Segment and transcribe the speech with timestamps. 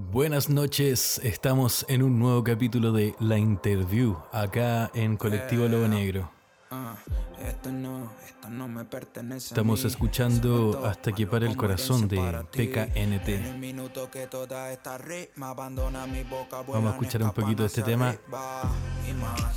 [0.00, 6.37] Buenas noches, estamos en un nuevo capítulo de La Interview, acá en Colectivo Lobo Negro.
[6.70, 6.96] Ah,
[9.36, 12.42] Estamos escuchando Se Hasta que pare el corazón de para.
[12.42, 13.28] PKNT.
[16.68, 18.14] Vamos a escuchar un poquito de este tema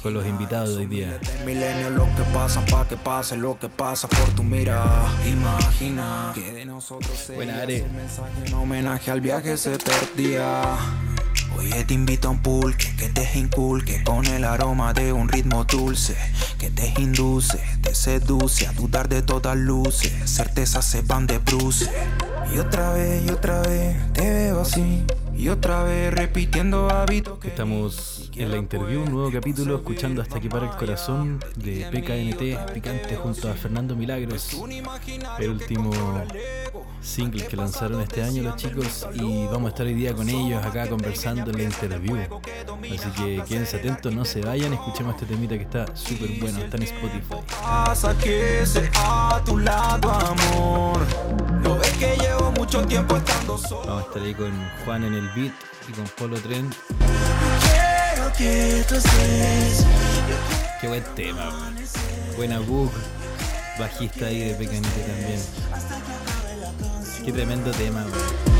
[0.02, 1.20] con los invitados de hoy día.
[1.46, 5.12] Milenios lo que pasan pa' que pase lo que pasa por tu mirada.
[5.28, 7.76] Imagina que de nosotros Are.
[7.78, 10.78] ese mensaje en homenaje al viaje se perdía.
[11.62, 15.64] Oye, te invito a un pulque que te inculque con el aroma de un ritmo
[15.64, 16.18] dulce
[16.58, 20.12] que te induce, te seduce a dudar de todas luces.
[20.26, 21.88] Certezas se van de bruce.
[22.52, 25.06] Y otra vez, y otra vez te veo así.
[25.36, 30.40] Y otra vez repitiendo hábitos que Estamos en la interview, un nuevo capítulo, escuchando Hasta
[30.40, 34.58] que para el corazón de PKNT, picante junto a Fernando Milagros,
[35.40, 35.92] el último
[37.02, 40.64] single que lanzaron este año los chicos y vamos a estar hoy día con ellos
[40.64, 42.18] acá conversando en la interview.
[42.84, 46.78] Así que quédense atentos, no se vayan, escuchemos este temita que está súper bueno, está
[46.78, 47.36] en Spotify.
[47.62, 51.02] pasa que sea a tu lado, amor.
[51.64, 53.88] Lo ves que llevo mucho tiempo estando solo.
[53.88, 54.52] Vamos a estar ahí con
[54.86, 55.54] Juan en el beat
[55.88, 56.70] y con Polo Tren.
[56.98, 59.86] Quiero que tú estés.
[60.80, 61.76] Qué buen tema, weón.
[62.36, 62.92] Buena book,
[63.78, 65.42] bajista ahí de PKNT también.
[67.26, 68.52] Qué tremendo tema, weón.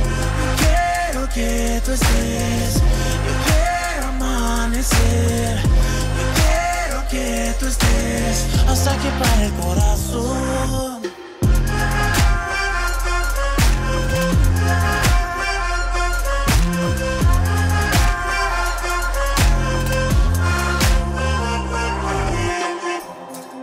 [0.58, 2.76] Quiero que tú estés.
[2.76, 5.60] Yo quiero amanecer.
[5.62, 8.46] Yo quiero que tú estés.
[8.68, 11.01] Hasta que pare el corazón.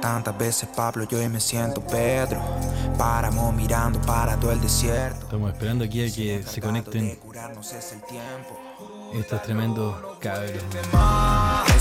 [0.09, 2.41] Tantas veces Pablo yo hoy me siento Pedro.
[2.97, 5.25] Páramo mirando para todo el desierto.
[5.25, 7.17] Estamos esperando aquí a que se conecten.
[7.17, 8.59] curarnos es el tiempo.
[9.13, 10.63] Estos tremendos cabros.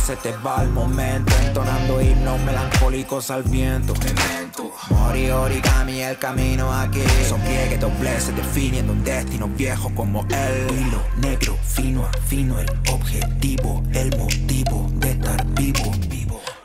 [0.05, 3.93] se te va el momento Entonando himnos melancólicos al viento.
[4.89, 7.03] Mori origami el camino aquí.
[7.29, 12.69] Son pliegues dobleces definiendo un destino viejo como el Hilo negro, fino a fino el
[12.91, 15.93] objetivo El motivo de estar vivo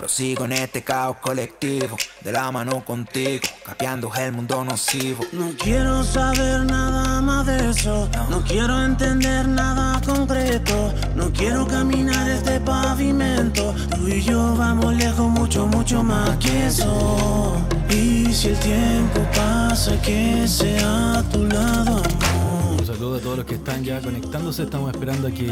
[0.03, 6.03] Prosigo en este caos colectivo De la mano contigo Capeando el mundo nocivo No quiero
[6.03, 8.09] saber nada más de eso.
[8.29, 10.93] No quiero entender nada concreto.
[11.15, 13.75] No quiero caminar este pavimento.
[13.95, 17.57] Tú y yo vamos lejos, mucho, mucho más que eso.
[17.89, 22.81] Y si el tiempo pasa, que sea a tu lado, amor.
[22.81, 24.65] Un saludo a todos los que están ya conectándose.
[24.65, 25.49] Estamos esperando a que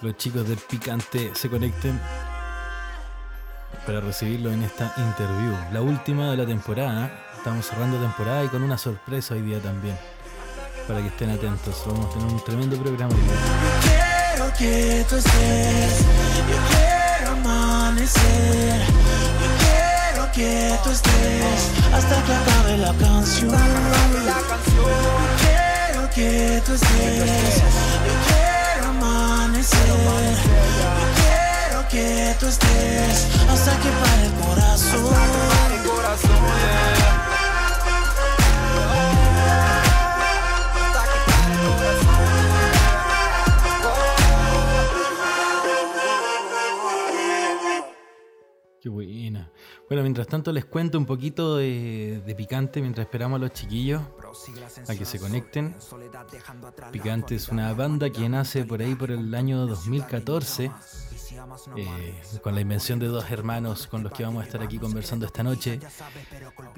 [0.00, 2.00] los chicos del Picante se conecten
[3.86, 5.54] para recibirlo en esta interview.
[5.72, 7.10] La última de la temporada.
[7.36, 9.98] Estamos cerrando temporada y con una sorpresa hoy día también.
[10.86, 11.82] Para que estén atentos.
[11.86, 13.34] Vamos a tener un tremendo programa día.
[13.82, 15.98] Quiero que tú estés.
[16.48, 18.80] Yo quiero amanecer.
[19.40, 21.70] Yo quiero que tú estés.
[21.92, 23.50] Hasta que acabe la canción.
[25.40, 27.56] Quiero que tú estés.
[28.06, 29.88] Yo quiero amanecer.
[29.88, 29.94] Yo
[31.16, 31.31] quiero
[31.92, 33.28] que tú estés.
[33.50, 35.14] Hasta que pare el corazón.
[48.80, 49.52] Qué buena.
[49.86, 54.02] Bueno, mientras tanto les cuento un poquito de picante mientras esperamos a los chiquillos
[54.88, 55.76] a que se conecten.
[56.90, 60.70] Picante es una banda que nace por ahí por el año 2014
[61.76, 65.26] eh, con la invención de dos hermanos con los que vamos a estar aquí conversando
[65.26, 65.80] esta noche.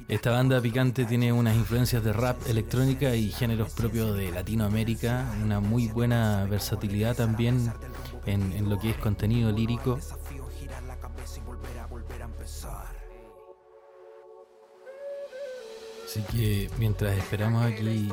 [0.08, 5.60] Esta banda Picante tiene unas influencias de rap, electrónica y géneros propios de Latinoamérica, una
[5.60, 7.72] muy buena versatilidad también
[8.26, 9.98] en, en lo que es contenido lírico.
[16.04, 18.08] Así que mientras esperamos aquí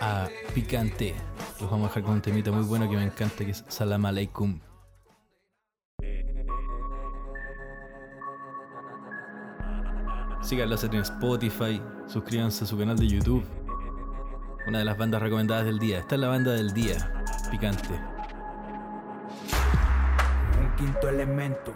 [0.00, 1.14] a Picante,
[1.60, 4.06] los vamos a dejar con un temita muy bueno que me encanta que es Salam
[4.06, 4.60] Aleikum.
[10.44, 13.42] Síganlos en Spotify, suscríbanse a su canal de YouTube.
[14.66, 16.00] Una de las bandas recomendadas del día.
[16.00, 17.88] Esta es la banda del día, Picante.
[20.60, 21.74] Un quinto elemento,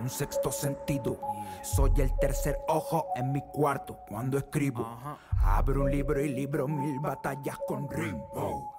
[0.00, 1.20] un sexto sentido.
[1.62, 4.86] Soy el tercer ojo en mi cuarto cuando escribo.
[5.44, 8.69] Abro un libro y libro mil batallas con ritmo.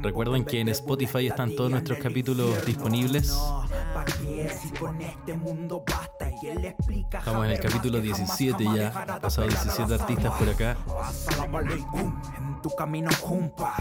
[0.00, 3.28] Recuerden que en Spotify están todos nuestros capítulos disponibles.
[3.28, 3.64] No,
[3.94, 5.36] ¿pa' qué si con este?
[7.12, 8.88] Estamos en el capítulo 17 ya.
[8.88, 10.76] Han pasado 17 artistas por acá.
[12.36, 13.10] En tu camino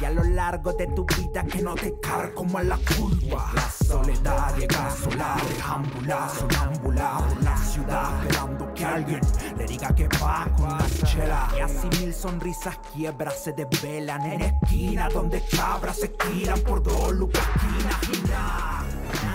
[0.01, 1.93] y a lo largo de tu vida que no te
[2.33, 3.51] como a la culpa.
[3.55, 9.21] La soledad llega sola, deambula, sonambula por la ciudad, esperando que alguien
[9.57, 11.47] le diga que va con la chela.
[11.57, 17.13] Y así mil sonrisas quiebras se desvelan en esquina donde cabras se tiran por dos
[17.13, 17.43] lucas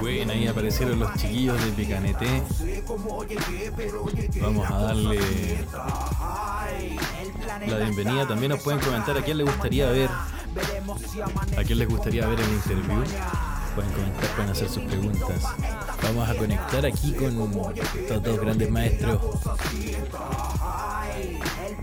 [0.00, 2.42] bueno, ahí aparecieron los chiquillos de Picanete.
[4.40, 5.20] Vamos a darle
[7.66, 8.26] la bienvenida.
[8.26, 10.08] También nos pueden comentar a quién les gustaría ver.
[11.58, 13.04] A quién les gustaría ver el interview.
[13.74, 15.42] Pueden comentar, pueden hacer sus preguntas.
[16.02, 19.20] Vamos a conectar aquí con estos dos grandes maestros.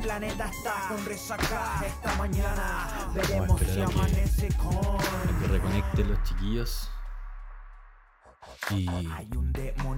[0.07, 3.09] Planeta está con resaca esta mañana.
[3.13, 4.98] Veremos si amanece con.
[5.42, 6.89] Que reconecten los chiquillos
[8.71, 8.85] y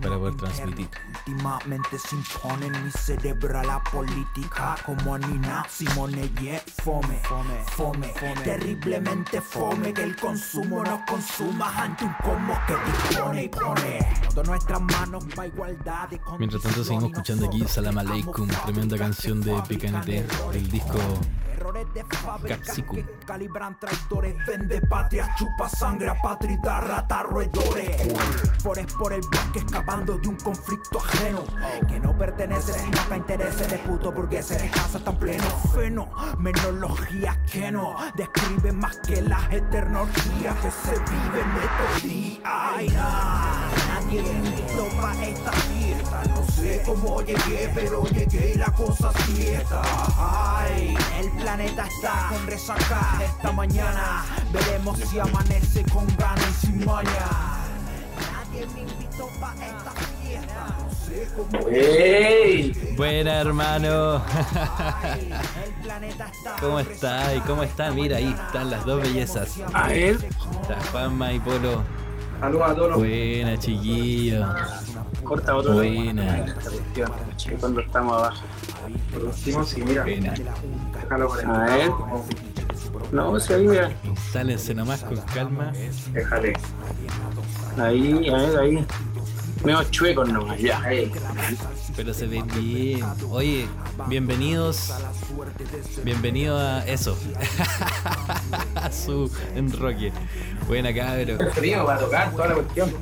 [0.01, 0.89] para poder transmitir.
[1.17, 8.07] Últimamente se impone en mi cerebro la política como Nina Simone y fome, fome, fome,
[8.43, 13.99] terriblemente fome que el consumo nos consuma ante un como que dispone y pone
[14.29, 16.09] todas nuestras manos para igualdad.
[16.37, 20.99] Mientras tanto seguimos escuchando aquí Salam Aleikum, tremenda canción de PKNT del disco
[22.47, 23.03] Capsicum.
[23.25, 26.11] Calibran traidores, vende patria, chupa sangre,
[26.63, 28.01] rata, roedores.
[28.63, 31.43] Por es por el bosque escapando de un conflicto ajeno
[31.87, 35.43] que no pertenece sino a intereses de puto burgueses casa tan pleno.
[35.73, 42.39] Fenomenología que no describe más que las eternologías que se viven de todo día.
[42.43, 44.23] Ay, nadie
[45.01, 46.23] pa' esta fiesta.
[46.29, 49.81] No sé cómo llegué, pero llegué y la cosa cierta.
[50.17, 54.25] Ay, el planeta está con resaca esta mañana.
[54.51, 57.58] Veremos si amanece con ganas y sin maña.
[61.71, 62.93] ¡Hey!
[62.95, 64.21] Buena, hermano.
[66.59, 67.35] ¿Cómo está?
[67.35, 67.91] ¿Y cómo está?
[67.91, 69.59] Mira, ahí están las dos bellezas.
[69.73, 70.15] A ver.
[70.15, 71.83] Está Juanma y Polo.
[72.39, 72.97] Saludos a todos.
[72.97, 74.45] Buena, chiquillo.
[75.23, 75.73] Corta otro.
[75.73, 76.45] Buena.
[77.59, 78.43] Cuando estamos abajo.
[79.13, 80.03] Por último, sí, mira.
[80.03, 80.33] Buena.
[81.11, 81.91] A ver.
[83.11, 83.91] No, sí, ahí, mira.
[84.03, 85.71] Instálense nomás con calma.
[86.13, 86.53] Déjale.
[87.79, 88.85] Ahí, a ver, ahí.
[89.63, 90.81] Medio chueco nomás, ya.
[90.81, 91.11] Ahí.
[91.95, 93.03] Pero se ven bien.
[93.29, 93.67] Oye,
[94.07, 94.93] bienvenidos.
[96.03, 97.17] Bienvenido a eso.
[98.75, 100.11] a su enroque.
[100.67, 101.39] Buena cabrón.
[101.53, 102.93] Frío para tocar toda la cuestión.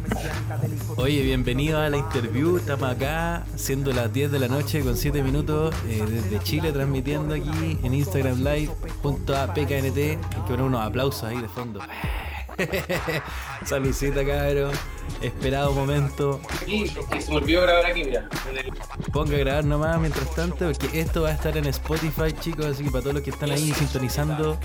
[0.95, 2.57] Oye, bienvenido a la interview.
[2.57, 7.35] Estamos acá, siendo las 10 de la noche con 7 minutos eh, desde Chile, transmitiendo
[7.35, 8.71] aquí en Instagram Live
[9.03, 9.97] junto a PKNT.
[9.97, 11.79] Hay que poner unos aplausos ahí de fondo.
[13.65, 14.71] Saludcita, cabrón.
[15.21, 16.41] Esperado momento.
[16.65, 18.27] Que se me olvidó grabar aquí, mira.
[19.11, 22.65] Ponga a grabar nomás mientras tanto, porque esto va a estar en Spotify, chicos.
[22.65, 24.59] Así que para todos los que están ahí sintonizando,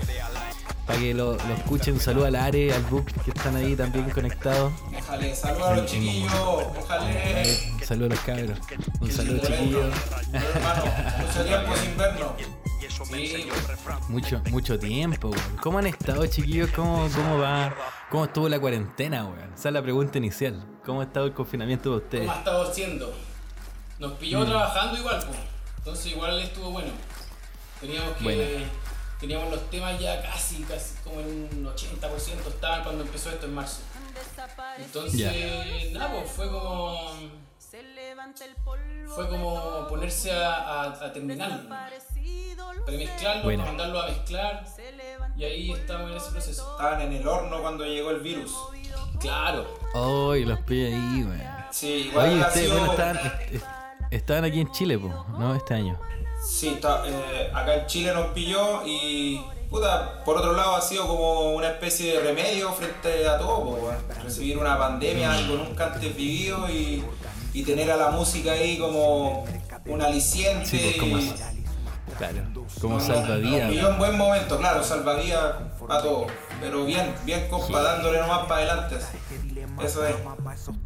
[0.85, 4.73] para que lo, lo escuchen, saludo al Are, al Book que están ahí también conectados.
[4.97, 6.31] Ojalá, saludos a los chiquillos.
[6.79, 7.45] Ojalá.
[7.83, 8.59] Saludos a los cabros.
[8.99, 9.93] Un saludo, chiquillos.
[10.33, 10.83] Hermano,
[11.21, 12.31] mucho tiempo sin vernos.
[14.09, 15.57] Mucho, mucho tiempo, weón.
[15.61, 16.69] ¿Cómo han estado, chiquillos?
[16.71, 17.75] ¿Cómo, ¿Cómo va?
[18.09, 19.53] ¿Cómo estuvo la cuarentena, weón?
[19.53, 20.65] Esa es la pregunta inicial.
[20.85, 22.25] ¿Cómo ha estado el confinamiento de ustedes?
[22.25, 23.13] ¿Cómo ha estado siendo?
[23.99, 24.45] Nos pilló mm.
[24.45, 25.39] trabajando igual, pues.
[25.77, 26.91] Entonces igual estuvo bueno.
[27.79, 28.65] Teníamos que.
[29.23, 33.53] Teníamos los temas ya casi, casi como en un 80% estaban cuando empezó esto en
[33.53, 33.79] marzo.
[34.77, 36.99] Entonces, nada, pues fue como
[39.15, 41.73] fue como ponerse a, a, terminarlo,
[42.85, 43.63] remezclarlo, bueno.
[43.63, 44.65] mandarlo a mezclar
[45.37, 46.71] y ahí estamos en ese proceso.
[46.71, 48.53] Estaban en el horno cuando llegó el virus.
[49.21, 49.65] Claro.
[49.95, 51.39] Ay, los pillé ahí, güey.
[51.71, 53.19] Sí, igual Oye, ustedes bueno, estaban,
[54.11, 55.55] estaban aquí en Chile, ¿no?
[55.55, 55.97] Este año.
[56.45, 61.07] Sí, está, eh, acá en Chile nos pilló y puta, por otro lado ha sido
[61.07, 63.91] como una especie de remedio frente a todo,
[64.23, 67.03] recibir una pandemia con un antes vivido y
[67.53, 69.45] y tener a la música ahí como
[69.85, 70.65] un aliciente.
[70.65, 72.37] Sí, pues, como, claro,
[72.81, 73.71] como salvavidas.
[73.71, 75.55] Y un buen momento, claro, salvavidas
[75.87, 76.27] a todo.
[76.59, 78.97] Pero bien, bien compa, dándole nomás para adelante.
[79.81, 80.15] Eso es.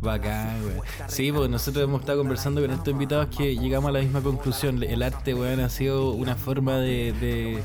[0.01, 0.75] Bacán, güey.
[1.07, 4.81] Sí, pues nosotros hemos estado conversando con estos invitados que llegamos a la misma conclusión.
[4.83, 7.63] El arte, weón, ha sido una forma de, de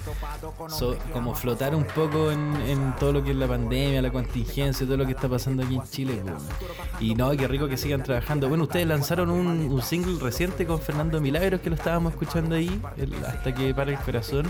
[1.12, 4.96] como flotar un poco en, en, todo lo que es la pandemia, la contingencia, todo
[4.96, 6.38] lo que está pasando aquí en Chile, weón.
[7.00, 8.48] Y no, qué rico que sigan trabajando.
[8.48, 12.80] Bueno, ustedes lanzaron un, un single reciente con Fernando Milagros que lo estábamos escuchando ahí,
[13.26, 14.46] hasta que para el corazón.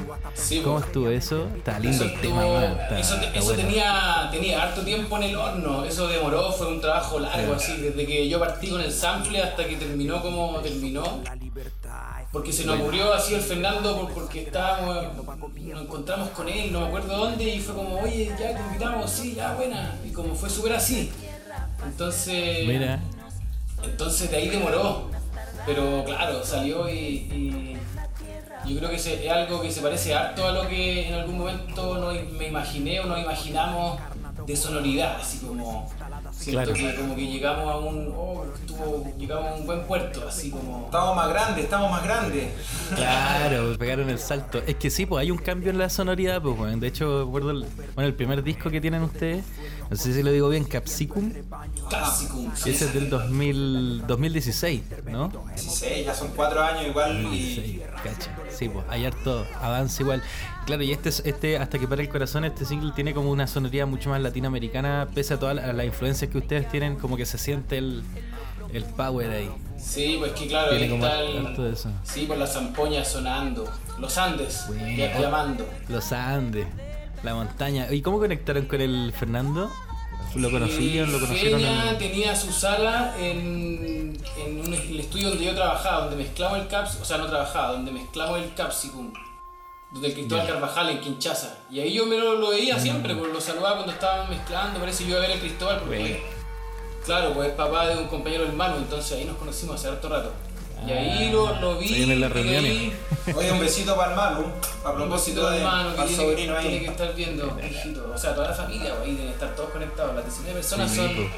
[0.64, 1.48] ¿Cómo estuvo eso?
[1.56, 2.78] Está lindo el tema, weón.
[2.96, 5.84] eso, tenía, tenía harto tiempo en el horno.
[5.84, 9.66] Eso demoró, fue un trabajo largo, así, desde que yo partí con el sample hasta
[9.66, 11.20] que terminó como terminó.
[12.30, 16.86] Porque se nos murió así el Fernando porque estábamos, nos encontramos con él, no me
[16.86, 19.98] acuerdo dónde, y fue como, oye, ya te invitamos, sí, ya, buena.
[20.06, 21.10] Y como fue súper así.
[21.84, 22.66] Entonces.
[22.66, 23.00] Mira.
[23.82, 25.10] Entonces de ahí demoró.
[25.66, 27.76] Pero claro, salió y,
[28.66, 31.98] yo creo que es algo que se parece harto a lo que en algún momento
[31.98, 33.98] no me imaginé o nos imaginamos
[34.46, 35.88] de sonoridad, así como
[36.42, 38.12] Siento que como que llegamos a un.
[38.16, 38.44] Oh,
[39.16, 40.86] llegamos a un buen puerto, así como.
[40.86, 42.50] Estamos más grandes, estamos más grandes.
[42.96, 44.60] Claro, pegaron el salto.
[44.66, 46.76] Es que sí, pues hay un cambio en la sonoridad, pues bueno.
[46.78, 49.44] De hecho, recuerdo el, bueno, el primer disco que tienen ustedes,
[49.88, 51.32] no sé si lo digo bien, Capsicum.
[51.88, 52.50] Capsicum.
[52.52, 55.28] Ese es del 2000, 2016, ¿no?
[55.54, 57.22] 16, ya son cuatro años igual.
[57.32, 57.82] Y...
[58.02, 58.36] cacha.
[58.50, 60.22] Sí, pues hay harto avance igual.
[60.66, 63.86] Claro, y este, este Hasta que para el corazón, este single tiene como una sonoridad
[63.86, 67.78] mucho más latinoamericana, pese a todas las influencias que ustedes tienen, como que se siente
[67.78, 68.02] el,
[68.72, 69.50] el power ahí.
[69.78, 74.64] Sí, pues que claro, ahí está el, Sí, pues las zampoñas sonando, los Andes,
[75.20, 75.66] llamando.
[75.88, 76.66] Los Andes,
[77.22, 77.92] la montaña.
[77.92, 79.70] ¿Y cómo conectaron con el Fernando?
[80.34, 81.12] ¿Lo conocían?
[81.12, 81.60] ¿Lo conocieron?
[81.60, 86.98] Feña tenía su sala en, en el estudio donde yo trabajaba, donde mezclamos el caps,
[87.00, 89.12] o sea, no trabajaba, donde mezclamos el capsicum
[89.92, 91.58] donde el Cristóbal Carvajal en Kinshasa.
[91.70, 95.10] Y ahí yo me lo, veía siempre, porque lo saludaba cuando estaban mezclando, parece yo
[95.10, 96.22] iba a ver a Cristóbal porque,
[97.04, 100.32] claro, pues es papá de un compañero hermano, entonces ahí nos conocimos hace harto rato.
[100.86, 102.02] Y ahí lo, lo vi.
[102.02, 102.64] en la reunión.
[103.36, 104.52] Oye, un besito para el Manu,
[104.84, 106.68] a propósito de hermano que tiene, sobrino ahí.
[106.68, 107.56] Tiene que estar viendo,
[108.12, 110.14] O sea, toda la familia, pues, ahí deben estar todos conectados.
[110.16, 111.28] Las 19 personas son pues.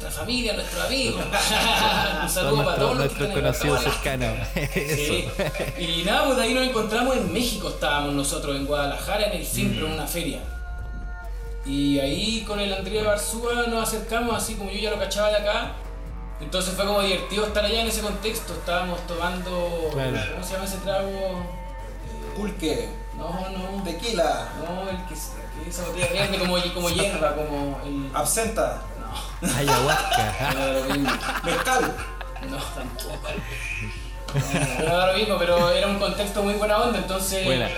[0.00, 1.22] Nuestra familia, nuestros amigos.
[2.22, 4.48] un saludo para todos nuestros conocidos cercanos.
[4.72, 5.28] sí.
[5.78, 9.86] Y nada, pues ahí nos encontramos en México, estábamos nosotros en Guadalajara en el Simpro,
[9.86, 10.40] en una feria.
[11.66, 15.36] Y ahí con el Andrea Barzúa nos acercamos, así como yo ya lo cachaba de
[15.36, 15.72] acá.
[16.40, 18.54] Entonces fue como divertido estar allá en ese contexto.
[18.54, 19.90] Estábamos tomando.
[19.90, 21.44] ¿Cómo se llama ese trago?
[22.34, 22.88] Pulque.
[23.18, 23.82] No, no.
[23.84, 24.48] Tequila.
[24.64, 28.10] No, el que, que esa botella grande como, como hierba, como el.
[28.14, 28.80] Absenta.
[29.40, 29.56] No.
[29.56, 30.34] Ayahuasca.
[31.44, 31.94] Mezcal.
[32.48, 33.28] No, tampoco.
[34.34, 37.44] No, era lo mismo, pero era un contexto muy buena onda, entonces.
[37.44, 37.68] Buena.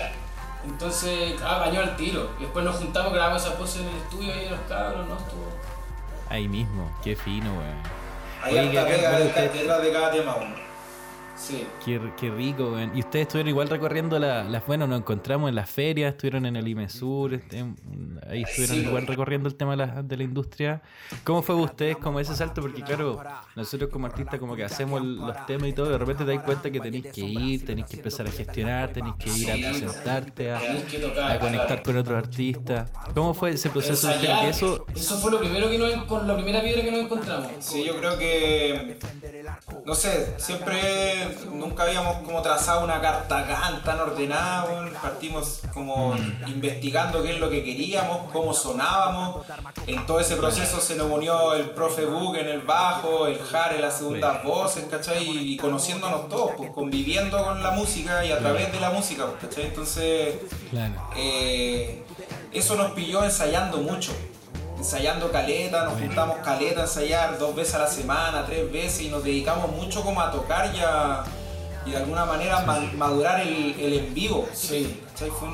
[0.65, 2.31] Entonces, ah, bañó al tiro.
[2.39, 5.17] Y después nos juntamos, grabamos esa pose en el estudio ahí de los cabros, ¿no?
[5.17, 5.51] Estuvo...
[6.29, 8.03] Ahí mismo, qué fino, weón.
[8.43, 10.35] Pega detrás de cada tema,
[11.35, 11.65] Sí.
[11.83, 12.77] Qué, qué rico.
[12.93, 14.65] Y ustedes estuvieron igual recorriendo las.
[14.67, 17.65] bueno, nos encontramos en las ferias, estuvieron en el IMESUR, este,
[18.29, 20.81] ahí estuvieron igual recorriendo el tema de la, de la, industria.
[21.23, 22.61] ¿Cómo fue ustedes como ese salto?
[22.61, 23.21] Porque, claro,
[23.55, 26.69] nosotros como artistas, como que hacemos los temas y todo, de repente te das cuenta
[26.69, 31.39] que tenéis que ir, tenéis que empezar a gestionar, tenéis que ir a presentarte, a,
[31.39, 32.91] conectar con otros artistas.
[33.13, 34.07] ¿Cómo fue ese proceso?
[34.07, 37.51] de eso, eso fue lo primero que nos, con la primera piedra que nos encontramos.
[37.59, 38.97] Sí, yo creo que.
[39.85, 43.45] No sé, siempre nunca habíamos como trazado una carta
[43.83, 46.47] tan ordenada, partimos como mm.
[46.47, 49.45] investigando qué es lo que queríamos, cómo sonábamos.
[49.87, 53.75] En todo ese proceso se nos unió el profe Book en el bajo, el Jare
[53.75, 55.23] en las segundas voces, ¿cachai?
[55.23, 59.43] Y, conociéndonos todos, pues conviviendo con la música y a través de la música, pues,
[59.43, 59.65] ¿cachai?
[59.67, 60.35] Entonces,
[61.15, 62.03] eh,
[62.51, 64.11] eso nos pilló ensayando mucho
[64.83, 69.09] ensayando caleta, nos juntamos caleta a ensayar dos veces a la semana, tres veces y
[69.09, 71.23] nos dedicamos mucho como a tocar y, a,
[71.85, 72.59] y de alguna manera
[72.97, 74.47] madurar el, el, en vivo.
[74.53, 74.99] Sí.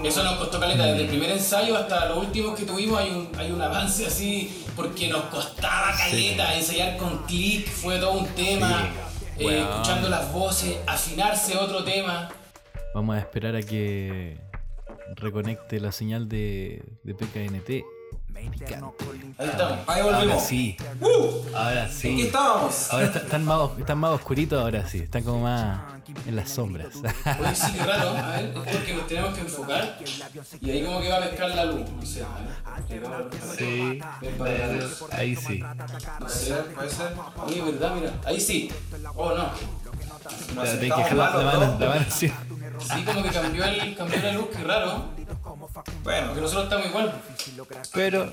[0.03, 3.29] Eso nos costó caleta, desde el primer ensayo hasta los últimos que tuvimos hay un,
[3.37, 8.89] hay un avance así, porque nos costaba caleta, ensayar con clic fue todo un tema,
[9.37, 12.29] eh, escuchando las voces, afinarse otro tema.
[12.95, 14.39] Vamos a esperar a que
[15.17, 17.98] reconecte la señal de, de PKNT.
[19.37, 20.33] Ahí estamos, ahí volvemos.
[20.33, 20.77] Ahora sí.
[20.99, 22.13] Uh, ahora sí.
[22.13, 22.93] Aquí estábamos.
[22.93, 24.99] Ahora están, más, están más oscuritos, ahora sí.
[24.99, 25.79] Están como más
[26.25, 26.95] en las sombras.
[26.95, 28.09] Oye, sí, qué raro.
[28.09, 29.97] A ver, es porque nos tenemos que enfocar.
[30.61, 31.89] Y ahí como que va a pescar la luz.
[31.89, 32.23] No sé,
[33.57, 33.99] Sí.
[35.11, 35.63] Ahí sí.
[36.19, 37.13] No sé, puede ser.
[37.45, 38.13] Oye, verdad, mira.
[38.25, 38.71] Ahí sí.
[39.15, 39.49] Oh, no.
[40.55, 42.31] No, que la, la mano, la mano, sí.
[42.79, 45.05] Sí, como que cambió, el, cambió la luz, qué raro.
[46.03, 47.21] Bueno, que nosotros estamos igual.
[47.93, 48.31] Pero,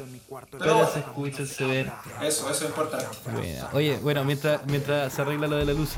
[0.59, 1.93] pero se escucha, se ve.
[2.23, 2.99] Eso, eso importa.
[3.25, 5.91] Bueno, oye, bueno, mientras, mientras se arregla lo de la luz.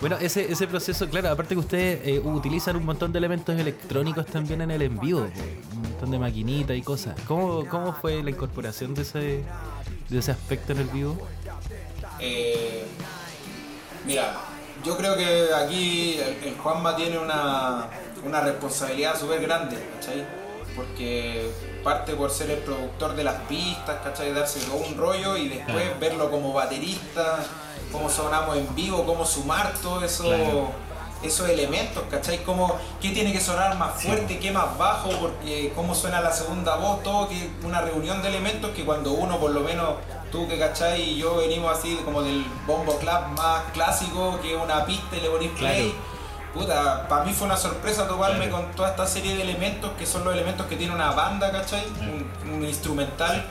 [0.00, 4.26] Bueno, ese, ese proceso, claro, aparte que ustedes eh, utilizan un montón de elementos electrónicos
[4.26, 5.28] también en el en vivo,
[5.72, 7.16] un montón de maquinitas y cosas.
[7.26, 9.44] ¿Cómo, ¿Cómo fue la incorporación de ese,
[10.08, 11.18] de ese aspecto en el vivo?
[12.20, 12.84] Eh,
[14.06, 14.36] mira,
[14.84, 17.88] yo creo que aquí el, Juanma tiene una,
[18.24, 20.47] una responsabilidad súper grande, ¿cachai?
[20.78, 21.50] Porque
[21.82, 24.32] parte por ser el productor de las pistas, ¿cachai?
[24.32, 27.38] Darse todo un rollo y después verlo como baterista,
[27.90, 30.32] cómo sonamos en vivo, cómo sumar todo eso
[31.20, 32.44] esos elementos, ¿cachai?
[32.44, 36.76] Como qué tiene que sonar más fuerte, qué más bajo, porque cómo suena la segunda
[36.76, 39.94] voz, todo que una reunión de elementos que cuando uno por lo menos
[40.30, 44.86] tú que cachai y yo venimos así como del bombo club más clásico que una
[44.86, 45.92] pista y le ponís play.
[46.54, 50.24] Puta, para mí fue una sorpresa toparme con toda esta serie de elementos que son
[50.24, 51.84] los elementos que tiene una banda, ¿cachai?
[52.00, 53.44] Un, instrumental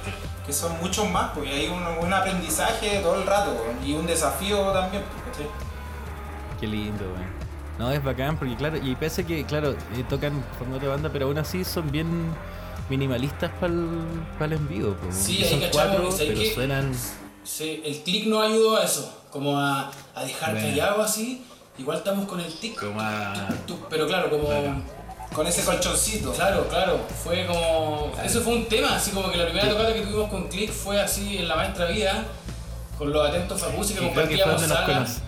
[0.45, 4.71] que son muchos más, porque hay un, un, aprendizaje todo el rato y un desafío
[4.71, 5.47] también, ¿cachai?
[6.59, 7.37] Qué lindo, güey.
[7.77, 11.27] No, es bacán porque claro, y pese que, claro, eh, tocan formato de banda, pero
[11.27, 12.33] aún así son bien
[12.89, 14.95] minimalistas para el, en vivo.
[15.11, 16.91] Sí, son cuatro, pero suenan...
[17.43, 21.45] Sí, el click no ayudó a eso, como a, a dejar callado así.
[21.77, 22.79] Igual estamos con el tic.
[22.79, 23.01] Como
[23.89, 24.47] pero claro, como...
[25.33, 26.31] Con ese colchoncito.
[26.31, 26.99] Claro, claro.
[27.23, 28.11] Fue como.
[28.23, 30.99] Eso fue un tema, así como que la primera tocada que tuvimos con Click fue
[30.99, 32.23] así en la maestra vida,
[32.97, 35.21] con los atentos Fabusi que compartíamos salas.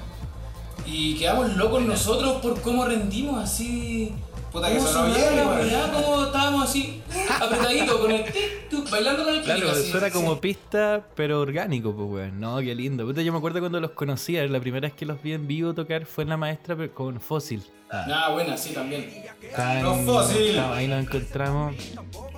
[0.86, 4.16] Y quedamos locos nosotros por cómo rendimos así.
[4.52, 6.99] Puta que sonó bien, como estábamos así,
[7.40, 8.24] apretaditos con el
[8.92, 12.40] bailando con el Claro, eso era como pista, pero orgánico, pues weón.
[12.40, 13.06] No, qué lindo.
[13.06, 15.74] Puta, yo me acuerdo cuando los conocía, la primera vez que los vi en vivo
[15.74, 17.64] tocar fue en la maestra pero con Fósil.
[17.92, 19.10] Ah, ah buena, sí, también.
[19.82, 20.60] Los Fósil.
[20.60, 21.76] Ahí nos encontramos.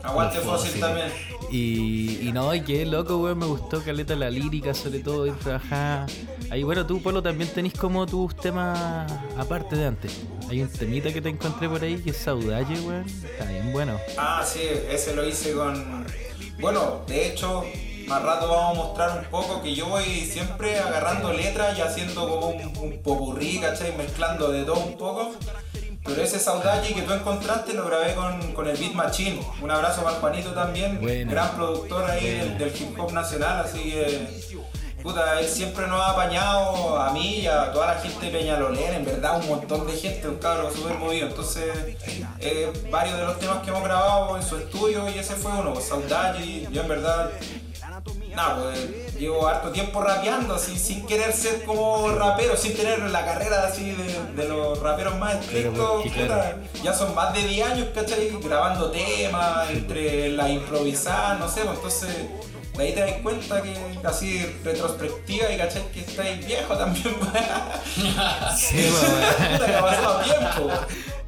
[0.04, 1.08] Aguante fósil, también.
[1.52, 5.32] Y, y no, y qué loco, weón, me gustó Caleta la lírica, sobre todo, y
[5.32, 6.10] trabajar.
[6.50, 10.22] Ahí, bueno, tú, Polo, también tenés como tus temas aparte de antes.
[10.50, 13.06] Hay un temita que te encontré por ahí que es Saudalle, weón.
[13.06, 14.00] Está bien bueno.
[14.18, 16.06] Ah, sí, ese lo hice con.
[16.60, 17.64] Bueno, de hecho,
[18.08, 22.28] más rato vamos a mostrar un poco que yo voy siempre agarrando letras y haciendo
[22.28, 23.96] como un, un popurrí, ¿cachai?
[23.98, 25.34] Mezclando de todo un poco.
[26.04, 29.40] Pero ese Saudade que tú encontraste lo grabé con, el Beat Machine.
[29.62, 31.00] Un abrazo para Juanito también,
[31.30, 34.28] gran productor ahí del, hip hop nacional, así que
[35.02, 38.94] puta, él siempre nos ha apañado a mí y a toda la gente de Peñalolén,
[38.94, 41.28] en verdad un montón de gente, un cabrón súper movido.
[41.28, 41.96] Entonces,
[42.40, 45.80] eh, varios de los temas que hemos grabado en su estudio y ese fue uno,
[45.80, 47.32] Saudade, yo en verdad
[48.36, 53.26] Nada, pues llevo harto tiempo rapeando, así, sin querer ser como rapero, sin tener la
[53.26, 53.92] carrera así
[54.36, 56.06] de, los raperos más estrictos.
[56.82, 58.30] ya son más de 10 años, ¿cachai?
[58.42, 62.16] Grabando temas, entre la improvisada, no sé, pues entonces
[62.82, 67.06] de ahí te das cuenta que así retrospectiva y cachai que estáis viejo también.
[68.58, 69.82] sí, weón.
[69.82, 70.72] Pasado tiempo.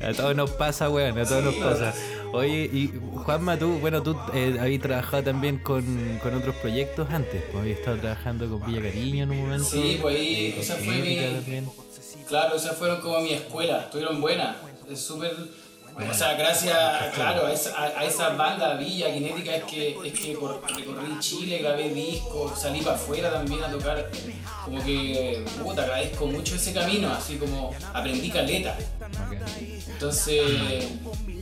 [0.02, 1.94] A todos nos pasa, weón, a todos nos pasa.
[2.34, 2.92] Oye, y
[3.24, 7.78] Juanma, tú, bueno, tú eh, habías trabajado también con, con, otros proyectos antes, pues habías
[7.78, 9.66] estado trabajando con Villa Cariño en un momento.
[9.66, 11.20] Sí, pues ahí, esa fue mi...
[12.28, 14.56] Claro, esas fueron como mi escuela, estuvieron buenas,
[14.90, 15.36] es súper
[15.96, 16.76] o sea, gracias,
[17.14, 21.90] claro, a esa, a esa banda Villa Kinética es que, es que recorrí Chile, grabé
[21.90, 24.10] discos, salí para afuera también a tocar.
[24.66, 28.78] Como que, puta, agradezco mucho ese camino, así como aprendí caleta.
[29.88, 30.88] Entonces,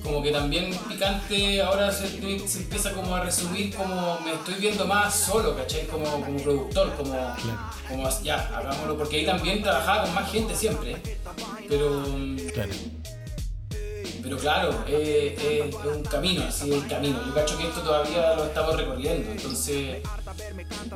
[0.03, 5.15] como que también picante ahora se, empieza como a resumir como me estoy viendo más
[5.15, 5.85] solo, ¿cachai?
[5.87, 7.35] Como, como productor, como,
[7.87, 10.97] como ya, hagámoslo, porque ahí también trabajaba con más gente siempre,
[11.67, 12.03] pero...
[14.31, 17.19] pero claro, es un camino, así es el camino.
[17.25, 20.01] Yo cacho que esto todavía lo estamos recorriendo, entonces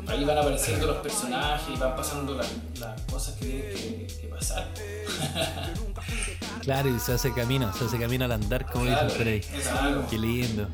[0.07, 4.69] ahí van apareciendo los personajes y van pasando las, cosas que tienen que, pasar.
[6.61, 9.41] claro, y se hace camino, se hace camino al andar, como dicen por ahí.
[10.09, 10.69] Qué lindo.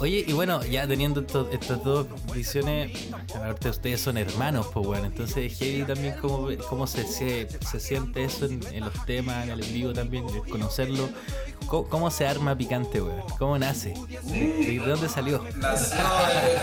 [0.00, 5.58] Oye, y bueno, ya teniendo estas dos visiones, aparte ustedes son hermanos, pues bueno, entonces
[5.58, 10.24] heavy también cómo, cómo se, se, siente eso en, los temas, en el vivo también,
[10.48, 11.08] conocerlo.
[11.66, 13.22] ¿Cómo, se arma Picante, weón?
[13.38, 13.92] ¿Cómo nace?
[14.24, 15.44] ¿De, dónde salió?
[15.56, 15.98] Nació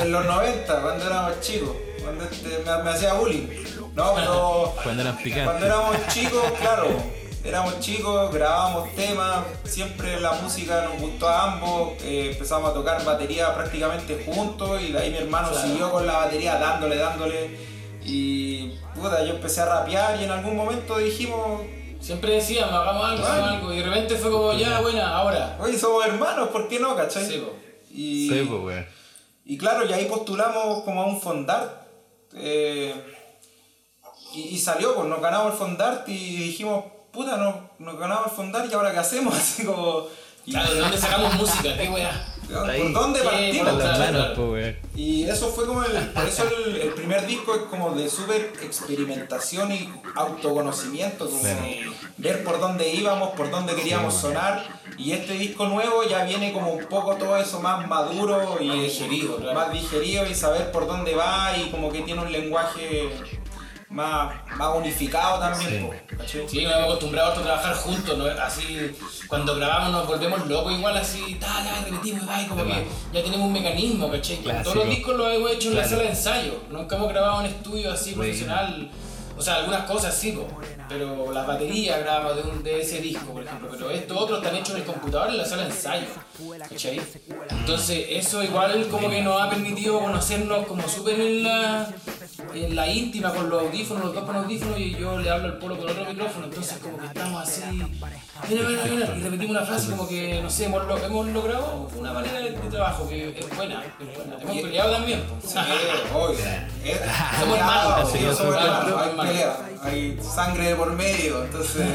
[0.01, 3.47] en los 90, cuando éramos chicos, cuando este, me, me, hacía bullying.
[3.93, 4.73] No, pero...
[4.81, 5.45] Cuando eran picantes.
[5.45, 12.01] Cuando éramos chicos, claro éramos chicos, grabábamos temas, siempre la música nos gustó a ambos,
[12.03, 16.13] eh, empezamos a tocar batería prácticamente juntos y de ahí mi hermano siguió con la
[16.13, 17.57] batería dándole, dándole
[18.03, 21.61] y puta, yo empecé a rapear y en algún momento dijimos...
[22.01, 25.57] Siempre decíamos, hagamos algo, hagamos algo y de repente fue como, ya, buena, ahora.
[25.59, 27.25] Oye, somos hermanos, ¿por qué no, cachai?
[27.25, 27.43] Sí,
[27.89, 28.85] y, sí, pues,
[29.43, 31.71] y claro, y ahí postulamos como a un fondart.
[32.35, 32.93] Eh,
[34.35, 36.83] y, y, salió, pues nos ganamos el fondart y dijimos,
[37.15, 40.07] puta, nos, nos ganamos el fondar y ahora qué hacemos, así como...
[40.45, 41.75] Claro, ¿de dónde sacamos música?
[41.75, 42.35] ¿Qué weá?
[42.47, 43.73] ¿Por dónde partimos?
[43.73, 47.55] por las manos, pues, y eso fue como el, por eso el, el, primer disco
[47.55, 51.43] es como de súper experimentación y autoconocimiento, como
[52.17, 54.63] ver por dónde íbamos, por dónde queríamos sonar.
[54.97, 59.39] Y este disco nuevo ya viene como un poco todo eso más maduro y digerido,
[59.53, 63.09] más digerido y saber por dónde va y como que tiene un lenguaje
[63.95, 65.89] más, más unificado también.
[66.25, 68.25] Sí, sí nos hemos acostumbrado a trabajar juntos, ¿no?
[68.25, 68.93] así
[69.27, 73.53] cuando grabamos nos volvemos locos igual así, tal, repetimos, y como que ya tenemos un
[73.53, 74.37] mecanismo, ¿cachai?
[74.63, 77.47] Todos los discos los hemos hecho en la sala de ensayo, nunca hemos grabado en
[77.47, 78.91] estudio así profesional.
[79.37, 80.37] O sea, algunas cosas sí,
[80.87, 83.67] pero las baterías grabamos de, un, de ese disco, por ejemplo.
[83.69, 86.07] Pero estos otros están hechos en el computador en la sala de ensayo.
[86.69, 87.01] ¿Cachai?
[87.49, 91.93] Entonces, eso igual como que nos ha permitido conocernos como súper en la,
[92.53, 95.57] en la íntima con los audífonos, los dos con audífonos y yo le hablo al
[95.57, 96.45] polo con otro micrófono.
[96.45, 97.61] Entonces, como que estamos así.
[98.49, 99.15] Mira, mira, mira.
[99.17, 103.07] Y repetimos una frase como que, no sé, hemos, hemos logrado una manera de, trabajo
[103.07, 104.37] que es buena, es buena.
[104.41, 105.23] Hemos peleado también.
[105.45, 105.57] Sí,
[106.13, 106.37] obvio.
[107.39, 108.11] Somos hermanos
[109.85, 111.85] hay sangre de por medio, entonces...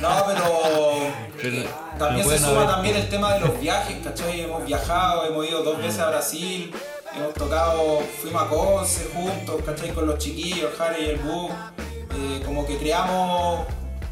[0.00, 1.64] No, pero,
[1.98, 4.42] también se suma también el tema de los viajes, ¿cachai?
[4.42, 6.72] Hemos viajado, hemos ido dos veces a Brasil,
[7.16, 9.90] hemos tocado, fuimos a Conce juntos, ¿cachai?
[9.90, 13.66] Con los chiquillos, Harry y el Bug, eh, como que creamos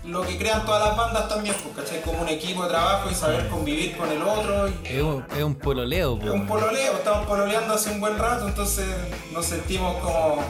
[0.04, 2.02] lo que crean todas las bandas también, pues, ¿cachai?
[2.02, 4.66] Como un equipo de trabajo y saber convivir con el otro.
[4.84, 8.86] Es, un, es un pololeo, Es un pololeo, estamos pololeando hace un buen rato, entonces
[9.32, 10.42] nos sentimos como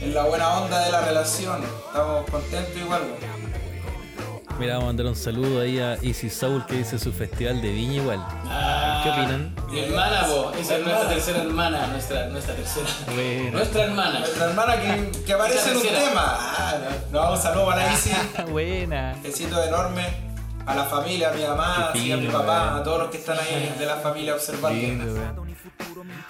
[0.00, 1.62] en la buena onda de la relación.
[1.86, 3.02] Estamos contentos igual.
[4.58, 7.70] Mira, vamos a mandar un saludo ahí a Easy Soul que dice su festival de
[7.70, 8.24] viña igual.
[8.46, 9.54] Ah, ¿Qué opinan?
[9.70, 10.56] Mi hermana, vos.
[10.56, 12.86] Esa es nuestra tercera hermana, nuestra, nuestra tercera.
[13.50, 14.18] Nuestra hermana.
[14.20, 16.36] Nuestra hermana que, que aparece en un tema.
[16.38, 16.74] Ah,
[17.10, 18.10] no, un saludo para Easy.
[18.50, 19.16] Buena.
[19.22, 20.06] Besito enorme
[20.66, 23.74] a la familia, a mi mamá, a mi papá, a todos los que están ahí
[23.78, 25.41] de la familia observando.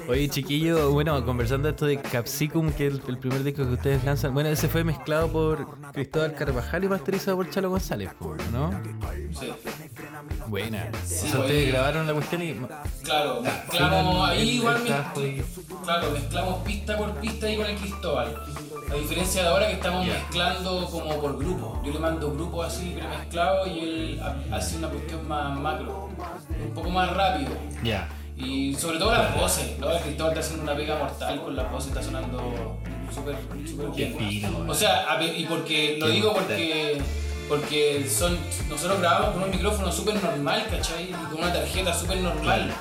[0.09, 4.35] Oye, chiquillo, bueno, conversando esto de Capsicum, que es el, primer disco que ustedes lanzan.
[4.35, 8.11] Bueno, ese fue mezclado por Cristóbal Carvajal y masterizado por Chalo González,
[8.53, 8.71] ¿no?
[9.39, 9.53] Sí.
[10.49, 10.91] Buena.
[11.03, 12.61] ustedes grabaron la cuestión y.
[13.03, 14.83] Claro, mezclamos ahí igual.
[15.85, 18.43] Claro, mezclamos pista por pista ahí con el Cristóbal.
[18.91, 21.81] A diferencia de ahora que estamos mezclando como por grupo.
[21.85, 24.21] Yo le mando grupos así premezclados y él
[24.53, 26.11] hace una cuestión más macro.
[26.65, 27.51] Un poco más rápido.
[27.83, 28.09] Ya.
[28.45, 29.91] Y sobre todo las voces, ¿no?
[29.91, 32.79] El Cristóbal está haciendo una pega mortal con las voces, está sonando
[33.15, 33.37] súper
[33.95, 34.17] bien.
[34.69, 37.01] O sea, y porque lo digo porque
[37.49, 41.11] porque son nosotros grabamos con un micrófono súper normal, ¿cachai?
[41.11, 42.73] Y con una tarjeta súper normal,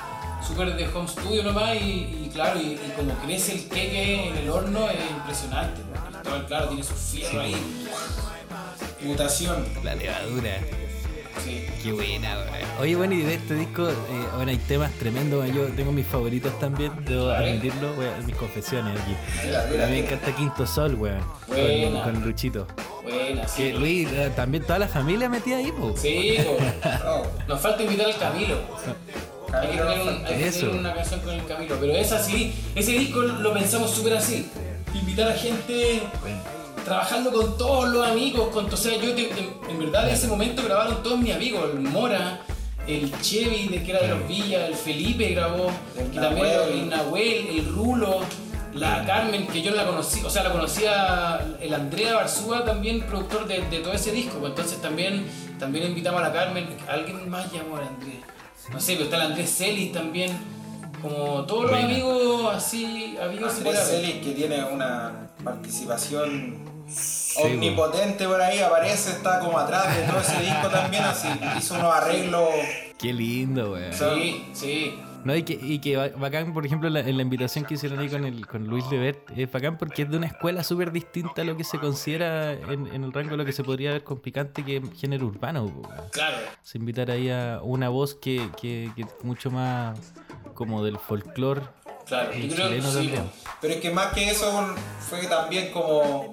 [0.46, 4.88] súper de home studio nomás, y, claro, y, como crece el queque en el horno
[4.88, 5.82] es impresionante.
[6.10, 7.56] Cristóbal, claro, tiene su fierro ahí.
[9.02, 9.66] Mutación.
[9.82, 10.58] La levadura.
[11.82, 12.36] Qué buena,
[12.80, 13.94] Oye, bueno, y de este disco, eh,
[14.36, 15.46] bueno, hay temas tremendos.
[15.52, 19.14] Yo tengo mis favoritos también, debo admitirlo, mis confesiones aquí.
[19.54, 21.20] a mí me encanta Quinto Sol, weón.
[21.46, 22.66] Con, con, Luchito.
[23.02, 23.62] Buena, sí.
[23.62, 25.94] Que, Luis, eh, también toda la familia metida ahí, po.
[25.96, 27.26] Sí, po.
[27.48, 28.56] Nos falta invitar al Camilo.
[29.52, 31.76] Hay que tener, un, hay que tener una canción con el Camilo.
[31.80, 34.48] Pero es así, ese disco lo pensamos súper así.
[34.94, 36.02] Invitar a gente
[36.92, 41.02] trabajando con todos los amigos, con, o sea, yo en, verdad en ese momento grabaron
[41.02, 42.40] todos mis amigos, el Mora,
[42.86, 46.90] el Chevy, de que era de los Villas, el Felipe grabó, el que también el
[46.90, 48.20] Nahuel, el Rulo,
[48.74, 53.00] la Carmen, que yo no la conocí, o sea, la conocía el Andrea Barzúa también,
[53.06, 55.26] productor de, todo ese disco, pues entonces también,
[55.58, 58.20] también invitamos a la Carmen, alguien más llamó a Andrea,
[58.70, 60.30] no sé, pero está el Andrés Celis también,
[61.00, 66.71] como todos los amigos así, amigos Andrés Celis que tiene una participación
[67.36, 71.94] omnipotente por ahí, aparece, está como atrás de todo ese disco también, así hizo unos
[71.94, 72.48] arreglos.
[72.98, 73.92] Qué lindo, weón.
[73.92, 75.02] Sí, sí.
[75.24, 78.24] No, y que, y que bacán, por ejemplo, en la invitación que hicieron ahí con,
[78.24, 81.56] el, con Luis Levert, es bacán porque es de una escuela súper distinta a lo
[81.56, 84.78] que se considera en, el rango de lo que se podría ver con Picante, que
[84.78, 85.82] es género urbano.
[86.10, 86.36] Claro.
[86.62, 90.12] Se invitar ahí a una voz que, que, que mucho más
[90.54, 91.62] como del folclore.
[92.12, 93.14] Claro, yo creo que sí,
[93.60, 94.74] Pero es que más que eso
[95.08, 96.30] fue también como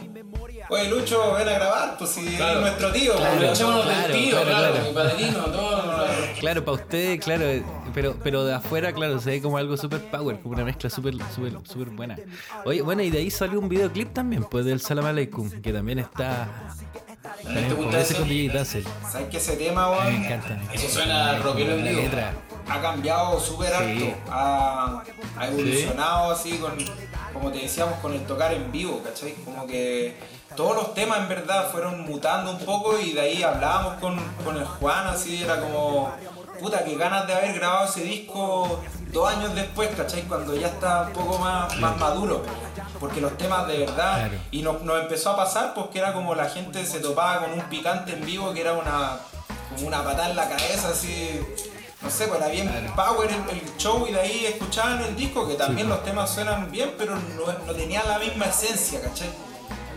[0.71, 3.15] Oye, Lucho, ven a grabar, pues si es nuestro tío.
[3.15, 6.07] Claro, pues, claro, del tío, claro, mi padrino, todo.
[6.39, 7.45] Claro, para usted, claro,
[7.93, 11.15] pero, pero de afuera, claro, se ve como algo super power, como una mezcla súper
[11.35, 12.17] super, super buena.
[12.65, 15.99] Oye, bueno, y de ahí salió un videoclip también, pues del Salam Aleikum, que también
[15.99, 16.47] está
[17.43, 18.85] también con DJ ¿Sabes
[19.29, 20.19] que ese tema, weón?
[20.19, 20.59] Me encanta.
[20.73, 22.01] Eso suena rockero en vivo.
[22.69, 24.05] Ha cambiado súper alto.
[24.29, 25.03] Ha,
[25.37, 26.77] ha evolucionado así con,
[27.33, 29.33] como te decíamos, con el tocar en vivo, ¿cachai?
[29.45, 30.17] Como que
[30.55, 34.57] todos los temas en verdad fueron mutando un poco y de ahí hablábamos con, con
[34.57, 36.11] el Juan, así era como
[36.59, 40.23] puta, que ganas de haber grabado ese disco dos años después, ¿cachai?
[40.23, 42.43] Cuando ya está un poco más, más maduro.
[42.99, 44.27] Porque los temas de verdad.
[44.27, 44.37] Claro.
[44.51, 47.61] Y nos, nos empezó a pasar porque era como la gente se topaba con un
[47.69, 49.19] picante en vivo que era una.
[49.69, 51.39] como una patada en la cabeza, así.
[52.01, 55.47] No sé, pues era bien power el, el show y de ahí escuchaban el disco,
[55.47, 59.29] que también los temas suenan bien, pero no, no tenían la misma esencia, ¿cachai?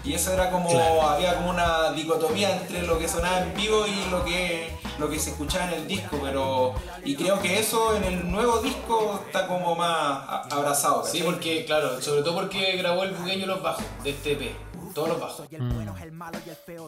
[0.04, 0.68] Y eso era como,
[1.08, 5.16] había como una dicotomía entre lo que sonaba en vivo y lo que, lo que
[5.20, 9.46] se escuchaba en el disco, pero, y creo que eso en el nuevo disco está
[9.46, 11.32] como más abrazado, Sí, ¿cachai?
[11.32, 14.56] porque, claro, sobre todo porque grabó el bugueño los bajos de este EP.
[14.92, 15.46] Todos los bajos.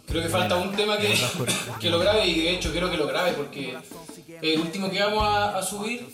[0.06, 1.16] Creo que falta un tema que,
[1.80, 3.78] que lo grabe y de hecho quiero que lo grabe porque
[4.28, 6.08] el último que vamos a, a subir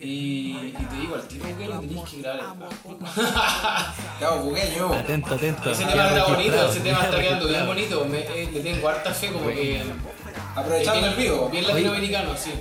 [0.00, 2.56] y, y te digo, al tiro bugueño tenéis que grabar.
[4.18, 4.92] Claro, bugueño.
[4.94, 5.70] Atento, atento.
[5.70, 8.04] Ese tema está bonito, ese tema está queda quedando bien bonito.
[8.06, 9.82] Me- eh, le tengo harta fe como que.
[10.54, 11.48] Aprovechando bien- el vivo.
[11.50, 12.52] Bien latinoamericano, sí.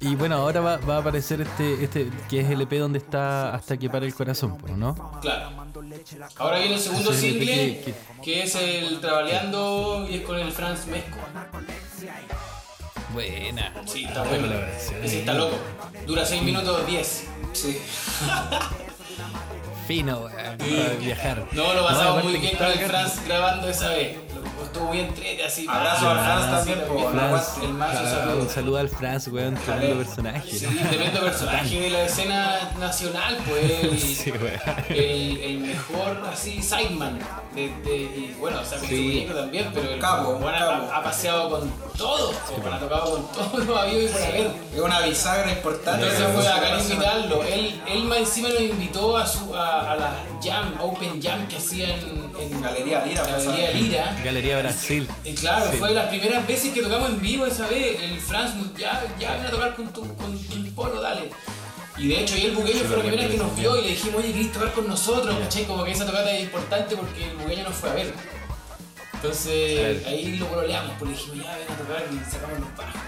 [0.00, 3.54] Y bueno, ahora va, va a aparecer este, este, que es el EP donde está
[3.54, 4.94] Hasta que para el corazón, pues, ¿no?
[5.20, 5.50] Claro.
[6.36, 7.46] Ahora viene el segundo Ese single,
[7.84, 11.16] que- que es el Trabaleando y es con el Franz Mesco.
[13.12, 13.72] Buena.
[13.86, 14.46] Sí, está bueno.
[14.46, 15.04] colaboración.
[15.04, 15.56] Ese está loco.
[16.06, 17.24] Dura 6 minutos 10.
[17.52, 17.80] Sí.
[19.86, 21.46] Fino, weón, para viajar.
[21.52, 24.18] No, lo pasamos aparte muy bien con el Franz grabando esa vez.
[24.58, 25.66] Lo- Estuvo muy entrete así.
[25.68, 27.14] Abrazo al Franz también, po, El
[27.74, 28.42] mazo Ah, saludo.
[28.42, 30.50] Un saludo al Franz, weón, tremendo personaje.
[30.50, 34.26] Sí, tremendo personaje de la escena nacional, pues.
[34.88, 37.18] El, mejor así sideman
[37.54, 38.78] de, de- y bueno o sea
[39.34, 44.04] también pero el Capo, ha, paseado con todos pues, ha tocado con todos los amigos
[44.10, 46.06] y por haber Es una bisagra importante.
[46.06, 46.80] entonces fue nacional.
[47.24, 51.46] invitarlo él, él más encima nos invitó a su a, a la jam open jam
[51.48, 51.88] que hacía
[52.40, 55.08] en, Galería Lira, Galería Lira Galería Brasil.
[55.24, 55.76] y claro, Sí.
[55.78, 58.00] fue de las primeras veces que tocamos en vivo esa vez.
[58.02, 61.30] El Franz, ya, ya ven a tocar con tu, con tu polo, dale.
[61.96, 63.88] Y de hecho, ahí el bugueño fue la primera vez que nos vio y le
[63.88, 65.36] dijimos, oye, ¿querés tocar con nosotros?
[65.36, 65.64] ¿Cachai?
[65.64, 68.14] Como que esa tocata es importante porque el bugueño nos fue a ver.
[69.14, 73.00] Entonces, ahí lo pololeamos, pues le dijimos, ya ven a tocar y sacamos los bajos.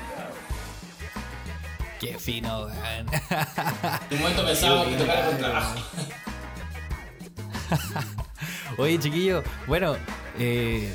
[2.00, 3.06] Qué fino, weón.
[4.08, 5.74] De un momento pensábamos que tocara con trabajo.
[8.80, 9.94] Oye, chiquillo, bueno,
[10.38, 10.90] eh,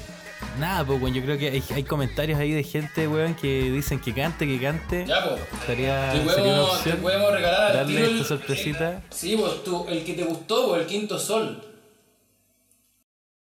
[0.60, 4.00] nada, pues, weón, yo creo que hay, hay comentarios ahí de gente, weón, que dicen
[4.00, 5.06] que cante, que cante.
[5.06, 5.42] Ya, pues.
[5.62, 8.92] Estaría, Te sería una podemos, te podemos regalar al darle tiro esta el- sorpresita.
[8.98, 11.62] el- sí, pues tú, el que te gustó, pues, el quinto sol.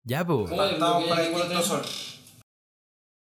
[0.02, 0.50] Ya, pues.
[0.50, 1.82] Estamos ¿Qué- para el quinto sol.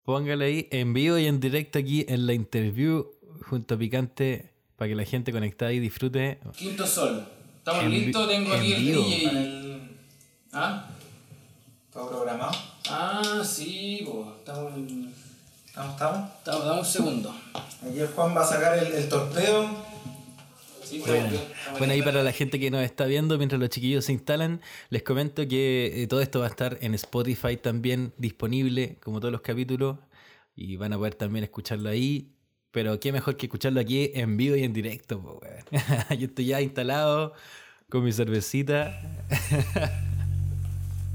[0.03, 3.07] póngale ahí en vivo y en directo aquí en la interview
[3.49, 6.41] junto a Picante para que la gente conectada y disfrute.
[6.57, 7.25] Quinto sol.
[7.59, 8.85] Estamos listos, tengo en aquí el.
[8.85, 9.98] DJ.
[10.61, 10.89] ¿Ah?
[11.93, 12.51] ¿Todo programado?
[12.91, 14.27] Ah, sí, pues.
[14.39, 15.15] Estamos en.
[15.69, 15.93] ¿Estamos?
[15.93, 16.31] ¿Estamos?
[16.39, 17.35] Estamos, dame un segundo.
[17.89, 19.69] Aquí el Juan va a sacar el, el torpedo.
[20.83, 21.39] Sí, Bueno,
[21.79, 25.05] bueno, ahí para la gente que nos está viendo mientras los chiquillos se instalan, les
[25.05, 29.43] comento que eh, todo esto va a estar en Spotify también disponible, como todos los
[29.43, 29.99] capítulos,
[30.57, 32.33] y van a poder también escucharlo ahí.
[32.73, 35.65] Pero qué mejor que escucharlo aquí en vivo y en directo, weón.
[36.19, 37.33] Yo estoy ya instalado
[37.89, 39.01] con mi cervecita.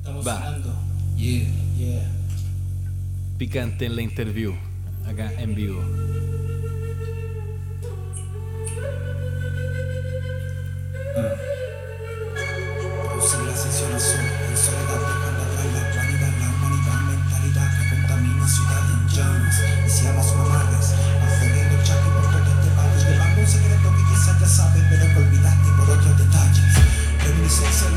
[0.04, 0.36] Estamos va.
[0.36, 0.74] sonando.
[1.16, 2.12] Yeah, yeah.
[3.38, 4.54] Picante en la interview,
[5.08, 5.80] acá en vivo.
[13.06, 18.46] Producir la ascensión azul, en soledad dejando atrás la vanidad, la humanidad, mentalidad que contamina
[18.46, 19.56] ciudad en llamas.
[19.88, 20.43] Hiciéramos mamarres, aferriendo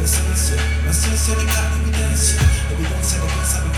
[0.06, 2.40] Reminiscencia en la esencia, la ciencia de la evidencia,
[2.70, 3.75] evidencia de quién sabe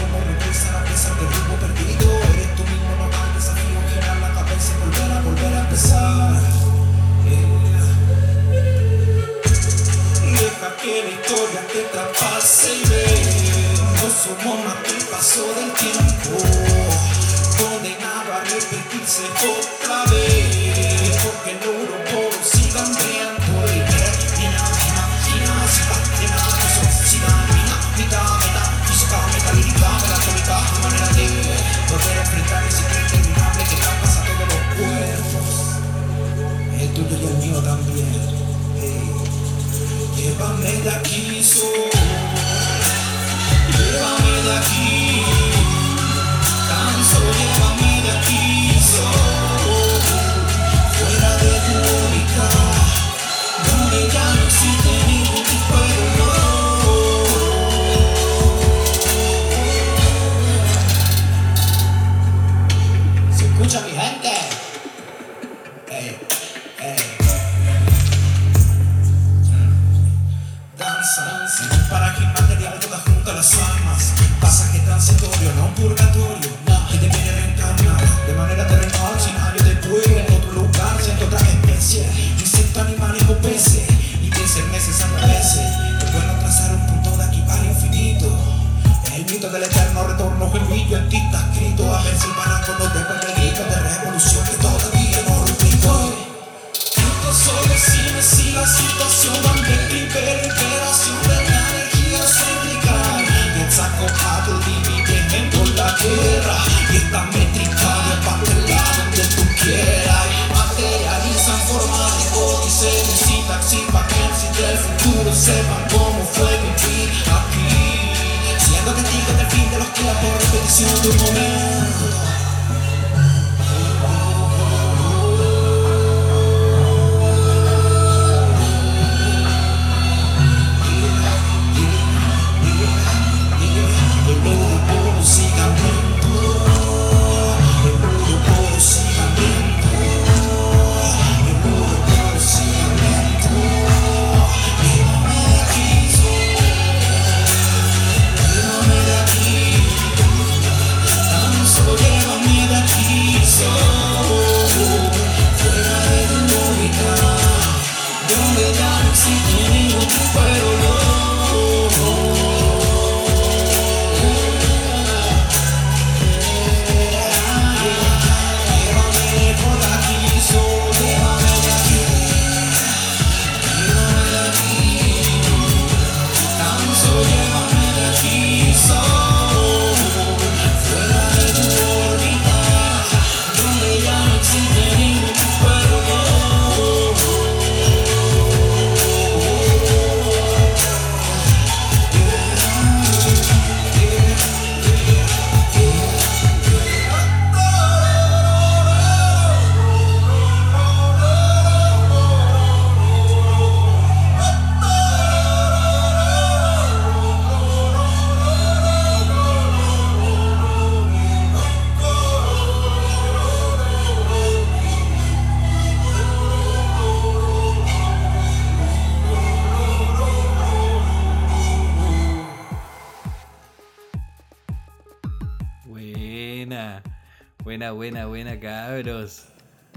[227.92, 229.44] buena, buena, buena, cabros.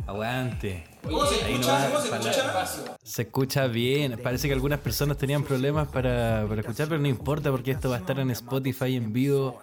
[0.08, 0.84] Aguante.
[1.04, 1.72] ¿Cómo se Ahí escucha?
[1.74, 2.98] nomás, ¿Cómo se para- escucha?
[3.04, 4.20] Se escucha bien.
[4.24, 7.98] Parece que algunas personas tenían problemas para, para escuchar, pero no importa porque esto va
[7.98, 9.62] a estar en Spotify en vivo.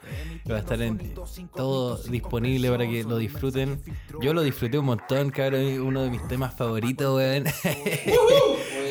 [0.48, 1.14] Va a estar en
[1.56, 3.82] todo disponible para que lo disfruten.
[4.20, 5.80] Yo lo disfruté un montón, cabrón.
[5.80, 7.44] Uno de mis temas favoritos, weón.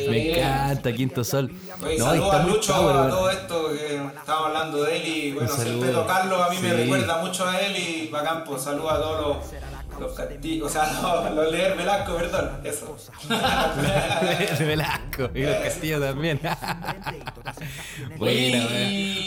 [0.09, 1.51] Me encanta, Quinto Sol.
[1.83, 5.07] Oye, No, está a muy Lucho power, a todo esto que estábamos hablando de él
[5.07, 8.93] y bueno, siempre tocarlo a mí me recuerda mucho a él y bacán, pues saludos
[8.93, 12.95] a todos los, los castigos, o sea, los, los leer Velasco, perdón, eso.
[14.59, 16.39] Velasco y los castillos también.
[18.19, 18.67] Weón.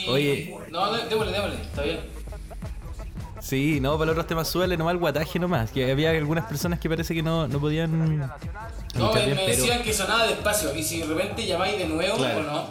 [0.08, 2.19] Oye, No, no, démosle, démosle, está bien.
[3.40, 5.70] Sí, no, para los otros temas suele nomás el guataje nomás.
[5.70, 8.07] Que había algunas personas que parece que no, no podían No,
[9.12, 9.46] me, bien, me pero.
[9.48, 10.74] decían que sonaba despacio.
[10.76, 12.40] Y si de repente llamáis de nuevo Claro.
[12.40, 12.66] o no.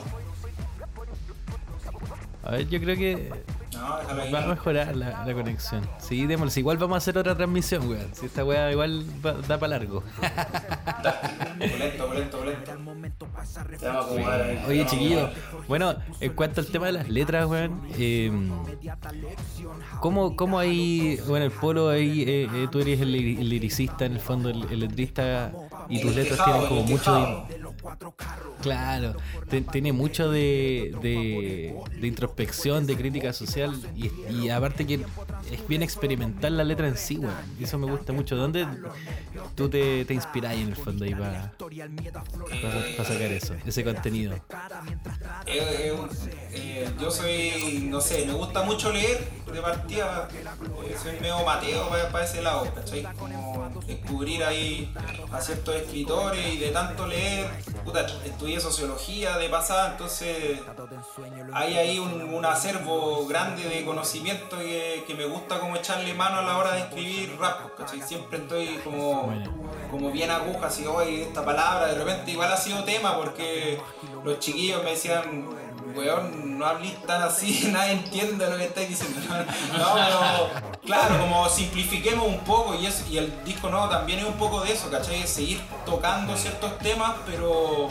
[2.44, 3.32] A ver, yo creo que
[3.74, 4.32] No, déjalo ahí.
[4.32, 5.88] va a mejorar la, la conexión.
[6.00, 6.60] Sí, démosle.
[6.60, 8.10] Igual vamos a hacer otra transmisión, weón.
[8.14, 10.04] Si esta weá igual va- da para largo.
[11.60, 12.72] Lento, lento, lento.
[14.68, 15.30] Oye, chiquillo,
[15.68, 18.32] bueno, en cuanto al tema de las letras, weón, eh,
[20.00, 24.20] ¿cómo, ¿cómo ahí, bueno, el polo ahí, eh, eh, tú eres el liricista, en el
[24.20, 25.52] fondo, el, el letrista,
[25.88, 27.48] y tus letras tienen como mucho.
[28.62, 29.16] Claro,
[29.50, 35.06] te- tiene mucho de, de, de introspección, de crítica social, y, y aparte que
[35.52, 38.36] es bien experimental la letra en sí, weón, y eso me gusta mucho.
[38.36, 38.68] ¿Dónde
[39.56, 41.54] tú te, te inspirás en el fondo ahí para
[42.98, 44.34] sacar eso, ese contenido?
[44.34, 44.42] Eh,
[45.48, 45.94] eh,
[46.52, 51.90] eh, yo soy, no sé, me gusta mucho leer de partida, eh, soy medio Mateo
[52.12, 53.04] para, ese lado, ¿cachai?
[53.18, 54.94] Como descubrir ahí
[55.32, 57.50] a ciertos escritores y de tanto leer,
[57.84, 60.60] puta, estudié sociología de pasada, entonces
[61.54, 66.42] hay ahí un, acervo grande de conocimiento que, que me gusta como echarle mano a
[66.42, 67.60] la hora de escribir rap.
[68.06, 69.32] Siempre estoy como,
[69.92, 73.80] como bien aguja, así, oye, esta palabra, de repente igual ha sido tema porque
[74.24, 75.50] los chiquillos me decían,
[75.96, 79.20] weón, no hablís tan así, nadie entiende lo que estáis diciendo.
[79.78, 80.50] No, pero
[80.86, 84.62] claro, como simplifiquemos un poco y, eso, y el disco nuevo también es un poco
[84.62, 85.24] de eso, ¿cachai?
[85.24, 87.90] Es seguir tocando ciertos temas, pero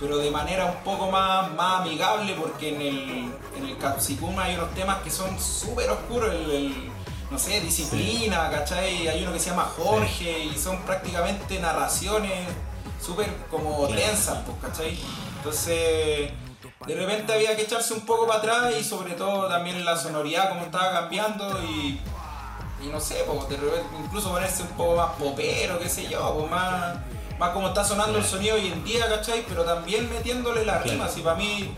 [0.00, 4.54] pero de manera un poco más, más amigable, porque en el, en el Capsicum hay
[4.54, 6.90] unos temas que son súper oscuros, el,
[7.30, 9.08] no sé, disciplina, ¿cachai?
[9.08, 12.46] Hay uno que se llama Jorge y son prácticamente narraciones
[13.04, 14.98] súper como tensas, pues, ¿cachai?
[15.36, 16.30] Entonces,
[16.86, 20.48] de repente había que echarse un poco para atrás y sobre todo también la sonoridad
[20.48, 22.00] como estaba cambiando y,
[22.82, 26.34] y no sé, pues, de repente incluso ponerse un poco más popero, qué sé yo,
[26.34, 26.96] pues más
[27.38, 29.44] más como está sonando el sonido hoy en día, ¿cachai?
[29.48, 31.72] Pero también metiéndole la rima, si para mí,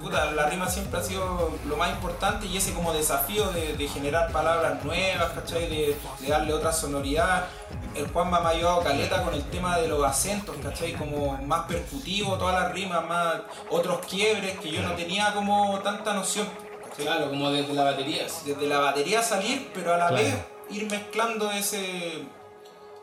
[0.00, 4.32] puta, la rima siempre ha sido lo más importante y ese como desafío de, generar
[4.32, 5.68] palabras nuevas, ¿cachai?
[5.68, 5.96] De,
[6.28, 7.46] darle otra sonoridad.
[7.94, 10.94] El Juan me ha ayudado caleta con el tema de los acentos, ¿cachai?
[10.94, 16.12] Como más percutivo, todas las rimas, más otros quiebres que yo no tenía como tanta
[16.12, 16.48] noción.
[16.96, 18.26] Claro, como desde la batería.
[18.44, 20.34] Desde la batería salir, pero a la vez
[20.70, 22.26] ir mezclando ese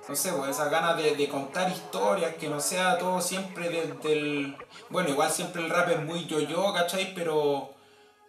[0.07, 4.57] no sé, pues esas ganas de, contar historias, que no sea todo siempre desde el...
[4.89, 7.13] Bueno, igual siempre el rap es muy yo-yo, ¿cachai?
[7.13, 7.73] Pero,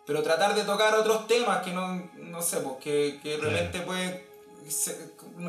[0.06, 3.80] pero tratar de tocar otros temas que no, no sé, pues que, que de repente
[3.80, 4.31] puede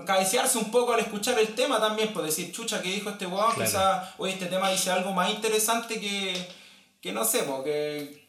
[0.05, 3.53] cabecearse un poco al escuchar el tema también, pues decir, chucha, que dijo este weón?
[3.55, 6.47] Quizás, oye, este tema dice algo más interesante que,
[7.01, 7.63] que no sé, pues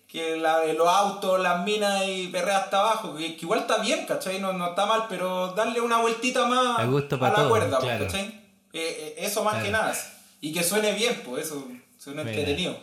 [0.07, 4.07] que la de los autos, las minas y perrea hasta abajo, que, igual está bien,
[4.07, 4.41] ¿cachai?
[4.41, 8.27] No, no, está mal, pero darle una vueltita más a la cuerda, pues, ¿cachai?
[8.73, 9.93] Eh, eh, eso más que nada.
[10.41, 11.67] Y que suene bien, pues eso,
[11.99, 12.77] suena entretenido.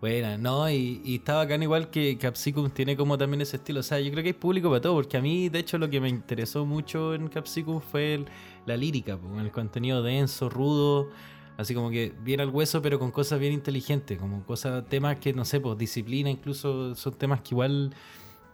[0.00, 3.80] Buena, no, y, y está bacán igual que Capsicum tiene como también ese estilo.
[3.80, 5.90] O sea, yo creo que hay público para todo, porque a mí, de hecho, lo
[5.90, 8.24] que me interesó mucho en Capsicum fue
[8.64, 11.10] la lírica, pues, el contenido denso, rudo.
[11.56, 15.32] Así como que bien al hueso, pero con cosas bien inteligentes, como cosas, temas que
[15.32, 17.92] no sé, pues disciplina, incluso son temas que igual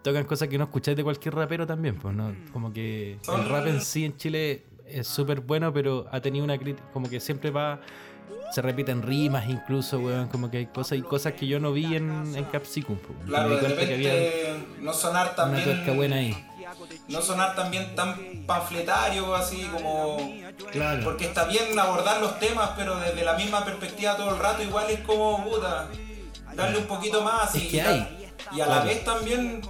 [0.01, 2.35] tocan cosas que no escucháis de cualquier rapero también, pues, ¿no?
[2.51, 6.57] Como que el rap en sí en Chile es súper bueno, pero ha tenido una
[6.57, 7.81] crítica, como que siempre va,
[8.51, 11.95] se repiten rimas incluso, weón, como que hay cosas y cosas que yo no vi
[11.95, 12.97] en, en Capsicum.
[13.25, 15.81] Claro, de repente que había no sonar también...
[15.83, 16.45] Una buena ahí
[17.07, 20.17] no sonar también tan panfletario, así como...
[21.03, 24.89] Porque está bien abordar los temas, pero desde la misma perspectiva todo el rato igual
[24.89, 25.87] es como, puta,
[26.55, 27.55] darle un poquito más.
[27.55, 27.81] y,
[28.51, 29.61] y a la vez también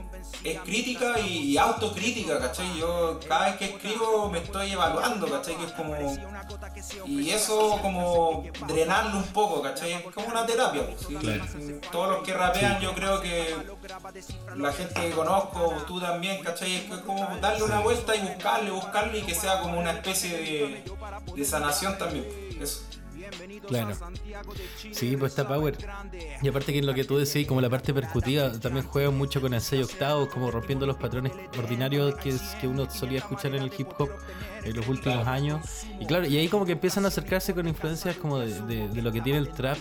[0.44, 2.78] es crítica y autocrítica, ¿cachai?
[2.78, 5.56] Yo cada vez que escribo me estoy evaluando, ¿cachai?
[5.56, 5.96] Que es como...
[7.06, 9.94] Y eso como drenarlo un poco, ¿cachai?
[9.94, 10.84] Es como una terapia.
[11.92, 13.56] Todos los que rapean yo creo que
[14.56, 16.76] la gente que conozco, tú también, ¿cachai?
[16.76, 20.84] Es como darle una vuelta y buscarle, buscarle y que sea como una especie de,
[21.36, 22.26] de sanación también.
[22.60, 22.82] Eso.
[23.68, 23.96] Claro.
[24.92, 25.78] Sí, pues está Power.
[26.42, 29.42] Y aparte que en lo que tú decís, como la parte percutiva, también juega mucho
[29.42, 33.64] con el 6 octavos, como rompiendo los patrones ordinarios que, que uno solía escuchar en
[33.64, 34.10] el hip hop
[34.66, 35.62] en los últimos años.
[36.00, 39.22] Y claro, y ahí como que empiezan a acercarse con influencias como de, lo que
[39.22, 39.78] tiene el trap,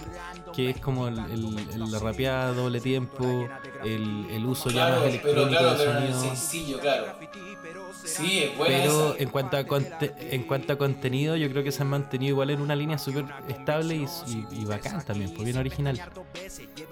[0.54, 3.48] que es como el, el, la rapeada doble tiempo,
[3.82, 6.20] el, uso ya más electrónico pero, sonido.
[6.20, 7.14] sencillo, claro.
[8.04, 11.88] Sí, es Pero en cuanto, a en cuanto a contenido, yo creo que se han
[11.88, 14.06] mantenido igual en una línea súper estable y,
[14.50, 16.00] y, bacán también, pues bien original.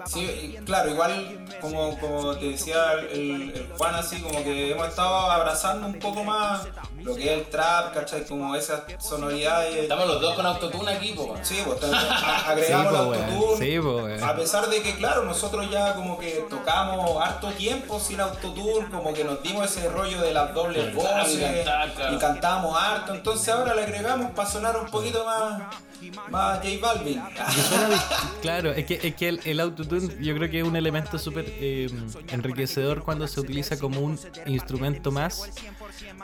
[0.07, 5.87] Sí, claro, igual como, como te decía el, Juan, así como que hemos estado abrazando
[5.87, 6.67] un poco más
[7.03, 8.25] lo que es el trap, ¿cachai?
[8.25, 9.75] Como esas sonoridades.
[9.75, 11.47] Estamos los dos con autotune aquí, pues.
[11.47, 13.57] Sí, pues agregamos el autotune.
[13.57, 18.19] Sí, pues, a pesar de que, claro, nosotros ya como que tocamos harto tiempo sin
[18.19, 21.02] autotune, como que nos dimos ese rollo de las dobles voces
[22.13, 23.15] y, cantamos harto.
[23.15, 25.61] Entonces ahora le agregamos para sonar un poquito más,
[26.29, 27.21] más J Balvin.
[28.41, 31.45] claro, es que, es que el, el, autotune yo creo que es un elemento súper
[31.47, 31.89] eh,
[32.29, 35.43] enriquecedor cuando se utiliza como un instrumento más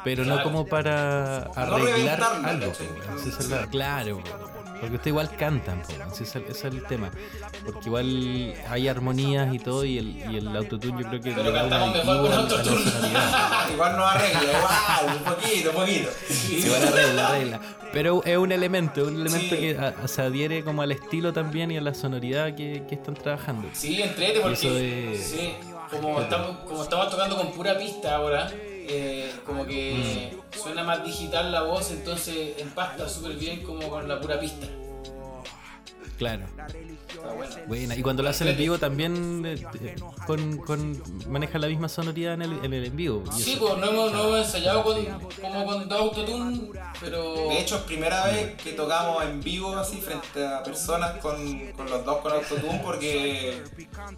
[0.04, 2.72] pero no como para arreglar algo.
[3.72, 4.22] claro,
[4.80, 7.12] porque ustedes igual cantan, ese, es el, tema.
[7.66, 11.54] Porque igual hay armonías y todo, y el, y el autotune yo creo que pero
[11.54, 12.82] cantamos mejor con autotune.
[13.74, 16.10] igual no arregla, igual, un poquito, un poquito.
[16.50, 17.62] Igual arregla, arregla.
[17.92, 21.82] Pero es un elemento, un elemento que se adhiere como al estilo también y a
[21.82, 23.68] la sonoridad que, que están trabajando.
[23.74, 25.54] Sí, entrete porque sí,
[25.90, 28.52] como, estamos, como estamos tocando con pura pista ahora,
[28.90, 30.58] eh, como que mm.
[30.58, 34.68] suena más digital la voz, entonces empasta súper bien como con la pura pista.
[36.20, 36.44] Claro.
[37.68, 37.96] Buena.
[37.96, 39.96] Y cuando lo hacen en vivo también eh,
[40.28, 43.24] con, con, maneja la misma sonoridad en el en, el en vivo.
[43.32, 45.06] Sí, pues no hemos, no hemos ensayado con,
[45.42, 47.48] como con dos autotune, pero...
[47.48, 51.90] De hecho es primera vez que tocamos en vivo así frente a personas con, con
[51.90, 53.64] los dos con autotune porque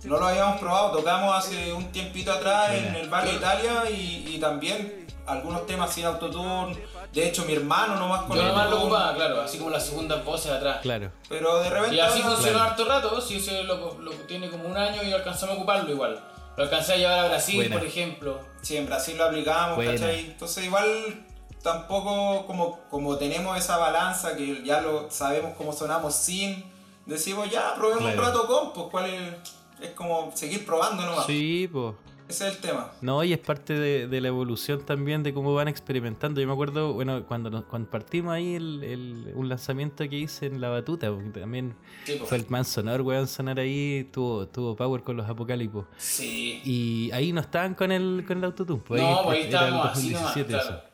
[0.03, 0.97] no lo habíamos probado.
[0.97, 6.05] Tocamos hace un tiempito atrás en el barrio Italia y, y también algunos temas sin
[6.05, 6.75] autotune
[7.13, 10.23] De hecho, mi hermano nomás con Yo nomás lo ocupaba, claro, así como las segundas
[10.23, 10.79] voces atrás.
[10.81, 11.11] Claro.
[11.27, 11.95] Pero de repente.
[11.95, 15.55] Y así funcionó harto rato, si ese lo, lo tiene como un año y alcanzamos
[15.55, 16.23] a ocuparlo igual.
[16.55, 17.77] Lo alcancé a llevar a Brasil, Buena.
[17.77, 18.39] por ejemplo.
[18.61, 19.91] Sí, en Brasil lo aplicamos, Buena.
[19.93, 20.19] ¿cachai?
[20.21, 21.25] Entonces igual
[21.61, 26.63] tampoco como, como tenemos esa balanza que ya lo sabemos cómo sonamos sin,
[27.05, 28.19] decimos ya, probemos Claro.
[28.19, 29.33] un rato con, pues cuál es,
[29.81, 31.25] es como seguir probando nomás.
[31.25, 31.93] Sí, pues.
[32.31, 32.91] Ese es el tema.
[33.01, 36.39] No, y es parte de, de la evolución también de cómo van experimentando.
[36.41, 40.45] Yo me acuerdo, bueno, cuando, nos- cuando partimos ahí, el, el- un lanzamiento que hice
[40.45, 41.75] en La Batuta, porque también
[42.05, 45.85] Sí, fue el man sonor, weón, sonar ahí, tuvo, tuvo power con los apocalipos.
[45.97, 46.61] Sí.
[46.65, 49.65] Y ahí no estaban con el, con el autotune, pues no, pues ahí era el
[49.65, 50.91] estábamos así nomás, 2017 claro.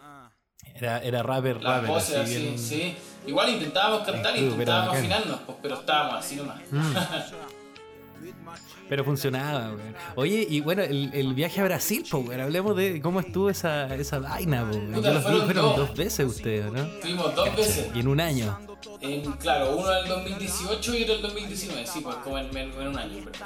[0.75, 2.95] Era, era rapper, Las rapper, voces así así, bien- sí.
[3.27, 6.59] Igual intentábamos cantar, pero intentábamos afinarnos, pues, pero estábamos así nomás.
[8.89, 9.95] Pero funcionaba, weón.
[10.15, 13.93] Oye, y bueno, el, el viaje a Brasil, pues, weón, hablemos de cómo estuvo esa,
[13.95, 15.03] esa vaina, pues.
[15.03, 16.85] Yo los fueron dos veces ustedes, ¿no?
[17.01, 17.89] Fuimos dos veces.
[17.93, 18.57] Y en un año.
[19.01, 22.55] En, claro, uno en el 2018 y otro en el 2019, sí, pues como en,
[22.55, 23.23] en- en un año.
[23.25, 23.45] pero.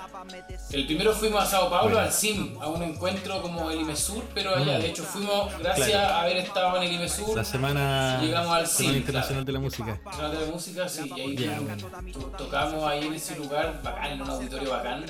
[0.72, 4.56] El primero fuimos a Sao Paulo, al CIM, a un encuentro como el IMESUR, pero
[4.56, 5.92] allá, de hecho fuimos gracias Mm.
[5.92, 6.14] Claro.
[6.14, 9.60] a haber estado en el IMESUR, La semana, Llegamos al semana CIM, Internacional de la
[9.60, 10.00] Música.
[10.06, 12.12] Nacional de la Música, sí, y ahí fuimos, bueno.
[12.14, 15.06] to- tocamos ahí en ese lugar bacán, en un auditorio bacán.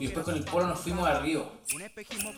[0.00, 1.50] Y después con el polo nos fuimos a Río,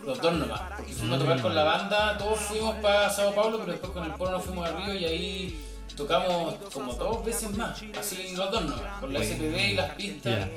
[0.05, 3.59] los dos nomás, porque fuimos a tocar con la banda, todos fuimos para Sao Paulo,
[3.59, 7.51] pero después con el polo nos fuimos a Río y ahí tocamos como dos veces
[7.57, 10.49] más, así los dos nomás, con la SPB y las pistas.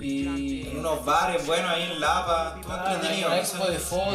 [0.00, 3.26] Y En unos bares buenos ahí en Lapa, estuvo Ah, entretenido.
[3.28, 4.14] una no expo de fotos.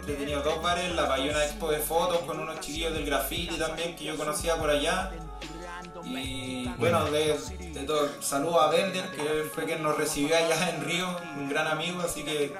[0.00, 0.42] Entretenido.
[0.42, 3.96] Dos bares en Lapa y una expo de fotos con unos chiquillos del graffiti también
[3.96, 5.10] que yo conocía por allá.
[6.04, 7.38] Y bueno, de,
[7.72, 11.06] de todo, saludo a Bender, que fue quien nos recibió allá en Río,
[11.38, 12.54] un gran amigo, así que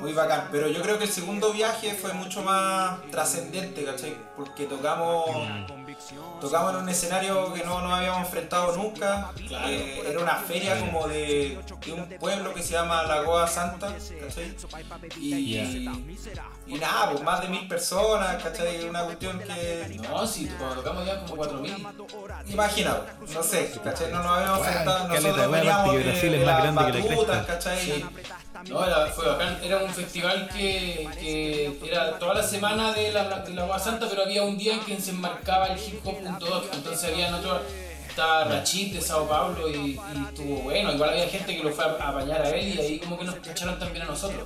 [0.00, 0.48] muy bacán.
[0.50, 4.16] Pero yo creo que el segundo viaje fue mucho más trascendente, ¿cachai?
[4.36, 5.26] Porque tocamos,
[6.40, 9.30] tocamos en un escenario que no nos habíamos enfrentado nunca.
[9.66, 14.56] Eh, era una feria como de, de un pueblo que se llama Lagoa Santa, ¿cachai?
[15.18, 15.88] Y,
[16.66, 18.88] y nada, pues más de mil personas, ¿cachai?
[18.88, 21.86] Una cuestión que No, sí, cuando tocamos ya como 4000.
[22.48, 22.96] Imagina,
[23.32, 24.10] no sé, ¿cachai?
[24.10, 27.08] No nos habíamos Bueno, enfrentado, caleta, nosotros bueno, veníamos de, de más las grande que
[27.26, 29.58] la No, era, fue bacán.
[29.62, 34.06] Era un festival que, que era toda la semana de la, de la Agua Santa,
[34.08, 36.64] pero había un día en que se enmarcaba el hip hop.doc.
[36.74, 37.60] Entonces había otro.
[38.10, 40.92] Estaba Rachid de Sao Paulo y, y estuvo bueno.
[40.92, 43.24] Igual había gente que lo fue a, a bañar a él y ahí como que
[43.24, 44.42] nos cacharon también a nosotros.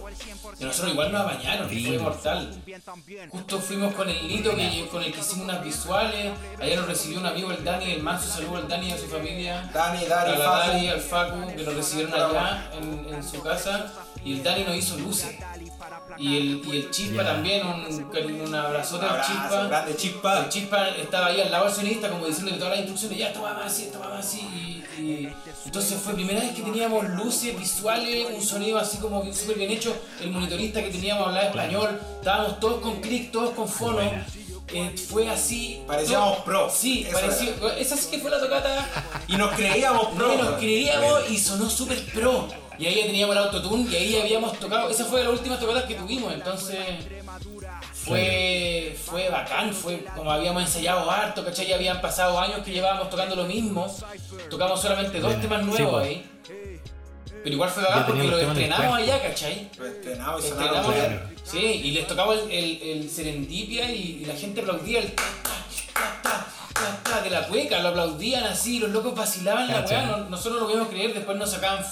[0.61, 2.63] Y a nosotros igual nos bañaron, fue mortal.
[3.31, 6.33] Justo fuimos con el Lito que, con el que hicimos unas visuales.
[6.61, 9.07] Allá nos recibió un amigo, el Dani, el Manso, saludo al Dani y a su
[9.07, 9.71] familia.
[9.73, 10.69] Dani, A Dani, la Facu.
[10.69, 13.91] Dani y al Facu que nos recibieron allá en, en su casa
[14.25, 15.35] y el Dani nos hizo luces.
[16.17, 19.65] Y el, y el Chispa también, un, un abrazote al Chispa.
[19.67, 20.39] grande chispa.
[20.45, 23.43] El Chispa estaba ahí al lado del sonista como diciéndole todas las instrucciones, ya esto
[23.43, 24.41] va más así, esto va más así.
[24.41, 25.33] Y, y
[25.65, 29.95] entonces fue primera vez que teníamos luces visuales, un sonido así como súper bien hecho.
[30.21, 34.01] El monitorista que teníamos hablaba español, estábamos todos con clic, todos con fono.
[34.69, 35.83] Eh, fue así.
[35.87, 36.71] Parecíamos todo- pro.
[36.71, 37.51] Sí, parecía.
[37.79, 38.89] Esa sí que fue la tocata
[39.29, 40.29] Y nos creíamos pro.
[40.37, 42.49] no, nos creíamos y sonó súper pro.
[42.79, 44.89] Y ahí ya teníamos el autotune y ahí habíamos tocado.
[44.91, 46.79] Esa fue la última tocata que tuvimos, entonces.
[47.93, 51.67] Fue, fue bacán, fue como habíamos ensayado harto, ¿cachai?
[51.69, 53.87] Ya habían pasado años que llevábamos tocando lo mismo.
[54.51, 56.07] Tocamos solamente dos temas sí, nuevos pues.
[56.07, 56.31] ahí.
[57.43, 59.71] Pero igual fue bacán porque lo estrenamos allá, ¿cachai?
[59.79, 60.95] Lo estrenamos y Estrenamos,
[61.45, 65.23] sí, y les tocaba el, el, el Serendipia y, y la gente aplaudía el ta,
[65.43, 70.03] ta, ta, ta, ta, de la cueca, lo aplaudían así, los locos vacilaban la weá,
[70.07, 71.85] no- nosotros no lo podíamos creer, después nos sacaban,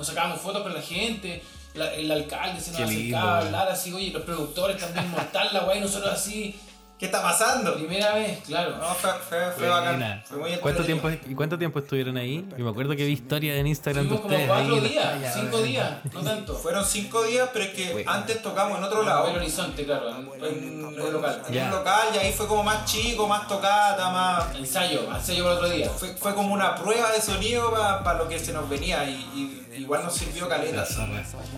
[0.00, 1.42] nos sacábamos fotos con la gente,
[1.74, 5.08] la- el alcalde se nos Qué lindo, acercaba a hablar así, oye, los productores también
[5.10, 6.58] mortal la weá, y nosotros así,
[7.00, 7.74] ¿Qué está pasando?
[7.76, 8.76] primera vez, claro.
[8.76, 10.22] No, fue, fue, fue bacán.
[10.28, 11.08] Fue muy ¿Cuánto entretenido.
[11.08, 12.46] tiempo, ¿Y cuánto tiempo estuvieron ahí?
[12.58, 14.50] Yo me acuerdo que vi historias en Instagram de Fuimos como ustedes.
[14.50, 16.54] ahí cuatro en la días, cinco días, no tanto.
[16.54, 18.10] Fueron cinco días, pero es que Bueno.
[18.12, 19.28] antes tocamos en otro En lado.
[19.28, 21.42] el horizonte, claro, en, en, En, en un local.
[21.48, 24.54] en un local y ahí fue como más chico, más tocata, más...
[24.56, 25.88] Ensayo, ensayo para otro día.
[25.88, 29.80] Fue, fue como una prueba de sonido para lo que se nos venía y, y
[29.80, 30.86] igual nos sirvió caleta.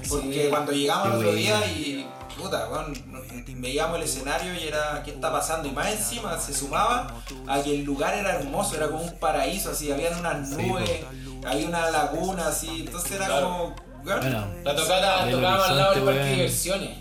[0.08, 2.06] Porque cuando llegamos Qué otro día y
[2.36, 3.22] puta, weón, nos-
[3.60, 5.68] veíamos el escenario y era ¿qué está pasando?
[5.68, 7.14] Y más encima se sumaba
[7.48, 10.90] a que el lugar era hermoso, era como un paraíso, así, habían unas nubes,
[11.46, 13.46] había una laguna así, entonces era Claro.
[13.46, 13.58] como
[14.04, 16.98] weón, Bueno, La tocata Del tocábamos al lado del parque de diversiones.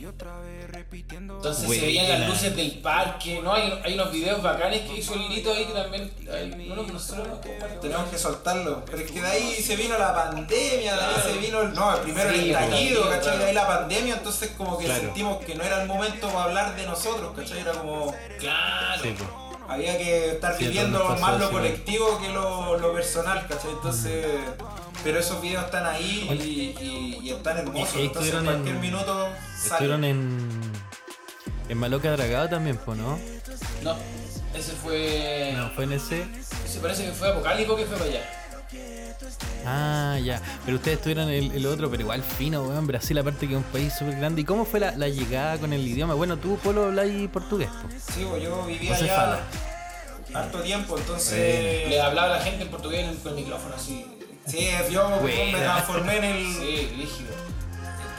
[1.42, 3.52] Entonces se veían las luces del parque, ¿no?
[3.52, 6.12] Hay, hay unos videos bacanes que hizo el Lito ahí que también.
[6.70, 8.86] no, no, nosotros no Tenemos que soltarlo.
[8.86, 11.74] Pero es que de ahí se vino la pandemia, de ahí se vino el.
[11.74, 13.40] No, primero el estallido, ¿cachai?
[13.40, 16.76] De ahí la pandemia, entonces como que sentimos que no era el momento para hablar
[16.76, 17.62] de nosotros, ¿cachai?
[17.62, 18.16] Era como.
[18.38, 19.02] Claro.
[19.68, 23.72] Había que estar viviendo más lo colectivo que lo, lo personal, ¿cachai?
[23.72, 24.28] Entonces.
[25.04, 26.30] Pero esos videos están ahí
[26.80, 27.96] y, y, están hermosos.
[28.00, 29.28] Entonces en cualquier minuto.
[29.64, 30.81] Estuvieron en
[31.72, 33.18] en Maloca Dragado también, ¿no?
[33.82, 33.96] No,
[34.54, 35.54] ese fue.
[35.56, 36.26] No, fue en ese.
[36.68, 38.22] Se parece que fue Apocalipto que fue para allá.
[39.66, 40.42] Ah, ya.
[40.66, 42.88] Pero ustedes estuvieron el, el otro, pero igual fino, weón.
[42.88, 44.42] Brasil, aparte que es un país súper grande.
[44.42, 46.14] ¿Y cómo fue la, la, llegada con el idioma?
[46.14, 47.70] Bueno, tú, Polo, hablas portugués.
[48.14, 49.40] Sí, yo vivía allá
[50.34, 51.88] harto tiempo, entonces.
[51.88, 54.06] Le hablaba a la gente en portugués con el micrófono así.
[54.46, 56.54] Sí, yo me transformé en el.
[56.54, 57.51] Sí, rígido.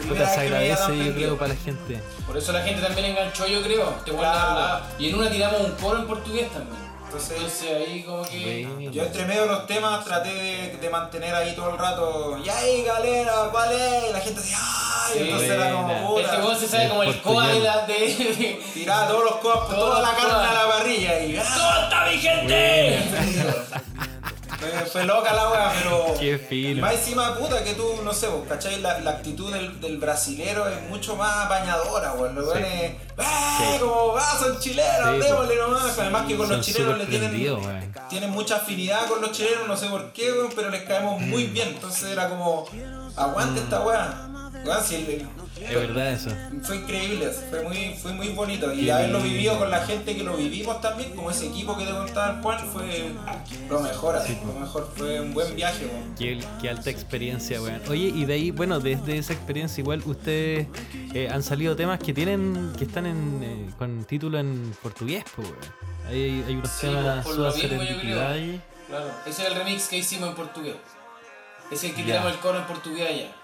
[0.08, 2.00] Puta, se agradece, yo creo, para la gente.
[2.26, 3.88] Por eso la gente también enganchó, yo creo.
[4.04, 4.84] Te claro.
[4.98, 6.92] Y en una tiramos un coro en portugués también.
[7.14, 8.66] Entonces, ahí como que.
[8.90, 12.38] Yo entre medio de los temas traté de, de, mantener ahí todo el rato.
[12.42, 13.50] ¡Y ahí, galera!
[13.50, 14.12] ¿Cuál es?
[14.12, 15.18] la gente decía ¡ay!
[15.24, 16.36] entonces era como puta.
[16.36, 17.86] Este se sabe como el coa de la.
[17.86, 18.62] De...
[18.72, 21.34] Tiraba todos los coas, toda la carne a la parrilla y.
[21.34, 22.98] ¡Suelta mi gente!
[24.90, 26.14] Fue, loca la weá, pero.
[26.18, 26.80] Qué fino.
[26.80, 28.80] Más encima, puta, que tú, no sé, vos, ¿cachai?
[28.80, 32.34] La, la actitud del, del, brasilero es mucho más bañadora, weón.
[32.34, 32.92] Los weones.
[33.18, 33.78] ¡Eh!
[33.80, 35.24] Como, ¡ah, son chilenos!
[35.24, 35.98] démosle nomás.
[35.98, 37.92] Además que con los chilenos le tienen.
[38.08, 41.44] Tienen mucha afinidad con los chilenos, no sé por qué, weón, pero les caemos muy
[41.46, 41.68] bien.
[41.68, 42.66] Entonces era como.
[43.16, 44.28] Aguante esta weá.
[44.64, 45.28] Weón, si el,
[45.68, 46.30] es verdad eso.
[46.62, 48.72] Fue increíble, fue muy, fue muy bonito.
[48.72, 51.92] Y haberlo vivido con la gente que lo vivimos también, como ese equipo que te
[51.92, 53.12] contaba el Juan, fue
[53.68, 57.80] lo mejor, así, lo mejor, fue un buen viaje, qué, qué, alta experiencia, weón.
[57.88, 60.66] Oye, y de ahí, bueno, desde esa experiencia igual ustedes
[61.14, 65.48] eh, han salido temas que tienen, que están en, eh, con título en portugués, pues,
[65.48, 65.92] weón.
[66.08, 67.26] Hay, hay unos sí, temas
[68.88, 70.76] Claro, ese es el remix que hicimos en portugués.
[71.70, 73.41] Ese es el que tiramos el coro en portugués allá.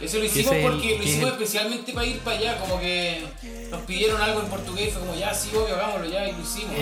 [0.00, 3.24] Eso lo hicimos porque lo hicimos especialmente para ir para allá, como que
[3.70, 6.74] nos pidieron algo en portugués, fue como ya sí, obvio, hagámoslo ya y lo hicimos.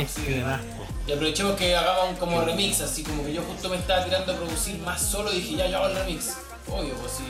[1.07, 4.33] y aprovechemos que hagamos un como remix, así como que yo justo me estaba tirando
[4.33, 6.37] a producir más solo y dije ya yo hago el remix.
[6.69, 7.25] Obvio, pues sí.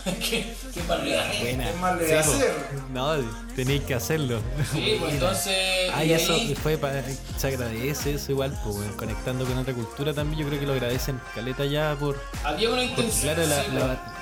[0.04, 2.54] ¿Qué, qué mal le ¿Qué mal le hacer?
[2.92, 3.16] No,
[3.54, 4.40] tenéis que hacerlo.
[4.72, 5.90] Sí, pues entonces.
[5.94, 7.02] Ah, y eso fue para,
[7.36, 11.20] se agradece eso igual, pues conectando con otra cultura también, yo creo que lo agradecen
[11.34, 12.18] caleta ya por.
[12.44, 13.34] Había una intención.
[13.34, 14.19] Claro, la, la,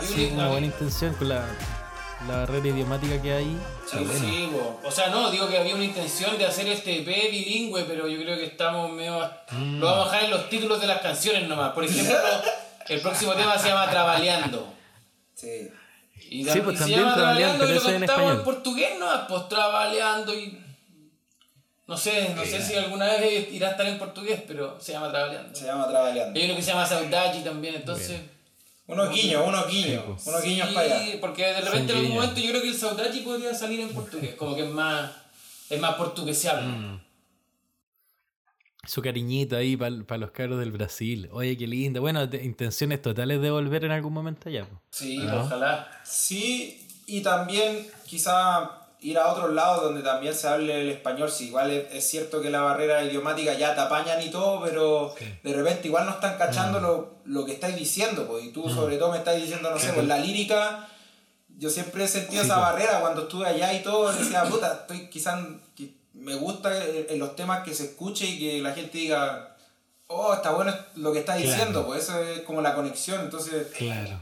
[0.00, 1.46] sí, una buena intención con la,
[2.28, 3.58] la barrera idiomática que hay.
[3.90, 4.50] Sí, sí,
[4.82, 8.20] o sea, no, digo que había una intención de hacer este EP bilingüe, pero yo
[8.20, 9.18] creo que estamos medio.
[9.50, 9.80] Mm.
[9.80, 11.72] Lo vamos a dejar en los títulos de las canciones nomás.
[11.72, 12.16] Por ejemplo,
[12.88, 14.72] el próximo tema se llama Trabaleando.
[15.34, 15.70] Sí.
[16.30, 18.36] Y, sí, pues también Trabaleando, pero en español.
[18.36, 19.06] en portugués, ¿no?
[19.28, 20.58] Pues Trabaleando y.
[21.86, 25.10] No sé, no sé si alguna vez irá a estar en portugués, pero se llama
[25.10, 25.54] Trabaleando.
[25.54, 26.38] Se llama Trabaleando.
[26.38, 28.20] Hay uno que se llama Saudade también, entonces.
[28.86, 30.26] Unos guiños, unos guiños, pues.
[30.26, 31.20] unos guiños para allá.
[31.20, 34.34] porque de repente en algún momento yo creo que el Saudachi podría salir en portugués,
[34.34, 35.10] como que es más,
[35.70, 36.66] es más portugueseable.
[36.66, 37.00] Mm.
[38.84, 41.28] Su cariñito ahí para los caros del Brasil.
[41.30, 42.00] Oye, qué lindo.
[42.00, 44.66] Bueno, intenciones totales de volver en algún momento allá.
[44.90, 45.88] Sí, ojalá.
[46.02, 51.30] Sí, y también quizá ir a otros lados donde también se hable el español.
[51.30, 55.52] Sí, igual es, cierto que la barrera idiomática ya te apañan y todo, pero de
[55.52, 56.82] repente igual no están cachando mm.
[56.82, 58.26] lo, lo, que estáis diciendo.
[58.26, 58.74] Pues, y tú mm.
[58.74, 60.88] sobre todo me estás diciendo, no sé, pues la lírica,
[61.58, 65.40] yo siempre he sentido esa barrera cuando estuve allá y todo, decía, puta, estoy quizás,
[66.14, 69.56] me gusta en los temas que se escuche y que la gente diga,
[70.06, 73.20] oh, está bueno lo que está diciendo, pues eso es como la conexión.
[73.22, 73.66] Entonces,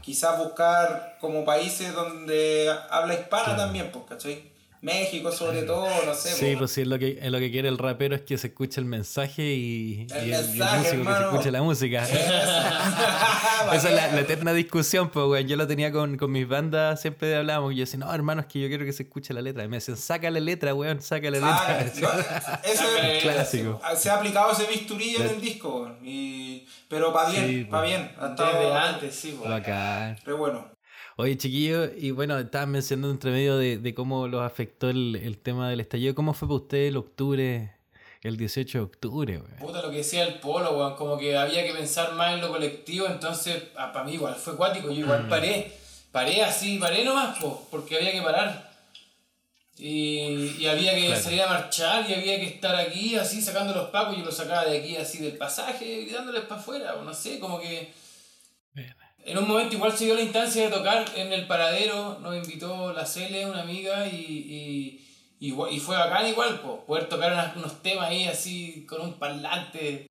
[0.01, 4.50] quizás buscar como países donde habla hispana también, pues, ¿cachai?
[4.81, 6.29] México sobre todo, no sé.
[6.31, 8.47] Sí, pues sí, es lo, que, es lo que quiere el rapero es que se
[8.47, 12.03] escuche el mensaje y el, y el, músico que se escuche la música.
[13.73, 15.45] Esa es la, eterna discusión, pues, güey.
[15.45, 17.73] Yo lo tenía con, con mis bandas, siempre hablábamos.
[17.73, 19.63] Y yo decía, no, hermano, es que yo quiero que se escuche la letra.
[19.63, 22.61] Y me decían, sácale letra, weón, sácale ah, letra.
[22.63, 23.79] eso es clásico.
[23.95, 26.65] Se ha aplicado ese bisturí en el disco, y...
[26.87, 27.91] pero para bien, para pues.
[27.91, 28.11] bien.
[28.19, 30.17] Hasta Desde antes, sí, Bacán.
[30.23, 30.80] Pero bueno.
[31.21, 35.37] Oye, chiquillo, y bueno, estabas mencionando entre medio de, de cómo los afectó el, el,
[35.37, 36.15] tema del estallido.
[36.15, 37.75] ¿Cómo fue para usted el octubre,
[38.23, 39.55] el 18 de octubre, weón?
[39.59, 42.49] Puta, lo que decía el polo, weón, como que había que pensar más en lo
[42.49, 45.29] colectivo, entonces, ah, para mí igual fue cuático, yo igual mm.
[45.29, 45.71] paré,
[46.11, 48.71] paré así, paré nomás, po, porque había que parar.
[49.77, 53.91] Y, y había que salir a marchar y había que estar aquí así sacando los
[53.91, 57.37] pacos, yo los sacaba de aquí así del pasaje, gritándoles para afuera, o no sé,
[57.37, 57.93] como que
[59.25, 62.91] En un momento igual se dio la instancia de tocar en el paradero, nos invitó
[62.93, 65.01] la Cele, una amiga, y,
[65.39, 70.09] y, y, fue bacán igual, poder tocar unos temas ahí así con un parlante,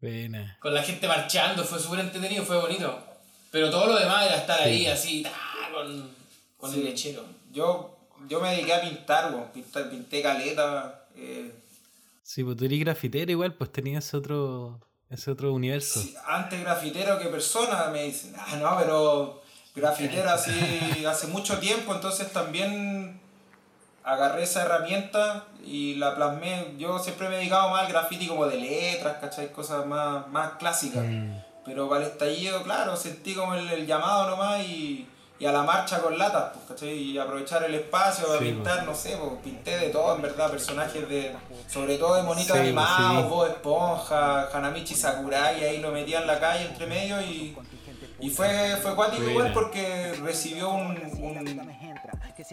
[0.59, 2.99] con la gente marchando, fue súper entretenido, fue bonito.
[3.51, 5.27] Pero todo lo demás era estar ahí así,
[5.75, 6.11] con,
[6.57, 7.25] con el lechero.
[7.53, 7.99] Yo,
[8.29, 11.07] yo me dediqué a pintar, pintar pinté caleta.
[11.17, 11.51] Eh.
[12.23, 14.81] Sí, pues tú eres grafitero igual, pues tenías otro
[15.11, 16.03] es otro universo.
[16.27, 18.33] antes grafitero que persona, me dicen.
[18.39, 19.43] Ah, no, pero
[19.75, 23.21] grafitero así hace mucho tiempo, entonces también
[24.05, 26.75] agarré esa herramienta y la plasmé.
[26.79, 29.53] Yo siempre me he dedicado más al graffiti como de letras, ¿cachai?
[29.53, 31.05] Cosas más, más clásicas.
[31.05, 31.33] Mm.
[31.65, 35.07] Pero para el estallido, claro, sentí como el llamado nomás y
[35.41, 36.93] y a la marcha con latas, pues, ¿cachai?
[36.93, 38.87] Y aprovechar el espacio, a pintar, pues.
[38.87, 41.35] no sé, pues, pinté de todo, en verdad, personajes de,
[41.67, 46.39] sobre todo de monitos pues, animados, Bob Esponja, Hanamichi Sakurai, ahí lo metía en la
[46.39, 47.57] calle entre medio y,
[48.21, 50.95] y fue, fue cuático igual porque recibió un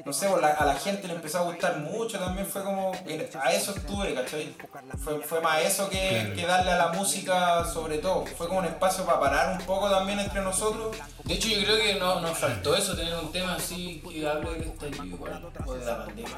[0.05, 3.73] no sé, a la gente le empezó a gustar mucho, también fue como, a eso
[3.75, 4.55] estuve, ¿cachai?
[5.03, 8.65] Fue, fue más eso que, que, darle a la música sobre todo, fue como un
[8.65, 10.95] espacio para parar un poco también entre nosotros.
[11.23, 14.51] De hecho yo creo que no, nos faltó eso, tener un tema así que hable
[14.51, 16.37] de esta igual, o de la pandemia.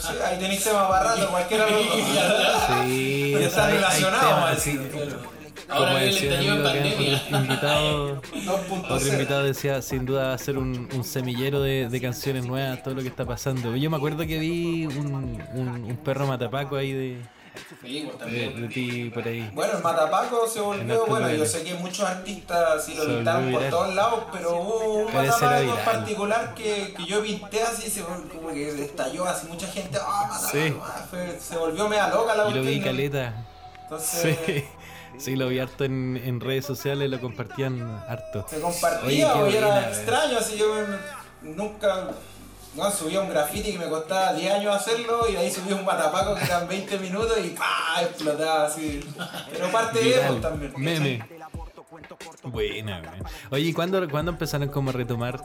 [0.00, 1.82] Sí, ahí tenéis temas para rato, cualquiera dos.
[2.86, 4.46] Sí, está relacionado,
[5.68, 8.22] Como decía el invitado,
[8.90, 13.02] otro invitado decía, sin duda, hacer un, un semillero de, de, canciones nuevas, todo lo
[13.02, 13.76] que está pasando.
[13.76, 17.22] Yo me acuerdo que vi un, un, perro matapaco ahí de,
[17.82, 19.50] de, ti por ahí.
[19.54, 23.62] Bueno, el Matapaco se volvió, bueno, yo sé que muchos artistas sí lo pintaron por
[23.70, 28.48] todos lados, pero hubo un Matapaco en particular que, que, yo pinté así, se, como
[28.52, 31.06] que estalló así, mucha gente, ah, Matapaco, ah,
[31.38, 33.34] se volvió media loca la Y lo vi caleta.
[33.82, 34.64] Entonces, sí.
[35.22, 38.44] Sí, lo vi harto en, en redes sociales, lo compartían harto.
[38.50, 40.66] Se compartía, Oye, era extraño, así yo
[41.42, 42.10] nunca
[42.74, 45.84] no, subía un graffiti que me costaba 10 años hacerlo y de ahí subía un
[45.84, 48.02] matapaco que eran 20 minutos y ¡pah!
[48.02, 49.00] explotaba así.
[49.52, 50.72] Pero parte de eso también.
[50.76, 51.24] Meme.
[52.44, 53.02] Buena,
[53.50, 55.40] Oye, ¿y cuándo, ¿cuándo empezaron como a retomar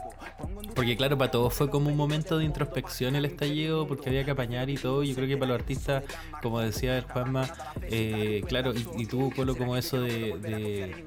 [0.74, 4.30] porque claro, para todos fue como un momento de introspección el estallido, porque había que
[4.30, 5.02] apañar y todo.
[5.02, 6.04] Yo creo que para los artistas,
[6.40, 7.50] como decía el Juanma,
[7.82, 11.04] eh, claro, y, tuvo Colo como eso de,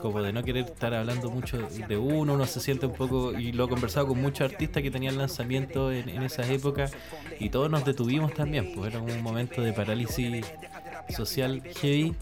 [0.00, 3.52] como de no querer estar hablando mucho de uno, uno se siente un poco, y
[3.52, 6.92] lo he conversado con muchos artistas que tenían lanzamiento en, en esas épocas,
[7.38, 10.46] y todos nos detuvimos también, pues era un momento de parálisis
[11.10, 12.14] social heavy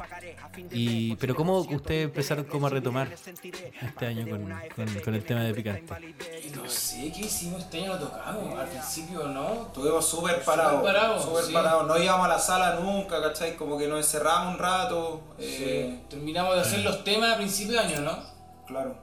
[0.72, 5.94] y, pero ¿cómo ustedes empezaron como a retomar este año con, el tema de picante?
[6.55, 9.66] No sé qué hicimos este año, lo tocamos, al principio no.
[9.66, 13.57] Estuvimos súper parados, súper parados, no íbamos a la sala nunca, ¿cachai?
[13.57, 15.20] Como que nos encerramos un rato.
[15.38, 18.18] Eh, Terminamos de hacer los temas a principio de año, ¿no?
[18.66, 18.96] Claro.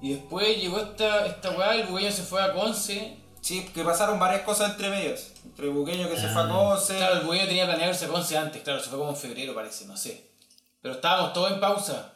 [0.00, 3.16] Y después llegó esta, esta weá, el bugueño se fue a Conce.
[3.40, 5.32] Sí, que pasaron varias cosas entre medias.
[5.44, 6.48] Entre el bugueño que se fue a ah.
[6.48, 6.96] Conce.
[6.96, 9.54] Claro, el bugueño tenía planeado irse a Conce antes, claro, se fue como en febrero
[9.54, 10.29] parece, no sé.
[10.82, 12.12] Pero estábamos todos en pausa.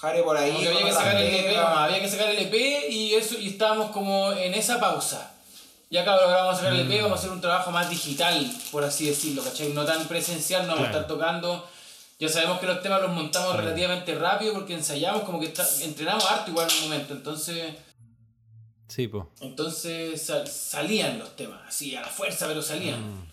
[0.00, 0.50] Jare por ahí.
[0.50, 4.32] había que, sacar el EP, había que sacar el EP y eso y estábamos como
[4.32, 5.34] en esa pausa.
[5.90, 7.02] Ya acá ahora vamos a sacar el EP, mm.
[7.02, 9.70] vamos a hacer un trabajo más digital, por así decirlo, ¿cachai?
[9.74, 11.68] No tan presencial, no vamos a estar tocando.
[12.18, 16.50] Ya sabemos que los temas los montamos relativamente rápido porque ensayamos, como que entrenamos harto
[16.50, 17.74] igual en un momento, entonces...
[18.88, 19.24] Sí, pues.
[19.40, 23.00] Entonces salían los temas, así a la fuerza, pero salían.
[23.00, 23.29] Mm.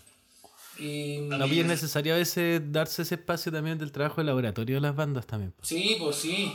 [0.78, 4.80] Y, no es necesario a veces darse ese espacio también del trabajo de laboratorio de
[4.80, 5.52] las bandas también.
[5.62, 6.52] Sí, pues sí.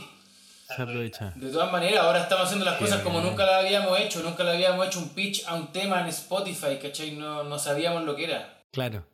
[0.74, 1.32] Se aprovecha.
[1.36, 4.22] De todas maneras, ahora estamos haciendo las cosas como nunca las habíamos hecho.
[4.22, 7.12] Nunca le habíamos hecho un pitch a un tema en Spotify, ¿cachai?
[7.12, 8.62] No, no sabíamos lo que era.
[8.72, 9.04] Claro.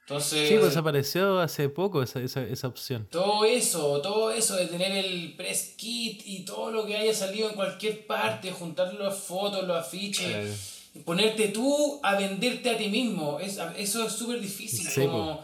[0.00, 3.06] Entonces, sí, pues apareció hace poco esa, esa, esa, opción.
[3.12, 7.48] Todo eso, todo eso de tener el press kit y todo lo que haya salido
[7.48, 13.38] en cualquier parte, juntar las fotos, los afiches ponerte tú a venderte a ti mismo.
[13.40, 14.88] Es, eso es súper difícil.
[15.06, 15.42] como,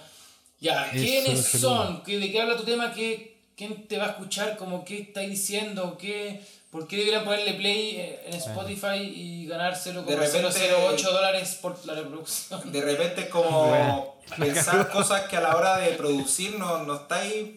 [0.60, 2.02] ya, ¿quiénes son?
[2.04, 2.92] ¿De qué habla tu tema?
[2.92, 4.56] ¿Qué, ¿Quién te va a escuchar?
[4.56, 5.96] Como, ¿Qué estáis diciendo?
[5.98, 11.94] ¿Qué, ¿Por qué deberían ponerle play eh, en Spotify y ganar 0,008 dólares por la
[11.94, 12.72] reproducción?
[12.72, 17.50] De repente es como pensar cosas que a la hora de producir no, no, estáis,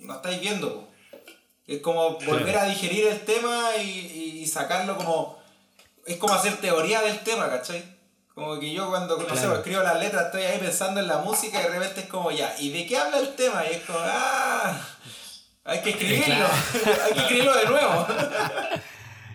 [0.00, 0.88] no estáis viendo.
[1.66, 5.41] Es como volver a digerir el tema y, y sacarlo como
[6.06, 7.82] es como hacer teoría del tema, ¿cachai?
[8.34, 11.60] Como que yo cuando, no sé, escribo las letras estoy ahí pensando en la música
[11.60, 13.62] y de repente es como ya, ¿y de qué habla el tema?
[13.70, 14.80] Y es como, ah,
[15.64, 16.46] hay que escribirlo,
[17.04, 18.06] hay que escribirlo de nuevo.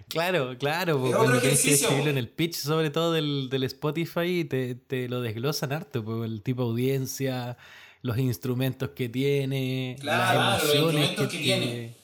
[0.09, 4.76] Claro, claro, porque tienes que escribirlo en el pitch, sobre todo del, del Spotify, te,
[4.76, 7.57] te lo desglosan harto, pues, el tipo de audiencia,
[8.01, 11.95] los instrumentos que tiene, las emociones los instrumentos que, tiene.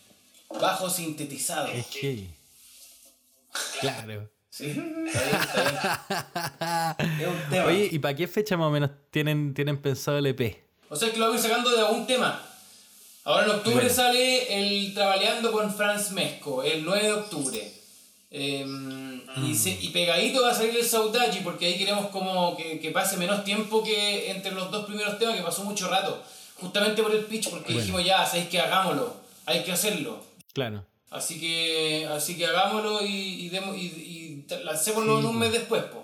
[0.50, 1.68] Bajo sintetizado.
[1.70, 2.28] Es que
[3.80, 4.30] Claro.
[4.56, 7.22] Sí, está bien, está bien.
[7.22, 7.66] Es un tema.
[7.66, 10.64] Oye, ¿y para qué fecha más o menos tienen, tienen pensado el EP?
[10.90, 12.40] O sea que lo voy sacando de algún tema.
[13.24, 17.74] Ahora en octubre sale el Trabaleando con Franz Mesco, el 9 de octubre.
[18.30, 22.80] Em, y, se- y pegadito va a salir el Saudade porque ahí queremos como que,
[22.80, 26.22] que pase menos tiempo que entre los dos primeros temas, que pasó mucho rato.
[26.58, 29.16] Justamente por el pitch, porque dijimos ya, sabéis que hagámoslo,
[29.48, 30.24] hay que hacerlo.
[30.54, 30.86] Claro.
[31.10, 33.84] Así que, así que hagámoslo y, y, demos- y,
[34.50, 34.90] y
[35.20, 35.84] en un mes después.
[35.84, 36.04] Po.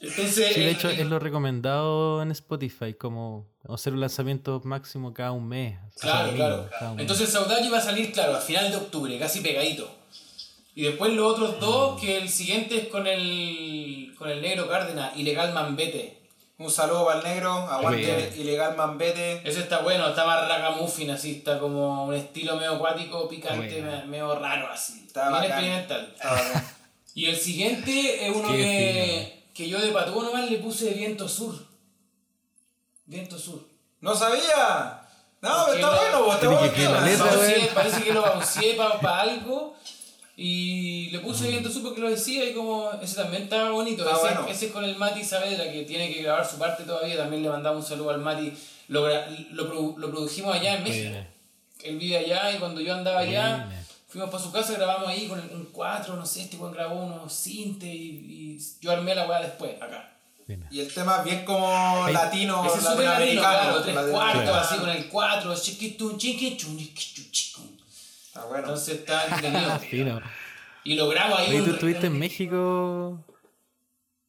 [0.00, 5.12] Entonces, Sí, de hecho el- es lo recomendado en Spotify, como hacer un lanzamiento máximo
[5.12, 5.78] cada un mes.
[5.96, 6.94] o sea, Claro, claro.
[6.94, 7.00] mes.
[7.02, 9.90] Entonces Saudade va a salir, claro, a final de octubre, casi pegadito.
[10.74, 15.14] Y después los otros dos, que el siguiente es con el, con el negro Cárdenas,
[15.16, 16.18] Ilegal Mambete.
[16.56, 19.40] Un saludo para el negro, aguante ilegal mambete.
[19.48, 24.38] Ese está bueno, está más ragamuffin así, está como un estilo medio acuático, picante, medio
[24.38, 25.04] raro así.
[25.06, 25.50] Está bien bacán.
[25.52, 26.12] experimental.
[26.14, 26.64] Está bacán.
[27.20, 31.28] Y el siguiente es uno Qué que, que yo de patúo nomás le puse Viento
[31.28, 31.54] Sur.
[33.04, 33.60] Viento Sur.
[34.00, 35.02] No sabía.
[35.42, 38.74] No, pero está la- bueno, vos, está bueno que la letra, parece que lo bauceé
[38.74, 39.74] para algo
[40.34, 44.08] y le puse viento sur porque lo decía y como ese también estaba bonito.
[44.08, 44.46] Ese, bueno.
[44.48, 47.18] ese es con el Mati Saavedra que tiene que grabar su parte todavía.
[47.18, 48.50] También le mandamos un saludo al Mati.
[48.88, 49.06] Lo,
[49.50, 51.10] lo, lo produjimos allá en México.
[51.10, 51.28] Buena.
[51.82, 53.79] Él vive allá y cuando yo andaba allá.
[54.10, 57.02] Fuimos para su casa, grabamos ahí con el- un 4, no sé, este weón grabó
[57.04, 60.06] unos cintes y, y yo armé la weá después, acá.
[60.68, 63.40] Y el tema es bien como latino, Ese es súper latino, latinoamericano.
[63.40, 64.42] claro, tres latinoamericano.
[64.50, 67.66] cuartos, así con el 4, chiquitum, chiquitum, chiquitum, chiquitum.
[68.26, 68.58] Está bueno.
[68.64, 69.78] Entonces está entretenido.
[69.78, 70.20] Fino.
[70.82, 71.50] Y logramos ahí.
[71.50, 73.24] Oye, un- tú estuviste en México.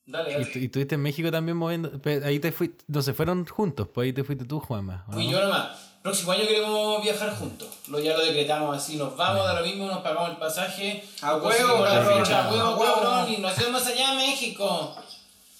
[0.06, 0.52] Dale, Y, dale.
[0.60, 2.00] y estuviste en México también moviendo.
[2.02, 2.84] pero ahí te fuiste.
[2.88, 5.06] No se fueron juntos, pues ahí te fuiste tú, Juanma.
[5.08, 5.32] ¿o Fui no?
[5.32, 5.91] yo nomás.
[6.02, 7.68] Próximo año queremos viajar juntos.
[7.88, 8.96] Lo, ya lo decretamos así.
[8.98, 11.08] Nos vamos, da lo mismo, nos pagamos el pasaje.
[11.22, 13.32] A nos huevo, a a huevo, cabrón.
[13.32, 14.96] Y nos vemos allá en México.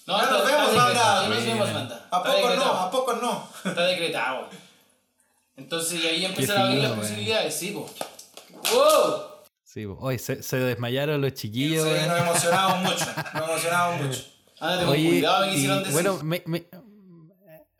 [0.06, 1.22] No, nos vemos, banda.
[1.22, 2.08] ya Nos vemos, banda.
[2.10, 2.64] ¿A poco no?
[2.64, 3.48] ¿A poco no?
[3.64, 4.48] Está decretado.
[5.56, 7.88] Entonces, y ahí empezaron a abrir las posibilidades, sí, po.
[8.72, 9.22] ¡Wow!
[9.64, 9.86] Sí.
[10.00, 13.06] Oye, se, se desmayaron los chiquillos, Sí, nos emocionamos mucho.
[13.34, 14.20] Nos emocionamos mucho.
[14.60, 15.92] Ándate con cuidado, me quisieron decir.
[15.92, 16.66] bueno, me- me-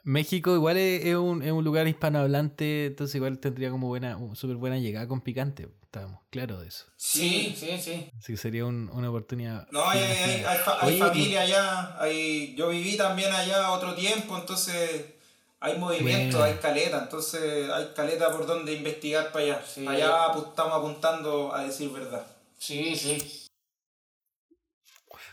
[0.04, 4.56] México igual es, es un, es un lugar hispanohablante, entonces igual tendría como buena, súper
[4.56, 5.68] buena llegada con picante.
[5.82, 6.86] Estábamos claros de eso.
[6.96, 8.08] sí, sí, sí.
[8.18, 9.68] Así que sería un- una oportunidad.
[9.70, 12.02] No, hay, hay, hay, hay fa- hay Oye, familia allá.
[12.02, 15.04] Hay, yo viví también allá otro tiempo, entonces
[15.60, 17.02] hay movimiento, hay caleta.
[17.02, 19.62] Entonces hay caleta por donde investigar para allá.
[19.66, 19.86] Sí.
[19.86, 22.26] Allá estamos apuntando a decir verdad.
[22.58, 23.18] Sí, sí.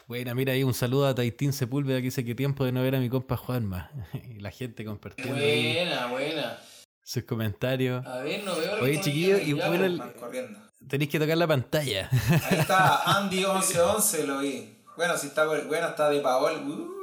[0.10, 2.96] Bueno, mira ahí un saludo a Taitín Sepúlveda que dice que tiempo de no ver
[2.96, 3.92] a mi compa Juanma.
[4.36, 6.58] Y la gente compartiendo ahí Buena, buena.
[7.04, 8.04] sus comentarios.
[8.08, 10.58] A ver, no veo Oye, chiquillo, y bueno, el- corriendo.
[10.88, 12.10] Tenéis que tocar la pantalla.
[12.50, 14.74] Ahí está Andy1111, lo vi.
[14.98, 16.58] Bueno, si está bueno, está de Paol.
[16.68, 16.99] Uh,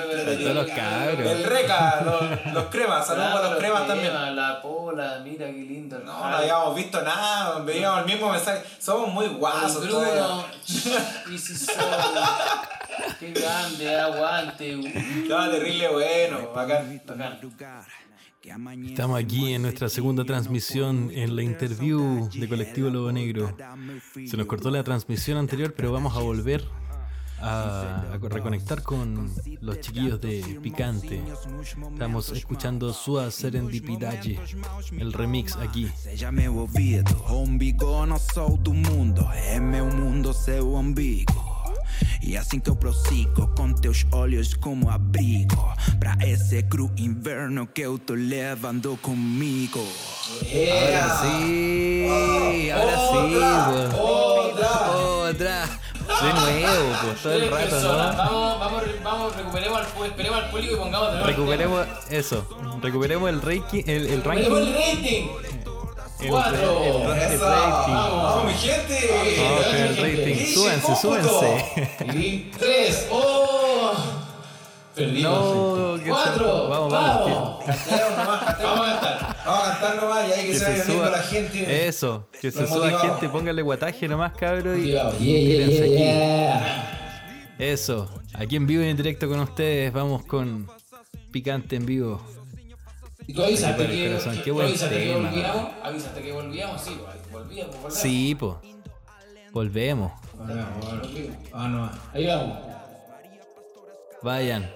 [0.00, 0.52] entretenido.
[0.52, 1.30] todos los cabros.
[1.30, 4.36] El Reca, los, los cremas, saludos Claro, para los cremas también.
[4.36, 5.96] La pola, mira qué lindo.
[5.96, 8.62] el No, no habíamos visto nada, veíamos el mismo mensaje.
[8.78, 9.98] Somos muy El guasos Bruno.
[10.00, 10.46] todavía.
[11.32, 11.66] y si.
[13.20, 14.80] Qué grande, aguante.
[15.22, 17.00] Estaba terrible bueno, bacán.
[17.06, 17.40] bacán.
[18.84, 23.56] Estamos aquí en nuestra segunda transmisión en la interview de Colectivo Lobo Negro.
[24.24, 26.64] Se nos cortó la transmisión anterior, pero vamos a volver
[27.40, 29.30] a, a reconectar con
[29.60, 31.22] los chiquillos de Picante.
[31.92, 34.38] Estamos escuchando Sua Serendipidade,
[34.98, 35.90] el remix aquí.
[35.96, 41.56] Seja meu ouvido, o umbigo não sou do mundo, é meu mundo, seu umbigo.
[42.22, 47.82] E assim que eu prossigo com teus olhos como abrigo Pra esse cru inverno que
[47.82, 49.80] eu tô levando comigo
[50.42, 53.94] Ahora sí, ahora sí, weón.
[55.30, 55.75] Otra.
[56.22, 58.16] De nuevo, pues todo el rato, personas.
[58.16, 58.24] ¿no?
[58.24, 61.28] Vamos, vamos, vamos, recuperemos al, esperemos al público y pongamos de nuevo.
[61.28, 62.46] el Recuperemos eso,
[62.82, 64.22] recuperemos el ranking, el, el.
[64.24, 64.96] Recuperemos el ranking.
[65.02, 65.28] rating.
[66.18, 66.82] El, Cuatro.
[66.82, 67.38] el- el rating.
[67.40, 69.38] vamos, mi gente.
[69.38, 70.54] Vamos el rating.
[70.54, 71.90] Súbanse, súbanse.
[72.14, 73.06] Y tres.
[73.10, 73.55] ¡Oh!
[74.96, 75.32] Perdimos.
[75.32, 76.68] No, Cuatro.
[76.68, 77.30] vamos, Vamos.
[77.30, 77.66] vamos.
[78.62, 79.36] Vamos a cantar.
[79.46, 81.10] Vamos a cantar nomás y ahí que, Que se vaya suba.
[81.10, 81.86] la gente.
[81.86, 83.10] Eso, que se Nos suba motivamos.
[83.10, 84.78] gente, póngale guataje nomás, cabros.
[84.78, 87.62] Y, Yeah, yeah, aquí.
[87.62, 90.68] Eso, aquí en vivo y en directo con ustedes, vamos con
[91.30, 92.20] Picante en vivo.
[93.26, 95.70] ¿Y tú avisaste que, que- que volvíamos?
[95.82, 96.80] ¿Avisaste que volvíamos?
[96.82, 96.96] Sí,
[97.32, 97.94] volvíamos, volvíamos.
[97.94, 98.60] Sí, po.
[99.52, 100.12] Volvemos.
[101.52, 101.90] Ah, no.
[102.14, 102.58] Ahí vamos.
[104.22, 104.70] Vayan.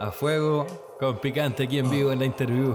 [0.00, 0.66] A fuego
[0.98, 2.72] con Picante aquí en vivo en la interview.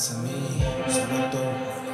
[0.00, 0.64] A mí.
[0.88, 1.52] Solo todo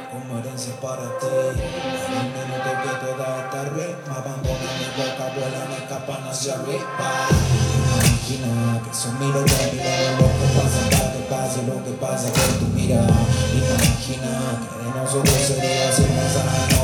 [0.09, 1.27] como herencia para ti.
[1.27, 7.27] Un minuto que toda esta ritmo abandona mi boca, vuelan, escapan hacia arriba.
[7.99, 12.31] Imagina que son miles de miles lo que pasa para que pase lo que pasa
[12.31, 13.17] con tu mirada.
[13.51, 14.31] Imagina
[14.63, 16.76] que de nosotros sería sin mensaje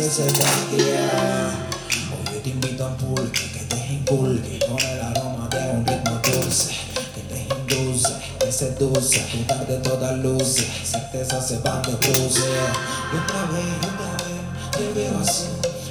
[0.00, 1.50] ese gran día.
[2.30, 6.20] Hoy te invito a un pulque que te inculque con el aroma de un ritmo
[6.22, 6.74] dulce
[7.14, 12.44] que te induce, te seduce, tu tarde todas luces, certeza se van de cruce.
[13.12, 15.46] Y otra vez, y otra vez, te veo así.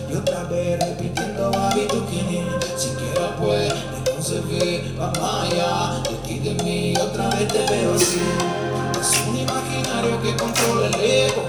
[0.09, 2.45] Y otra vez repitiendo baby tu kini
[2.77, 3.73] Siquiera puedes
[4.09, 6.93] concebir va más allá de ti de mí.
[6.97, 8.66] Otra vez te veo así.
[9.37, 11.43] Imaginario que controla el ego.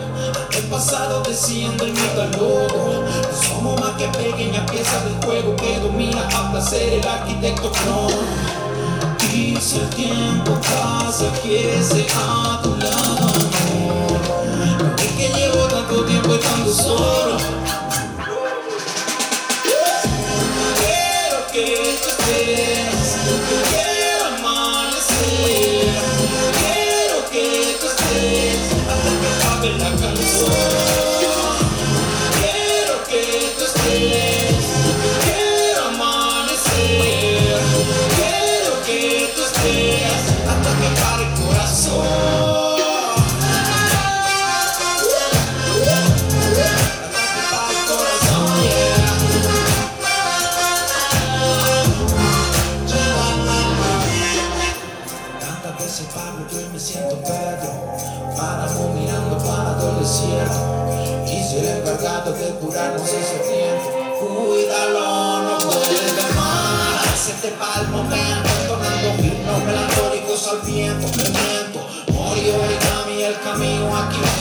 [0.57, 3.05] El pasado desciende el mito al loco.
[3.07, 7.71] No somos más que pequeñas piezas del juego que domina a placer el arquitecto.
[9.33, 14.21] Y si el tiempo pasa, quiere ser a tu lado, amor.
[14.99, 17.37] Es que llevo tanto tiempo estando solo.
[20.77, 22.58] Quiero que tú estés,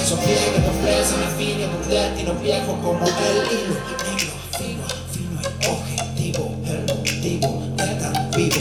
[0.08, 5.68] aquí Son pliegues, dobleces, mi fin y viejo como el hilo Negro, fino, fino y
[5.68, 8.56] objetivo El motivo de estar vivo.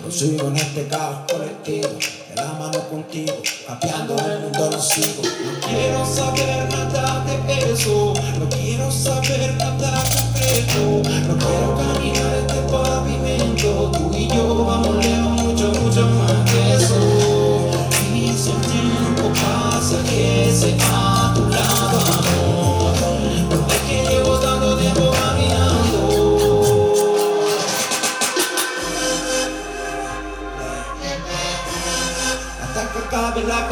[0.00, 1.88] Prosigo en este caos colectivo,
[2.28, 3.34] de la mano contigo,
[3.66, 5.22] cambiando el mundo lo sigo.
[5.22, 12.47] No quiero saber nada de eso, no quiero saber nada concreto, no quiero caminar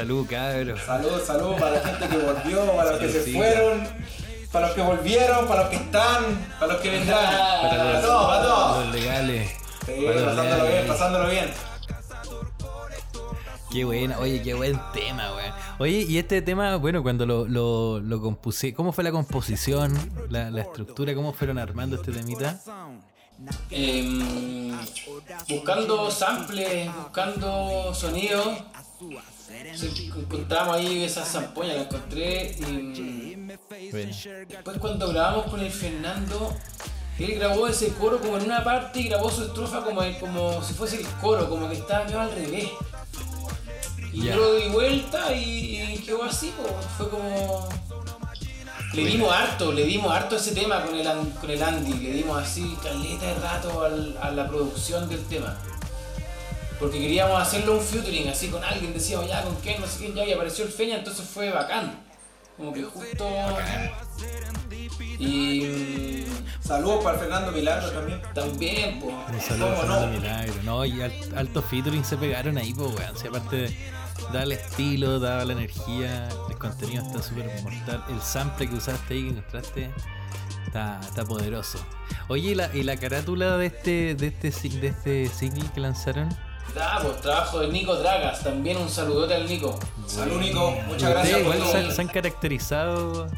[0.00, 0.80] Salud, cabros.
[0.80, 3.86] Salud, salud para la gente que volvió, para los que se fueron,
[4.50, 6.24] para los que volvieron, para los que están,
[6.58, 7.34] para los que vendrán.
[7.60, 8.86] Para todos, para todos.
[8.86, 9.50] los legales.
[9.84, 11.50] Sí, Para los pasándolo bien, pasándolo bien.
[13.70, 15.52] Qué buena, oye, qué buen tema, weón.
[15.78, 19.92] Oye, y este tema, bueno, cuando lo, lo, lo compuse, ¿cómo fue la composición,
[20.30, 22.58] la, la estructura, cómo fueron armando este temita?
[23.70, 24.78] Em,
[25.46, 28.48] buscando samples, buscando sonidos.
[29.76, 32.56] Sí, encontramos ahí esas zampoñas, las encontré.
[32.58, 33.34] Y,
[33.90, 34.12] Bueno,
[34.48, 36.54] después cuando grabamos con el Fernando,
[37.18, 40.74] él grabó ese coro como en una parte y grabó su estrofa como, como si
[40.74, 42.68] fuese el coro, como que estaba medio al revés.
[44.12, 46.52] Y yo lo di vuelta y, y quedó así,
[46.96, 47.68] fue como...
[48.92, 51.06] Le dimos harto, le dimos harto ese tema con el,
[51.40, 55.56] con el Andy, le dimos así caleta de rato al- a la producción del tema.
[56.80, 60.14] Porque queríamos hacerlo un featuring, así con alguien, decíamos ya con quién, no sé quién,
[60.14, 62.00] ya, y apareció el Feña, entonces fue bacán.
[62.56, 63.28] Como que justo...
[65.18, 68.22] Y mm, Saludos para Fernando Milagro también.
[68.34, 69.14] también, pues...
[69.14, 70.12] un saludo a ¿Cómo Fernando no?
[70.12, 70.54] Milagro.
[70.64, 73.16] No, y al- altos featuring se pegaron ahí, pues, weón.
[73.18, 73.76] Si aparte
[74.32, 78.04] Da el estilo, da la energía, el contenido está súper mortal.
[78.10, 79.90] El sample que usaste ahí, que encontraste,
[80.66, 81.78] está, está poderoso.
[82.28, 86.28] Oye, ¿y la, y la carátula de este, de este, de este single que lanzaron?
[86.80, 89.78] Ah, pues trabajo de Nico Dragas, también un saludote al Nico.
[90.06, 90.70] Salud, Nico.
[90.86, 93.28] Muchas gracias por igual se, han- se han caracterizado.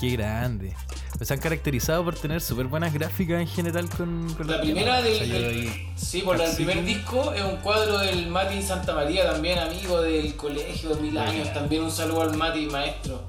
[0.00, 0.74] Qué grande.
[1.16, 5.02] Pues se han caracterizado por tener súper buenas gráficas en general con, con La primera
[5.02, 10.00] del, sí, por el primer disco es un cuadro del Mati Santa María, también amigo
[10.00, 13.20] del colegio de mil años, también un saludo al Mati maestro.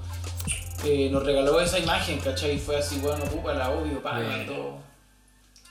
[0.86, 2.56] Eh, nos regaló esa imagen, ¿cachai?
[2.56, 4.45] Y fue así, bueno, pupa, la obvio, Bueno.
[4.45, 4.89] todo.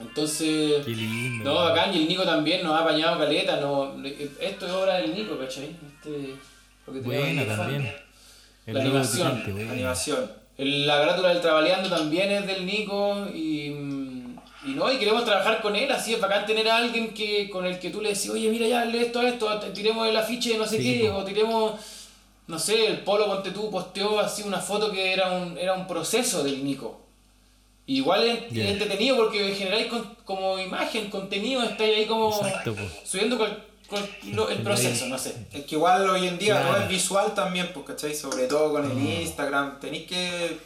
[0.01, 1.45] Entonces, lindo.
[1.45, 5.15] no, bacán, y el Nico también nos ha apañado caleta, no, esto es obra del
[5.15, 5.65] Nico, ¿cachai?
[5.87, 6.35] Este,
[6.87, 7.95] lo que de también.
[8.67, 9.69] El La animación, picante.
[9.71, 10.33] Animación.
[10.59, 13.67] La grátula del Trabaleando también es del Nico y,
[14.67, 17.65] y no, y queremos trabajar con él, así es bacán tener a alguien que, con
[17.67, 20.51] el que tú le decís, oye, mira ya, lee esto, esto, te- tiremos el afiche
[20.53, 21.73] de no sé Sí, qué, o tiremos,
[22.47, 25.87] no sé, el Polo Ponte tú posteó así una foto que era un, era un
[25.87, 27.01] proceso del Nico.
[27.89, 33.65] Igual es entretenido porque generáis con- como imagen, contenido, estáis ahí como Exacto, subiendo cual-
[33.89, 35.35] cual- lo- el proceso, no sé.
[35.55, 36.69] Es que igual hoy en día Claro.
[36.75, 38.15] todo es visual también, pues, ¿cachai?
[38.15, 39.81] Sobre todo con el Instagram.
[39.81, 40.59] Tenéis que.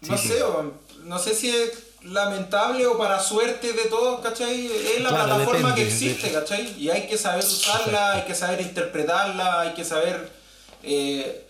[0.00, 0.72] No Sí, sé, o-
[1.04, 1.72] no sé si es
[2.04, 4.66] lamentable o para suerte de todos, ¿cachai?
[4.66, 6.74] Es la Claro, plataforma que depende, existe, ¿cachai?
[6.80, 10.35] Y hay que saber usarla, hay que saber interpretarla, hay que saber.
[10.86, 11.46] Eh,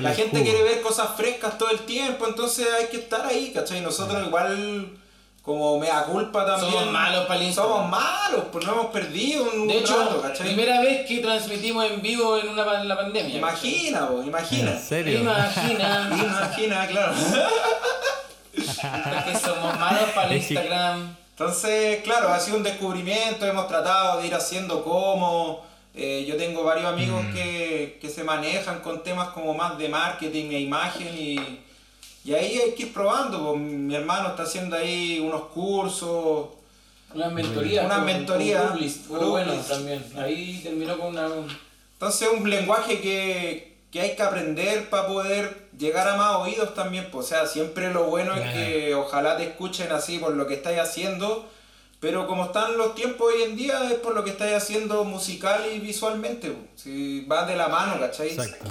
[0.00, 3.80] la gente quiere ver cosas frescas todo el tiempo, entonces hay que estar ahí, ¿cachai?
[3.80, 4.98] Nosotros igual.
[5.42, 6.70] Como mea culpa también.
[6.70, 7.72] Somos malos pa'l Instagram.
[7.72, 10.48] Somos malos, pues no hemos perdido un, De hecho, rato, ¿cachai?
[10.48, 13.34] primera vez que transmitimos en vivo en una, en la pandemia.
[13.34, 14.72] Imagina, vos, imagina.
[14.72, 15.20] ¿En serio?
[15.20, 16.10] Imagina.
[16.22, 17.14] Imagina, claro.
[18.52, 21.16] Que somos malos para el Instagram.
[21.30, 25.66] Entonces, claro, ha sido un descubrimiento, hemos tratado de ir haciendo como.
[25.98, 27.32] Eh, yo tengo varios amigos Mm.
[27.34, 31.60] que, que se manejan con temas como más de marketing e imagen y,
[32.24, 33.50] y ahí hay que ir probando.
[33.52, 36.48] pues, mi hermano está haciendo ahí unos cursos.
[37.14, 37.82] Una mentoría.
[37.86, 38.60] Una con- mentoría.
[38.62, 39.06] con Publist.
[39.06, 40.04] Fue bueno también.
[40.16, 41.26] Ahí terminó con una.
[41.94, 46.74] Entonces es un lenguaje que, que hay que aprender para poder llegar a más oídos
[46.74, 47.08] también.
[47.10, 50.54] pues, O sea, siempre lo bueno es que ojalá te escuchen así por lo que
[50.54, 51.48] estáis haciendo,
[52.00, 55.64] pero como están los tiempos hoy en día es por lo que estáis haciendo musical
[55.74, 56.54] y visualmente.
[56.76, 58.28] Si va de la mano, ¿cachai?
[58.28, 58.66] Exacto.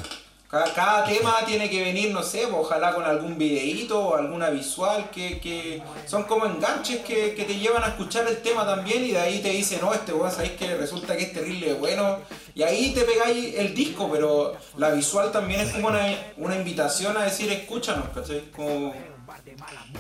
[0.49, 5.09] Cada, cada tema tiene que venir, no sé, ojalá con algún videíto o alguna visual
[5.11, 9.11] que, que son como enganches que, que te llevan a escuchar el tema también y
[9.11, 12.19] de ahí te dicen, no, este weón sabéis que resulta que es terrible bueno
[12.55, 17.17] y ahí te pegáis el disco, pero la visual también es como una, una invitación
[17.17, 18.49] a decir escúchanos, ¿cachai?
[18.55, 18.93] Como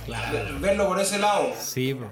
[0.07, 1.51] ve- verlo por ese lado.
[1.59, 2.09] Sí, po.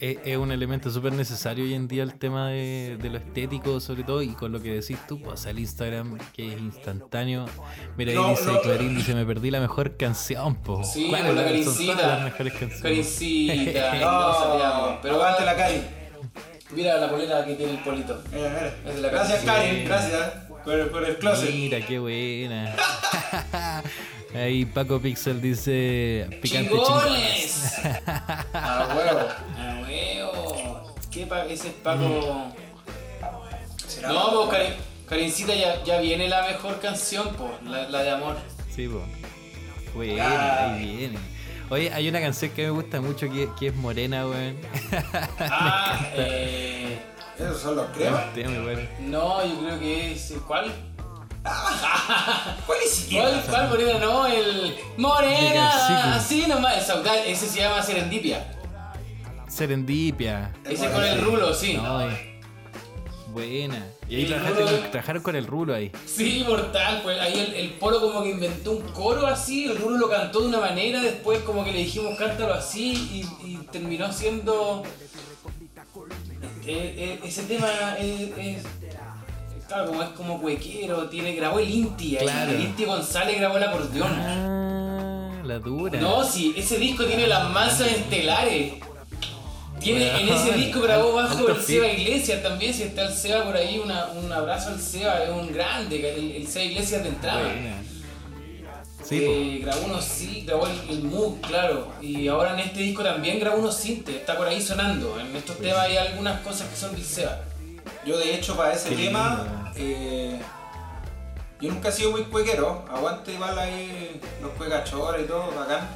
[0.00, 3.80] Es, es un elemento súper necesario hoy en día el tema de, de lo estético,
[3.80, 7.46] sobre todo, y con lo que decís tú, pues el Instagram, que es instantáneo.
[7.96, 8.60] Mira, ahí No, dice no.
[8.60, 10.82] Clarín, dice, me perdí la mejor canción, po.
[10.84, 11.92] Sí, ¿Cuál con la Carincita.
[11.94, 12.82] todas las mejores canciones.
[12.82, 13.94] Carincita.
[14.00, 15.82] no Pero aguante la Karin.
[16.70, 18.22] mira la polera que tiene el polito.
[18.32, 18.74] Mira, mira.
[18.90, 19.44] Es de la Gracias.
[19.44, 20.32] Karin, gracias
[20.64, 21.50] por, el- por el closet.
[21.52, 22.74] Mira, qué buena.
[24.34, 27.78] Ahí Paco Pixel dice, picante ¡Chingones!
[28.54, 29.28] A huevo.
[29.58, 30.94] ¡A huevo!
[31.10, 32.52] ¿Qué pa ese es Paco?
[33.86, 34.72] ¿Será No, pues
[35.06, 38.36] Karincita ya, ya viene la mejor canción, pues, la, la de amor.
[38.74, 39.02] Sí, po.
[39.94, 41.18] Buena, ahí viene.
[41.68, 44.56] Oye, hay una canción que me gusta mucho que, que es Morena, weón.
[45.38, 46.98] Ah, eh,
[47.38, 48.26] ¿Esos son los cremas?
[49.00, 50.34] No, yo creo que es.
[50.46, 50.72] ¿Cuál?
[52.66, 53.98] ¿Cuál es ¿Cuál, cuál Morena?
[53.98, 54.76] No, el.
[54.96, 55.40] ¡Morena!
[55.40, 56.08] Villancico.
[56.14, 58.46] Así nomás, el saudal, ese se llama Serendipia.
[59.48, 60.52] Serendipia.
[60.64, 61.74] Ese con el rulo, sí.
[61.74, 62.40] No, eh.
[63.28, 63.86] Buena.
[64.08, 65.90] Y ahí trabajaste rulo- con- trabajaron con el rulo ahí.
[66.06, 69.96] Sí, mortal, pues ahí el, el polo como que inventó un coro así, el rulo
[69.96, 72.92] lo cantó de una manera, después como que le dijimos cántalo así
[73.42, 74.82] y, y terminó siendo...
[76.64, 78.64] Eh, eh, ese tema es, es-
[79.72, 83.64] Claro, como es como cuequero, tiene, grabó el Inti, ahí, el Inti González grabó el
[83.64, 84.12] acordeón.
[84.20, 85.98] Ah, la dura.
[85.98, 88.74] No, sí, ese disco tiene las masas estelares.
[89.80, 91.86] Tiene, en ese disco grabó bajo el Seba.
[91.88, 95.50] Iglesias también, si está el Seba por ahí, una- un abrazo al Seba, es un
[95.52, 97.50] grande, el, el Seba Iglesias de entrada.
[99.02, 99.18] Sí.
[99.24, 101.88] Eh, grabó unos sí, grabó el, el Moog, claro.
[102.02, 105.18] Y ahora en este disco también grabó unos sintes, está por ahí sonando.
[105.18, 107.40] En estos temas hay algunas cosas que son del Seba.
[108.06, 110.40] Yo de hecho para ese Qué tema, eh,
[111.60, 115.88] yo nunca he sido muy cuequero, aguante igual ahí los cuecachores y todo, bacán.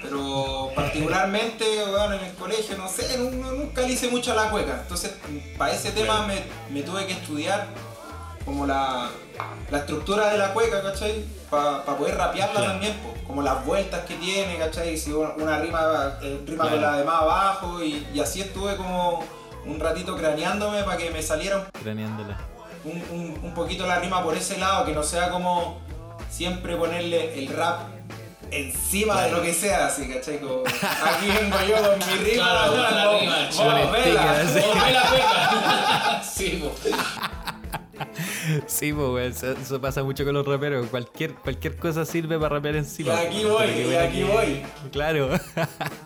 [0.00, 4.34] Pero particularmente, bueno, en el colegio, no sé, nu- nu- nunca le hice mucho a
[4.36, 4.78] la cueca.
[4.82, 5.14] Entonces,
[5.56, 7.66] para ese tema me, me tuve que estudiar
[8.44, 9.10] como la,
[9.70, 11.24] la estructura de la cueca, ¿cachai?
[11.50, 12.94] Para poder rapearla también,
[13.26, 14.96] como las vueltas que tiene, ¿cachai?
[14.96, 19.24] Si una rima, eh, rima con la de más abajo y, y, así estuve como
[19.66, 21.66] un ratito craneándome para que me saliera
[22.84, 25.78] un, un, un, poquito la rima por ese lado, que no sea como
[26.30, 27.80] siempre ponerle el rap
[28.50, 30.36] encima de lo que sea, así, ¿cachai?
[31.04, 36.62] aquí vengo yo con mi rima, claro, la, la rima, vos, vela, vela, sí,
[38.66, 40.86] Sí, pues, eso, pasa mucho con los raperos.
[40.88, 43.14] Cualquier, cualquier cosa sirve para rapear encima.
[43.14, 44.62] Y aquí voy, y aquí voy.
[44.92, 45.30] Claro.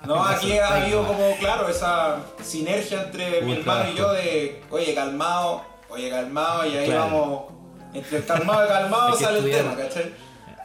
[0.06, 4.94] No, aquí ha habido como, claro, esa sinergia entre mi hermano y yo de, oye,
[4.94, 7.52] calmado, oye, calmado, y ahí vamos.
[7.94, 10.14] Entre calmado y calmado sale el tema, ¿cachai?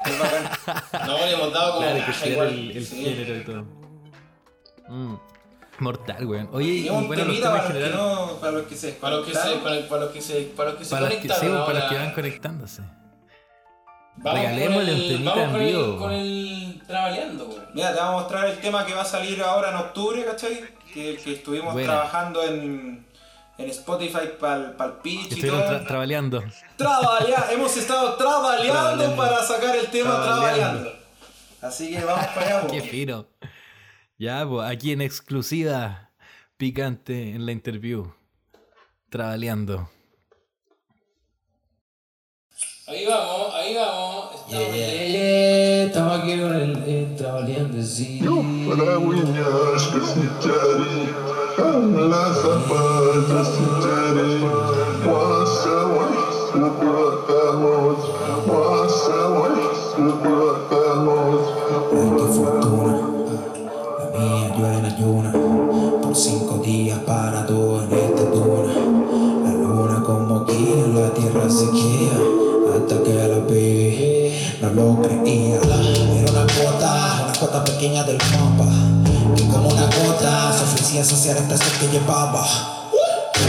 [0.05, 1.07] Es bacán.
[1.07, 1.87] No, le hemos dado como.
[1.87, 2.47] Claro, que igual.
[2.47, 3.65] el, el género y todo.
[4.87, 5.15] Mm.
[5.79, 6.49] Mortal, weón.
[6.53, 7.91] Oye, y, bueno, los temas para, general...
[7.95, 10.69] no, para los que se para los que se para, para los que se para
[10.71, 12.81] los que se para los que, sí, para los que van conectándose.
[14.19, 15.97] Vamos Regalémosle un temita en vivo.
[15.97, 17.65] Con el trabaleando, weón.
[17.73, 20.63] Mira, te vamos a mostrar el tema que va a salir ahora en octubre, ¿cachai?
[20.91, 23.06] Que, que estuvimos trabajando en,
[23.57, 25.57] en Spotify para el pitch y todo.
[25.57, 26.43] Tra trabaleando.
[27.51, 30.91] hemos estado trabaleando para sacar el tema trabaleando.
[31.61, 33.25] Así que vamos para allá, Qué fino.
[34.17, 36.11] Ya, pues aquí en exclusiva,
[36.57, 38.13] picante en la interview,
[39.09, 39.89] trabaleando.
[42.87, 44.35] Ahí vamos, ahí vamos.
[44.35, 45.83] Estamos, yeah, yeah, yeah.
[45.87, 48.19] Estamos aquí con el, el trabaleando, sí.
[48.21, 48.97] Yo para
[51.57, 52.43] las
[55.03, 56.57] guasa, guasa,
[58.45, 59.17] guasa,
[64.67, 65.31] en ayuna
[66.03, 68.23] por cinco días para en esta.
[69.43, 74.31] La luna como guía, la tierra se hasta que la vi.
[74.61, 79.06] No lo creía, era una gota, una gota pequeña del mapa.
[79.57, 82.45] Como una gota se ofrecía saciar esta sed que llevaba.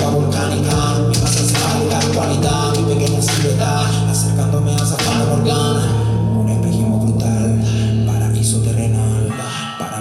[0.00, 1.42] La volcánica, mi masa
[1.90, 4.96] la cualidad, mi pequeña silueta, acercándome a esa
[5.28, 6.08] Morgana.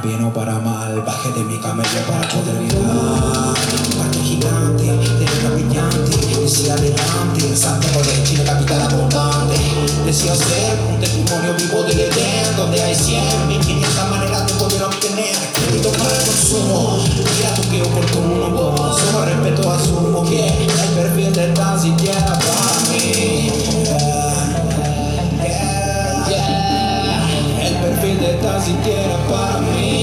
[0.08, 3.54] bien o para mal, bajé de mi camello para poder vibrar.
[3.98, 9.58] Parque gigante, de brillante, decía adelante, Santiago de Chile, capital abundante.
[10.06, 14.07] Decía ser un testimonio vivo del Edén, donde hay cien mil quinientas
[16.48, 16.98] consumo.
[17.36, 19.69] Mira tú que oportuno, solo respeto
[20.24, 23.52] que el perfil de tan siquiera para mí.
[27.61, 29.98] El perfil de tan siquiera para mí.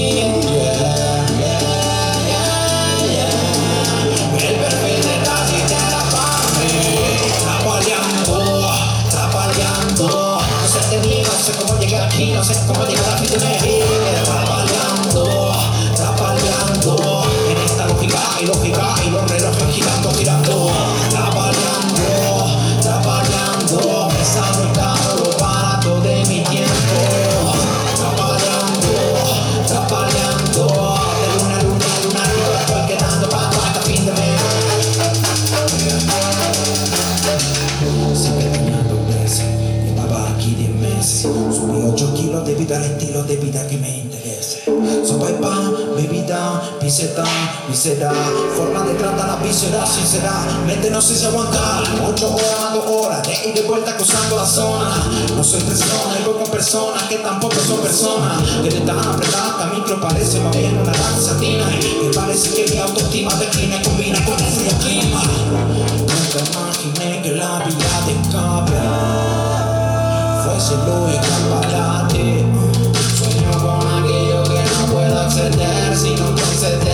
[12.33, 14.44] no sé cómo llegar a fin de Trapaleando,
[18.45, 20.71] lógica y los relojes girando, girando.
[24.09, 27.51] Me sale caro lo barato de mi tiempo.
[27.97, 28.93] Trapaleando,
[29.67, 30.63] trapaleando
[31.21, 34.41] De luna a luna, luna arriba Estoy quedando para hasta fin de mes.
[38.13, 38.49] Sigue
[39.09, 39.45] meses
[39.85, 41.21] Llevaba aquí 10 meses.
[41.21, 42.13] Subí 8
[42.45, 44.04] debido al estilo de vida que me
[46.95, 47.23] bebida, piseta,
[47.67, 48.11] visera,
[48.55, 50.31] forma de tratar la visera, sincera.
[50.65, 54.45] Mente no sé si aguantar, 8 horas, 2 horas, de ir de vuelta cruzando la
[54.45, 54.89] zona.
[55.35, 58.41] No soy persona, y con personas que tampoco son personas.
[58.63, 61.65] Que te están apretada, micro parece más bien una laxatina.
[61.71, 65.21] Y parece que mi autoestima declina y combina con el frío clima.
[65.99, 68.73] Nunca imaginé que la vida de escape
[70.43, 72.45] fuese lo escaparate.
[73.17, 76.84] Sueño con aquello que no puedo acceder, sino conceder el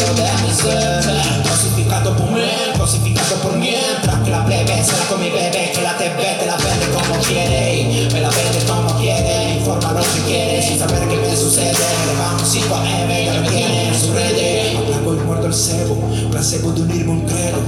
[0.00, 1.42] ciento de mi ser.
[1.48, 2.40] Cosificado por mí,
[2.78, 6.46] cosificado por mientras que la plebe se la con mi bebé, que la TV te
[6.46, 9.56] la vende como quiere y me la vende como quiere.
[9.58, 11.72] Informa lo que quiere sin saber qué me sucede.
[11.72, 14.76] Le vamos 5 M, ya lo tiene en su red.
[14.76, 17.58] Aplaco y muerto el cebo, placebo de unirme un credo.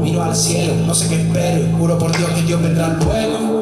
[0.00, 3.53] Miro al cielo, no sé qué espero, juro por Dios que Dios vendrá luego.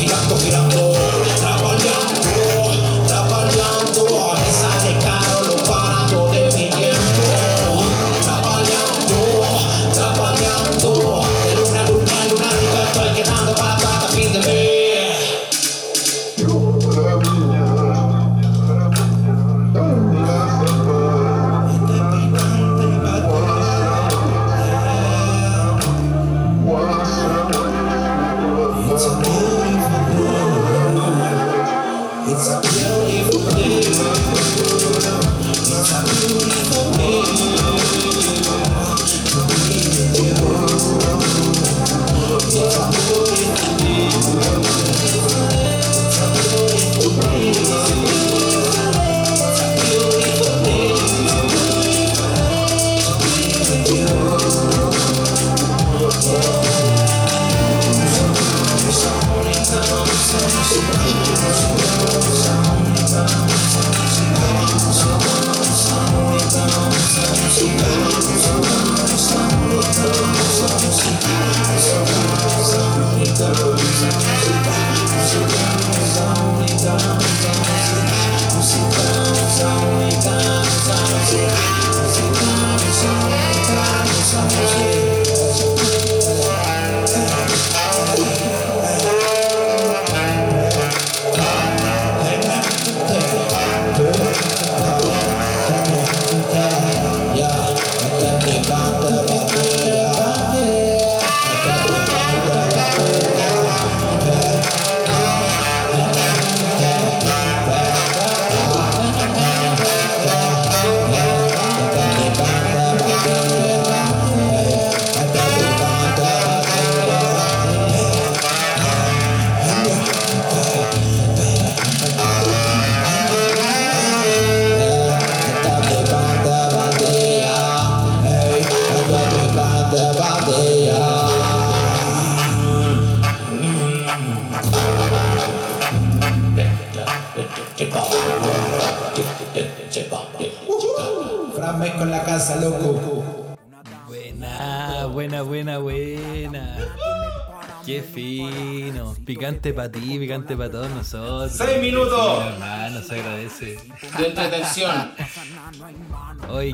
[0.00, 0.69] Girando, girando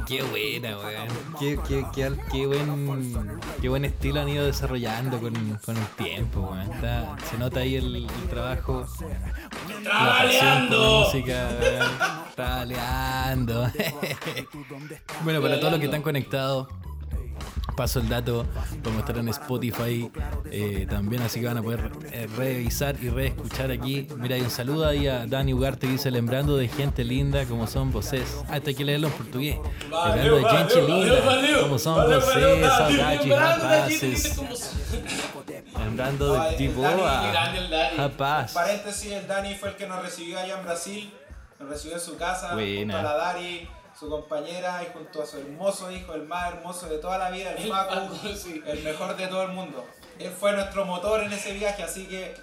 [0.07, 1.09] qué buena, weón.
[1.39, 5.35] Qué, qué, qué, qué, buen, qué buen estilo han ido desarrollando con,
[5.65, 6.70] con el tiempo, weón.
[7.28, 8.87] se nota ahí el, el trabajo.
[9.83, 11.01] ¡Trabaleando!
[11.01, 11.49] música,
[12.35, 13.70] Trabaleando.
[15.24, 16.69] bueno, para todos los que están conectados
[17.77, 18.47] paso el dato,
[18.83, 20.11] vamos a estar en Spotify
[20.51, 24.09] eh, también, así que van a poder eh, revisar y reescuchar aquí.
[24.16, 27.66] Mira, hay un saludo ahí a Dani Ugarte que dice lembrando de gente linda como
[27.66, 28.43] son vocês.
[28.49, 29.57] Ah, hay que leerlo en portugués.
[30.05, 31.62] De gente linda.
[31.62, 34.36] como son vocês, saudades, rapaces.
[35.78, 36.82] Lembrando de tipo
[37.97, 38.52] rapaz.
[38.52, 41.12] Paréntesis, el Dani fue el que nos recibió allá en Brasil,
[41.59, 43.68] nos recibió en su casa, junto a la Dari
[43.98, 47.52] su compañera y junto a su hermoso hijo, el más hermoso de toda la vida,
[47.52, 48.10] el Paco,
[48.66, 49.86] el mejor de todo el mundo.
[50.18, 52.35] Él fue nuestro motor en ese viaje, así que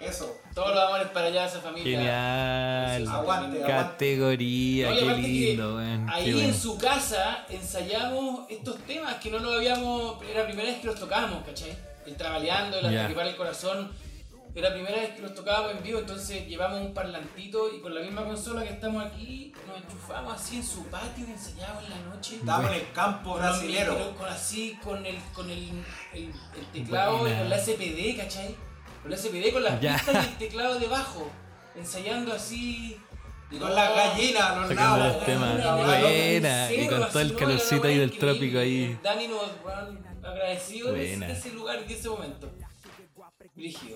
[0.00, 0.38] eso.
[0.54, 1.98] Todos los amores para allá, esa familia.
[1.98, 3.08] Genial.
[3.08, 10.22] Aguante, Categoría, qué lindo, Ahí en su casa ensayamos estos temas que no lo habíamos.
[10.24, 11.76] Era la primera vez que los tocábamos, ¿cachai?
[12.06, 13.06] El trabaleando, el yeah.
[13.06, 13.90] el corazón
[14.54, 17.94] era la primera vez que los tocábamos en vivo, entonces llevamos un parlantito y con
[17.94, 21.90] la misma consola que estamos aquí, nos enchufamos así en su patio y ensayábamos en
[21.90, 22.36] la noche.
[22.36, 24.16] Estábamos en el campo brasilero.
[24.16, 26.32] Con, así, con el, con el, el,
[26.72, 28.56] teclado y con la SPD, ¿cachai?
[29.02, 31.30] Con la SPD, con las pistas y el teclado debajo,
[31.76, 33.00] ensayando así.
[33.50, 35.26] Y con las gallinas, los nabos.
[35.26, 38.98] Buena, y con todo el calorcito ahí del trópico ahí.
[39.02, 39.42] Dani nos
[40.22, 42.50] agradecido de ese lugar y de ese momento.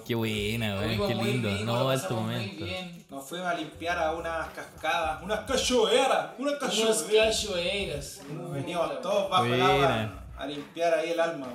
[0.07, 1.51] Qué buena, weón, qué lindo.
[1.65, 2.65] no, alto momento.
[3.09, 7.05] Nos fuimos a limpiar a unas cascadas, unas cachoeras, unas cachoeras.
[7.09, 8.21] Unas cachoeras.
[8.53, 11.47] Veníamos todos bajo el agua a limpiar ahí el alma.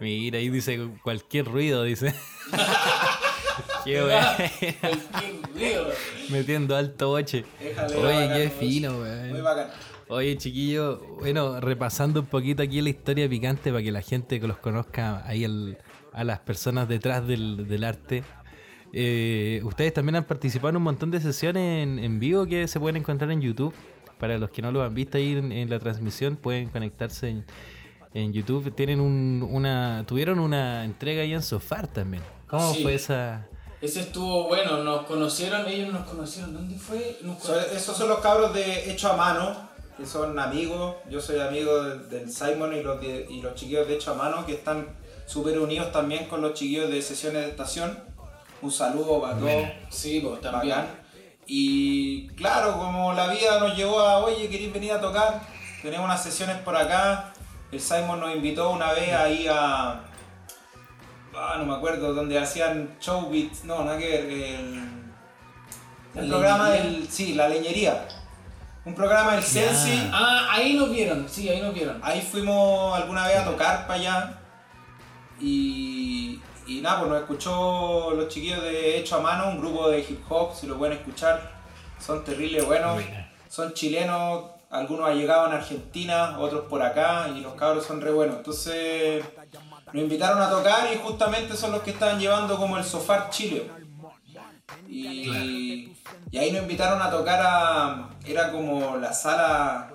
[0.00, 2.14] Mira, ahí dice cualquier ruido, dice.
[3.84, 4.24] qué weón.
[4.80, 5.88] Cualquier ruido.
[6.30, 7.44] Metiendo alto boche.
[7.96, 9.30] Oye, qué fino, weón.
[9.30, 9.68] Muy bacán.
[10.12, 14.48] Oye, chiquillo, bueno, repasando un poquito aquí la historia picante para que la gente que
[14.48, 15.78] los conozca ahí el,
[16.12, 18.24] a las personas detrás del, arte.
[18.92, 22.96] Eh, ustedes también han participado en un montón de sesiones en, vivo que se pueden
[22.96, 23.72] encontrar en YouTube.
[24.18, 27.44] Para los que no lo han visto ahí en, la transmisión, pueden conectarse en,
[28.14, 28.74] YouTube.
[28.74, 32.22] Tienen una, tuvieron una entrega ahí en Sofar también.
[32.48, 33.46] ¿Cómo fue esa?
[33.80, 36.52] Ese estuvo bueno, nos conocieron, ellos nos conocieron.
[36.52, 37.18] ¿Dónde fue?
[37.74, 40.96] esos son los cabros de Hecho a Mano, que son amigos.
[41.08, 44.54] Yo soy amigo del, Simon y los, y los chiquillos de Hecho a Mano que
[44.54, 44.88] están
[45.26, 47.98] súper unidos también con los chiquillos de sesiones de estación.
[48.60, 49.68] Un saludo para todos.
[49.88, 50.76] Sí, pues también.
[51.46, 55.40] Y claro, como la vida nos llevó a, oye, ¿queréis venir a tocar?
[55.82, 57.29] Tenemos unas sesiones por acá.
[57.72, 60.00] El Simon nos invitó una vez ahí a.
[61.34, 64.60] Ah, no me acuerdo, donde hacían show beats, no, nada que ver.
[66.14, 67.08] El programa del.
[67.08, 68.06] Sí, la leñería.
[68.84, 70.10] Un programa del Sensi.
[70.12, 72.00] Ah, ahí nos vieron, sí, ahí nos vieron.
[72.02, 74.38] Ahí fuimos alguna vez a tocar para allá.
[75.38, 80.00] Y, y nada, pues nos escuchó los chiquillos de Hecho a Mano, un grupo de
[80.00, 81.52] hip hop, si lo pueden escuchar.
[81.98, 83.02] Son terribles buenos.
[83.48, 88.12] Son chilenos, algunos han llegado en Argentina, otros por acá, y los cabros son re
[88.12, 88.36] buenos.
[88.38, 89.24] Entonces
[89.92, 93.68] nos invitaron a tocar y justamente son los que estaban llevando como el Sofar Chile.
[94.88, 95.92] Y,
[96.30, 98.10] y ahí nos invitaron a tocar a.
[98.26, 99.88] Era como la sala.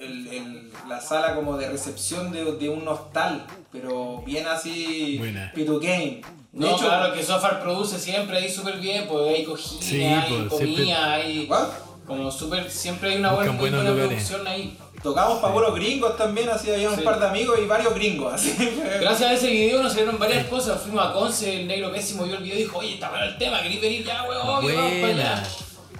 [0.00, 5.18] el- el- la sala como de recepción de, de un hostal, pero bien así.
[5.18, 5.52] Buena.
[5.54, 6.22] Pituquén.
[6.52, 10.02] De No, hecho, claro, que Sofar produce siempre ahí súper bien, pues hay cocina, Sí,
[10.02, 11.46] hay pues, siempre- comida, hay.
[11.48, 11.68] ¿What?
[12.10, 14.76] Como súper, siempre hay una buena, buena producción ahí.
[15.00, 17.02] Tocamos para puros gringos también, así había un Sí.
[17.02, 18.34] par de amigos y varios gringos.
[18.34, 18.52] Así.
[19.00, 20.82] Gracias a ese video nos salieron varias cosas.
[20.82, 23.38] Fuimos a Conce, el negro pésimo vio el video y dijo, oye, está bueno el
[23.38, 24.48] tema, ¿queréis venir ya, weón?
[24.48, 25.48] Obvio, vamos para allá.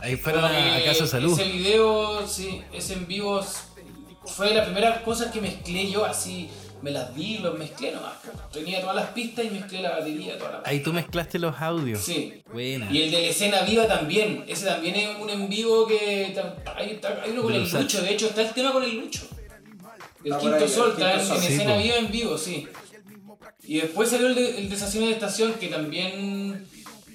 [0.01, 1.39] Ahí fueron a, Casa Salud.
[1.39, 3.41] Ese video, sí, ese en vivo
[4.25, 6.51] fue la primera cosa que mezclé yo así.
[6.83, 8.15] Me las vi, los mezclé nomás.
[8.53, 12.01] Tenía todas las pistas y mezclé la batería, toda la Ahí tú mezclaste los audios.
[12.01, 12.43] Sí.
[12.53, 12.91] Buena.
[12.91, 14.45] Y el de la escena viva también.
[14.49, 16.35] Ese también es un en vivo que.
[16.77, 19.23] Hay, está- hay uno con el Lucho, de hecho está el tema con el Lucho.
[20.25, 21.37] El quinto ahí, el sol está Quinto en, Sol.
[21.37, 21.81] en Sí, escena po.
[21.83, 22.67] viva en vivo, sí.
[23.65, 26.67] Y después salió el de, el de estación de estación que también.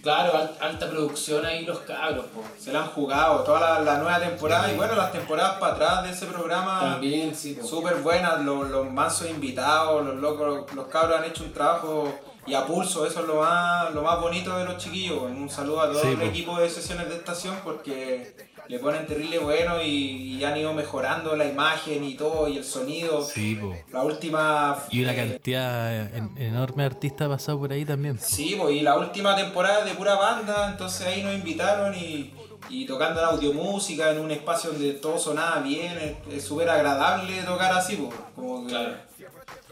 [0.06, 2.44] Claro, al- alta producción ahí los cabros, po.
[2.60, 6.03] Se la han jugado toda la, la nueva temporada y bueno, las temporadas para atrás
[6.03, 11.18] de ese programa También, sí, súper buenas, los, los mansos invitados, los locos, los cabros
[11.19, 12.14] han hecho un trabajo
[12.45, 15.23] y a pulso, eso es lo más, lo más bonito de los chiquillos.
[15.23, 16.26] Un saludo a todo Sí, el po.
[16.26, 18.36] equipo de sesiones de estación porque
[18.67, 22.63] le ponen terrible bueno y, y han ido mejorando la imagen y todo y el
[22.63, 23.21] sonido.
[23.23, 23.75] Sí, po.
[23.91, 24.77] La última...
[24.91, 28.19] Y una eh, cantidad en- enorme de artistas pasado por ahí también.
[28.19, 32.33] Sí, pues, y la última temporada de pura banda, entonces ahí nos invitaron y,
[32.69, 37.71] y tocando en audiomúsica en un espacio donde todo sonaba bien, es- súper agradable tocar
[37.73, 38.93] así, pues, como que, Claro.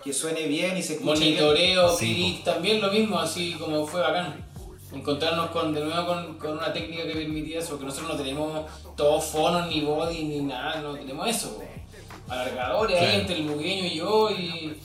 [0.03, 1.35] que suene bien y se escuche bien.
[1.43, 4.52] Monitoreo, Sí, también lo mismo, así como fue bacán.
[4.93, 8.65] Encontrarnos con, de nuevo con, con una técnica que permitía eso, que nosotros no tenemos
[8.95, 11.55] todos fonos, ni body, ni nada, no tenemos eso.
[11.57, 11.63] po.
[12.31, 14.79] Alargadores ahí entre el bugueño y yo y...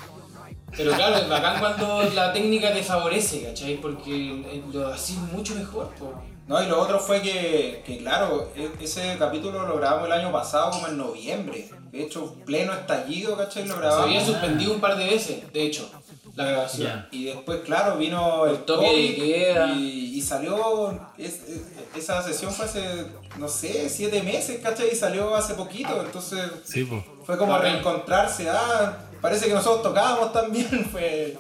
[0.77, 3.77] Pero claro, es bacán cuando la técnica te favorece, ¿cachai?
[3.77, 6.13] Porque eh, lo haces mucho mejor, po.
[6.47, 10.33] No, y lo otro fue que, que, claro, e- ese capítulo lo grabamos el año
[10.33, 11.69] pasado como en noviembre.
[11.91, 13.67] De hecho, pleno estallido, ¿cachai?
[13.67, 14.05] Lo Se grabamos.
[14.07, 15.91] había suspendido un par de veces, de hecho,
[16.39, 17.07] la grabación.
[17.11, 19.67] Y después, claro, vino el toque de COVID queda.
[19.75, 20.99] y, y salió.
[21.19, 21.63] es- es-
[21.97, 23.07] esa sesión fue hace,
[23.39, 24.91] no sé, siete meses, ¿cachai?
[24.93, 27.05] Y salió hace poquito, entonces Sí, po.
[27.25, 28.49] fue como reencontrarse.
[28.51, 30.69] Ah, parece que nosotros tocábamos también.
[30.93, 31.37] Fue,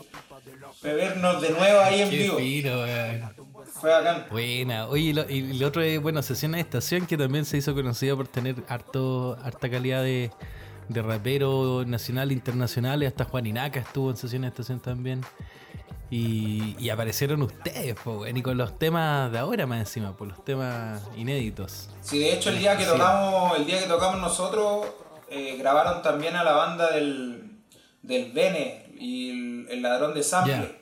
[0.80, 2.36] fue vernos de nuevo ahí en Qué vivo.
[2.38, 2.70] fino.
[3.80, 4.26] Fue bacán.
[4.30, 4.86] Buena.
[4.88, 7.74] Oye, y lo, y lo otro es, bueno, Sesión de Estación, que también se hizo
[7.74, 10.30] conocida por tener harto, harta calidad de,
[10.88, 15.20] de rapero nacional, internacional, hasta Juan Inaca estuvo en Sesión de Estación también.
[16.10, 20.42] Y, y aparecieron ustedes, po, y con los temas de ahora más encima, por los
[20.42, 21.90] temas inéditos.
[22.00, 24.86] Sí, de hecho el día que tocamos, el día que tocamos nosotros,
[25.28, 27.60] eh, grabaron también a la banda del,
[28.00, 30.78] del Bene y el, el ladrón de sample.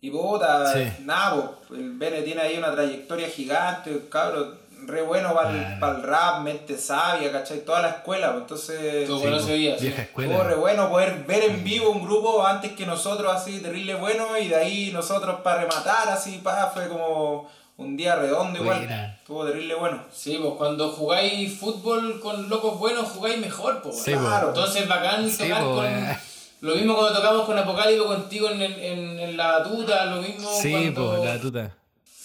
[0.00, 1.04] Y puta, Sí.
[1.04, 1.34] nada,
[1.68, 6.00] po, el Bene tiene ahí una trayectoria gigante, cabrón, re bueno para el, Ah.
[6.02, 7.60] rap, mente sabia, ¿cachai?
[7.64, 9.06] Toda la escuela, pues, entonces...
[9.06, 9.52] Todo Sí, bueno sí.
[9.52, 10.54] vieja Estuvo re escuela.
[10.54, 14.56] bueno poder ver en vivo un grupo antes que nosotros, así, terrible bueno, y de
[14.56, 17.48] ahí nosotros para rematar, así, pa, fue como
[17.78, 18.78] un día redondo igual.
[18.78, 19.14] Buena.
[19.18, 20.02] Estuvo terrible bueno.
[20.12, 24.02] Sí, pues cuando jugáis fútbol con locos buenos, jugáis mejor, pues.
[24.02, 24.20] Sí, po.
[24.20, 24.48] Claro.
[24.48, 25.84] Entonces bacán Sí, tocar po, con.
[25.86, 26.18] eh.
[26.62, 30.48] Lo mismo cuando tocamos con Apocalipto contigo en, el- en, en la tuta, lo mismo
[30.58, 31.16] Sí, cuando.
[31.16, 31.70] po, la tuta.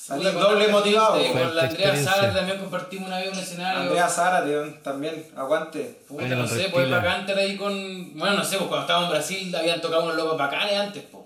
[0.03, 1.14] Salí Puta, doble motivado.
[1.15, 2.03] Fuerte Con la Andrea.
[2.03, 3.82] Sara también compartimos una vez un escenario.
[3.82, 5.99] Andrea Zárate también, aguante.
[6.07, 8.18] Puta, no sé, pues bacán estar ahí con.
[8.18, 11.23] Bueno, no sé, pues cuando estábamos en Brasil habían tocado unos locos bacanes antes, pues.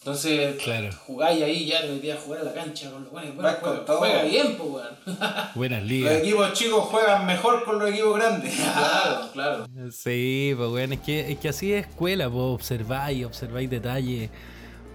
[0.00, 0.90] Entonces, Claro.
[1.06, 3.34] jugáis ahí, ya te metías a jugar a la cancha con los buenos.
[3.36, 3.98] Bueno, con juega, todo.
[3.98, 5.18] juega bien, pues, weón.
[5.54, 6.12] Buenas Los ligas.
[6.14, 8.54] equipos chicos juegan mejor con los equipos grandes.
[8.74, 9.66] claro, claro.
[9.92, 14.28] Sí, pues bueno, es que, es que así es escuela, pues observáis, observáis detalles,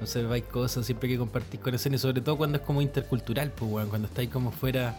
[0.01, 4.07] observáis cosas, siempre que compartís y sobre todo cuando es como intercultural, pues bueno, cuando
[4.07, 4.95] estáis como fuera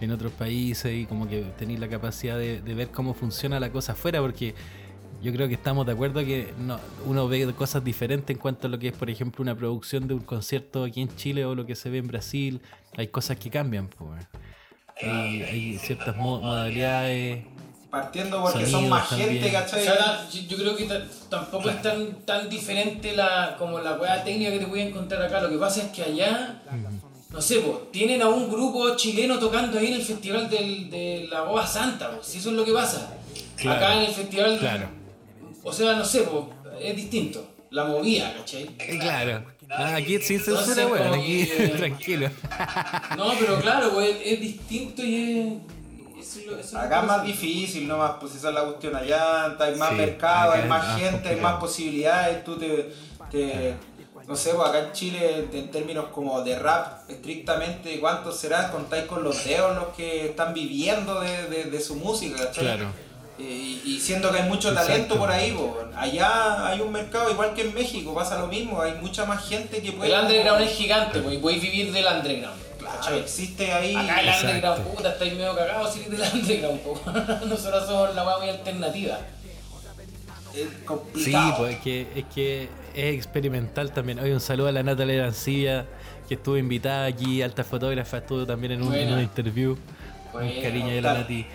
[0.00, 3.70] en otros países y como que tenéis la capacidad de, de ver cómo funciona la
[3.70, 4.54] cosa afuera, porque
[5.22, 8.70] yo creo que estamos de acuerdo que no, uno ve cosas diferentes en cuanto a
[8.70, 11.64] lo que es, por ejemplo, una producción de un concierto aquí en Chile o lo
[11.64, 12.60] que se ve en Brasil,
[12.96, 14.26] hay cosas que cambian, pues
[15.02, 17.44] hay, hay ciertas mo- modalidades.
[17.94, 19.30] Partiendo porque son más también.
[19.30, 19.84] gente, O ¿cachai?
[19.84, 23.92] sea, la- yo yo creo que ta- tampoco es tan, tan diferente la, como la
[23.92, 25.40] weá técnica que te voy a encontrar acá.
[25.40, 26.60] Lo que pasa es que allá
[27.30, 31.26] no sé, pues, tienen a un grupo chileno tocando ahí en el festival del, de
[31.30, 33.12] la Boba Santa, pues, si eso es lo que pasa.
[33.56, 34.88] Claro, Acá en el festival, claro.
[35.62, 36.44] o sea, no sé, pues,
[36.80, 37.44] es distinto.
[37.70, 38.70] La movía, ¿cachai?
[38.78, 39.44] Eh, Claro.
[39.70, 42.28] Ah, aquí sin censura, como aquí tranquilo.
[43.16, 45.73] No, pero claro, pues, es distinto y es...
[46.46, 47.98] lo- eso lo Acá es más difícil, ¿no?
[47.98, 51.28] Más, pues esa es la cuestión allá, hay más Sí, mercado, hay más más gente,
[51.28, 52.92] hay más posibilidades, tú te,
[53.30, 53.74] te-
[54.26, 58.70] no sé, pues acá en Chile, en términos como de rap, estrictamente, ¿cuántos será?
[58.70, 62.64] Contáis con los dedos los que están viviendo de, de- de su música, ¿cachai?
[62.64, 62.86] Claro.
[63.36, 64.92] Y, y siendo que hay mucho Exacto.
[64.92, 68.80] talento por ahí, pues, allá hay un mercado igual que en México, pasa lo mismo,
[68.80, 70.12] hay mucha más gente que puede...
[70.14, 72.63] El underground es gigante, pues, y podéis vivir del underground.
[72.96, 73.20] ¿Cachai?
[73.20, 73.94] existe ahí...
[73.94, 74.46] Acá el Exacto.
[74.48, 77.00] underground, puta, estáis medio cagados si eres del underground, po.
[77.46, 79.18] Nosotros somos la weá muy alternativa.
[80.54, 81.56] Es Sí, complicado.
[81.58, 84.18] pues es que, es que es experimental también.
[84.20, 85.84] Hoy un saludo a la Natalia Arancibia,
[86.28, 89.76] que estuvo invitada aquí, alta fotógrafa, estuvo también en un, en interview.
[90.32, 91.14] Buena, un cariño de la.
[91.14, 91.46] Nati.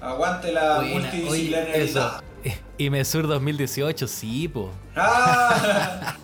[0.00, 2.22] Aguante la multidisciplinaridad.
[2.48, 2.62] Eso.
[2.78, 4.70] Y Mesur 2018, sí, po.
[4.94, 6.16] Ah,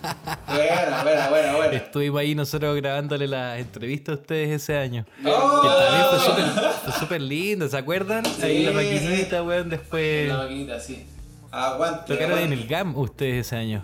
[0.47, 1.73] buena, buena, buena, buena.
[1.73, 5.05] Estuvimos ahí nosotros grabándole la entrevista a ustedes ese año.
[5.25, 5.61] Oh.
[5.61, 8.23] Que también fue súper fue lindo, ¿se acuerdan?
[8.41, 11.05] ahí la Sí, maquinita, weón, después La maquinita, sí.
[11.51, 12.13] Aguante.
[12.13, 13.83] tocaron en el GAM ustedes ese año.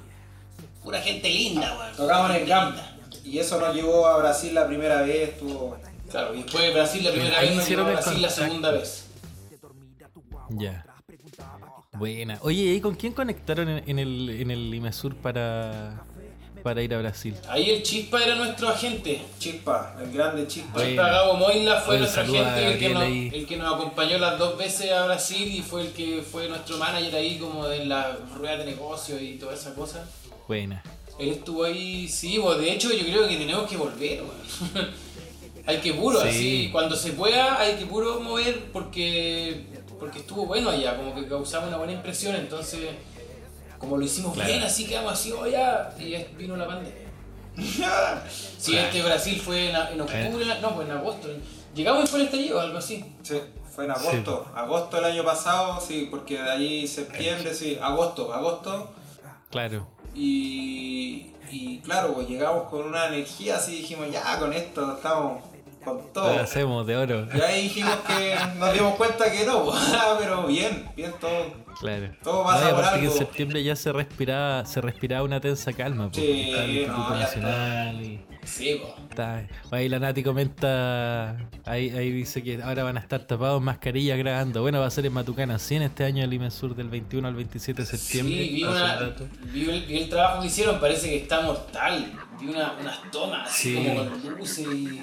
[0.82, 1.96] Pura gente linda, weón.
[1.96, 2.76] Tocamos en el GAM.
[3.26, 5.78] Y eso nos llevó a Brasil la primera vez, estuvo.
[6.10, 8.30] Claro, y después de Brasil la primera Ahí vez, nos hicieron llevó a Brasil la
[8.30, 9.08] segunda vez.
[10.50, 10.86] Ya.
[12.02, 12.40] Buena.
[12.42, 16.04] Oye, ¿y con quién conectaron en, en el, en el IMESUR para,
[16.64, 17.36] para ir a Brasil?
[17.48, 19.22] Ahí el Chispa era nuestro agente.
[19.38, 20.80] Chispa, el grande Chispa.
[20.80, 20.88] Oye.
[20.88, 24.40] Chispa Gabo Moila fue Oye, nuestro agente, el que, nos, el que nos acompañó las
[24.40, 28.18] dos veces a Brasil y fue el que fue nuestro manager ahí como en la
[28.36, 30.04] rueda de negocio y toda esa cosa.
[30.48, 30.82] Buena.
[31.20, 34.24] Él estuvo ahí, sí, pues de hecho yo creo que tenemos que volver,
[35.68, 36.28] hay que puro, Sí.
[36.30, 39.66] así, cuando se pueda hay que puro mover porque
[40.02, 42.90] porque estuvo bueno allá, como que causamos una buena impresión, entonces
[43.78, 44.50] como lo hicimos Claro.
[44.50, 46.92] bien, así quedamos así, oh ya, y ya vino la pandemia.
[48.58, 51.28] Sí, este Brasil fue en, en octubre, no, pues en agosto.
[51.76, 53.06] Llegamos y fue el estallido, algo así.
[53.22, 53.40] Sí,
[53.76, 54.48] fue en agosto.
[54.56, 58.92] Agosto del año pasado, sí, porque de ahí septiembre, sí, agosto, agosto.
[59.52, 59.86] Claro.
[60.16, 65.44] Y, y claro, pues llegamos con una energía así, dijimos, ya con esto estamos
[65.84, 66.36] con todo.
[66.36, 67.28] Lo hacemos de oro.
[67.36, 69.72] Y ahí dijimos que nos dimos cuenta que no,
[70.20, 71.62] pero bien, bien todo.
[71.80, 72.12] Claro.
[72.24, 73.18] Todo pasa No, por aparte que en algo.
[73.18, 77.10] septiembre ya se respiraba, se respiraba una tensa calma, porque Sí, el no.
[77.16, 78.94] Nacional y Sí, pues.
[79.10, 84.18] está- Ahí la Nati comenta, ahí, ahí dice que ahora van a estar tapados mascarillas
[84.18, 84.62] grabando.
[84.62, 87.82] Bueno, va a ser en Matucana 100 este año el IMESUR del 21 al 27
[87.84, 88.36] de septiembre.
[88.36, 89.14] Sí, vi, una,
[89.54, 92.14] vi, el, vi el trabajo que hicieron, parece que está mortal.
[92.40, 93.76] Vi una, unas tomas Sí.
[93.76, 95.02] como con luces y.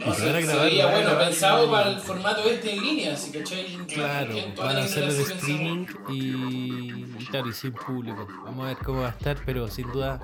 [0.00, 1.70] Y No, se se, van a se grabar, veía van a bueno, grabar pensado en-
[1.70, 3.66] para el formato este en línea, así ¿cachai?
[3.92, 8.26] Claro, van a hacerlo de streaming y, y claro, y sin público.
[8.44, 10.20] Vamos a ver cómo va a estar, pero sin duda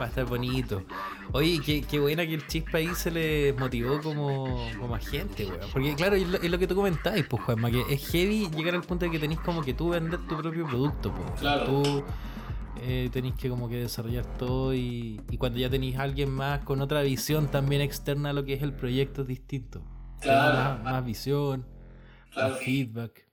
[0.00, 0.82] va a estar bonito.
[1.32, 5.60] Oye, qué, qué buena que el chispa ahí se le motivó como, como agente, weón.
[5.72, 8.74] Porque claro, es lo, es lo que tú comentabas, pues, Juanma, que es heavy llegar
[8.76, 11.40] al punto de que tenés como que tú vender tu propio producto, pues.
[11.40, 11.66] Claro.
[11.66, 12.04] Tú
[12.82, 16.60] eh, tenés que como que desarrollar todo y, y cuando ya tenés a alguien más
[16.64, 19.82] con otra visión también externa a lo que es el proyecto es distinto.
[20.20, 20.54] Claro.
[20.54, 21.66] Más, más visión,
[22.32, 22.50] Claro.
[22.54, 23.26] más feedback.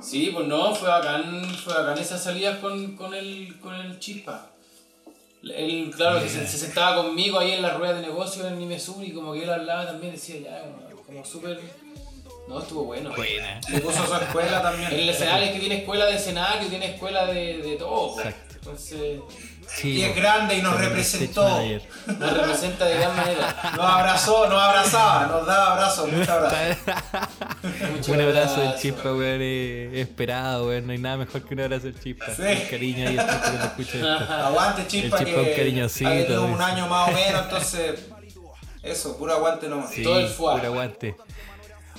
[0.00, 4.50] Sí, pues no, fue bacán, fue bacán esas salidas con, con, el, con el chispa.
[5.42, 9.04] Él, claro, que se, se sentaba conmigo ahí en la rueda de negocio en Nimesur
[9.04, 10.62] y como que él hablaba también, decía ya,
[11.06, 11.60] como súper...
[12.48, 13.10] No, estuvo bueno.
[13.16, 13.58] Buena.
[13.70, 14.92] Le puso su escuela también.
[14.92, 18.14] El escenario es que tiene escuela de escenario, tiene escuela de, de todo.
[18.14, 18.26] pues.
[18.26, 18.54] Exacto.
[18.56, 19.20] Entonces,
[19.66, 20.16] Sí, Y es po.
[20.20, 21.42] grande y nos representó.
[22.06, 23.72] nos representa de gran manera.
[23.76, 26.76] Nos abrazó, nos abrazaba, nos daba abrazos, muchos abrazos.
[28.08, 30.86] Un abrazo del chispa, weón, eh, esperado, weón.
[30.86, 32.26] No hay nada mejor que un abrazo del chispa.
[32.36, 32.42] Sí.
[32.42, 34.32] El cariño ahí, el chispa que lo escucha esto.
[34.34, 38.00] Aguante, chispa, El chispa un que cariñosito, ha tenido un año más o menos, entonces.
[38.82, 39.90] Eso, puro aguante nomás.
[39.90, 40.56] Sí, Todo el fuá.
[40.56, 41.16] puro aguante.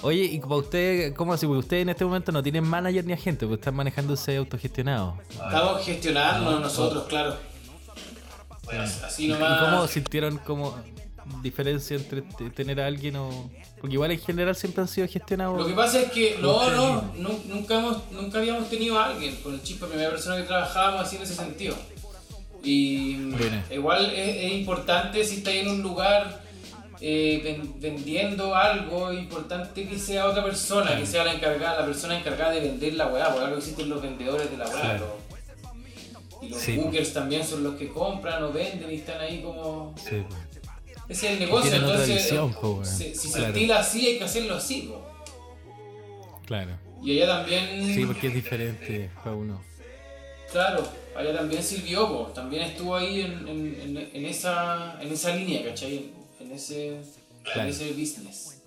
[0.02, 1.46] Oye, y para usted, ¿cómo así?
[1.46, 5.16] Porque ustedes en este momento no tienen manager ni agente, porque están manejándose autogestionados.
[5.30, 7.36] Estamos gestionando nosotros, claro.
[9.04, 9.62] Así ¿Y nomás.
[9.62, 10.76] cómo sintieron como
[11.42, 13.50] diferencia entre tener a alguien o...?
[13.80, 15.60] Porque igual en general siempre han sido gestionados.
[15.60, 17.12] Lo que pasa es que no, no,
[17.48, 21.18] nunca, hemos, nunca habíamos tenido a alguien con el chispa, primera persona que trabajábamos así
[21.18, 21.76] en ese sentido.
[22.64, 23.32] Y
[23.70, 26.45] igual es, es importante si estáis en un lugar
[27.08, 32.18] eh, ven- vendiendo algo, importante que sea otra persona, que sea la encargada, la persona
[32.18, 34.82] encargada de vender la weá, por algo existen los vendedores de la weá.
[34.82, 35.18] Claro.
[36.42, 36.76] y los Sí.
[36.78, 39.94] bookers también son los que compran o venden y están ahí como...
[39.98, 40.24] Sí,
[41.08, 41.74] ese es el negocio.
[41.76, 42.86] Entonces, visión, po, weón.
[42.86, 44.90] si, se estila así, hay que hacerlo así.
[44.92, 45.06] po.
[46.46, 46.72] Claro.
[47.04, 47.94] Y allá también.
[47.94, 49.62] Sí, porque es diferente para uno.
[50.52, 50.84] Claro,
[51.16, 52.32] allá también sirvió, po.
[52.34, 56.06] también estuvo ahí en, en, en, en esa, en esa línea, ¿cachai?
[56.56, 57.02] Ese,
[57.44, 57.70] Claro.
[57.70, 58.62] ese business.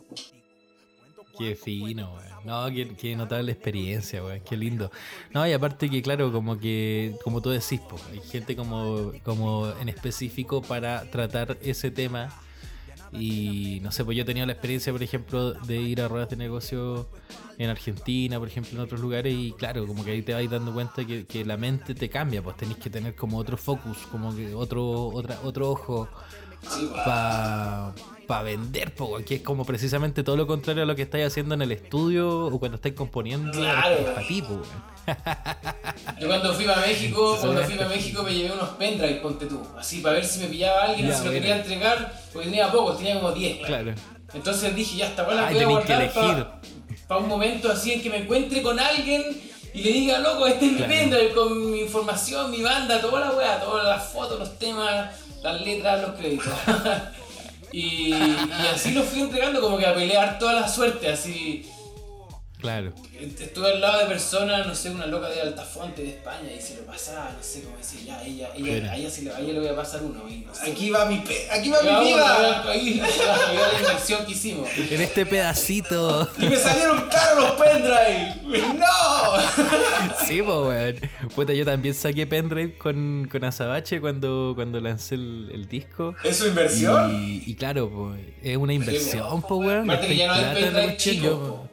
[1.37, 2.29] Qué fino, weón.
[2.45, 4.41] No, qué, qué notable experiencia, weón.
[4.41, 4.91] Qué lindo.
[5.33, 9.71] No, y aparte que, claro, como que, como tú decís, po, hay gente como, como
[9.81, 12.29] en específico para tratar ese tema.
[13.13, 16.29] Y no sé, pues yo he tenido la experiencia, por ejemplo, de ir a ruedas
[16.29, 17.09] de negocio
[17.57, 20.75] en Argentina, por ejemplo, en otros lugares, y claro, como que ahí te vais dando
[20.75, 24.37] cuenta que, que la mente te cambia, pues tenés que tener como otro focus, como
[24.37, 26.09] que otro, otra, otro ojo
[26.63, 26.91] Sí,
[28.29, 31.55] para vender, po, que es como precisamente todo lo contrario a lo que estáis haciendo
[31.55, 34.05] en el estudio o cuando estáis componiendo Claro.
[34.05, 34.61] para ti, po.
[36.21, 39.63] Yo cuando fui a México, cuando fui a México me llevé unos pendrive, ponte tú,
[39.79, 43.15] así para ver si me pillaba alguien, si lo quería entregar, porque tenía pocos, tenía
[43.15, 43.67] como 10.
[43.67, 43.95] Claro.
[44.35, 46.61] Entonces dije, ya está, bueno, voy a guardar
[47.07, 49.23] para un momento así en que me encuentre con alguien
[49.73, 53.31] y le diga, loco, este es mi pendrive con mi información, mi banda, toda la
[53.31, 56.53] weá, todas las fotos, los temas, las letras, los créditos.
[57.73, 61.69] y, y así lo fui entregando como que a pelear toda la suerte, así.
[62.59, 62.93] Claro.
[63.21, 66.75] Estuve al lado de personas, no sé, una loca de Altafonte de España y se
[66.75, 69.53] lo pasaba, no sé cómo decir, ya, ella, ella, a ella, se le, a ella
[69.53, 70.73] le voy a pasar uno y no sé.
[70.73, 72.69] Aquí va mi pe aquí va mi vida.
[72.69, 74.69] ahí, la inversión que hicimos.
[74.77, 76.29] En este pedacito.
[76.37, 78.35] Y me salieron caros los pendrive.
[78.77, 80.17] ¡No!
[80.27, 80.97] sí, po, weón.
[81.37, 86.17] Puta, yo también saqué pendrive con, con Azabache cuando, cuando lancé el, el disco.
[86.25, 87.15] ¿Es su inversión?
[87.15, 89.89] Y, y claro, po, es una inversión, po, weón.
[89.89, 91.69] Aparte que ya no hay pendrive po.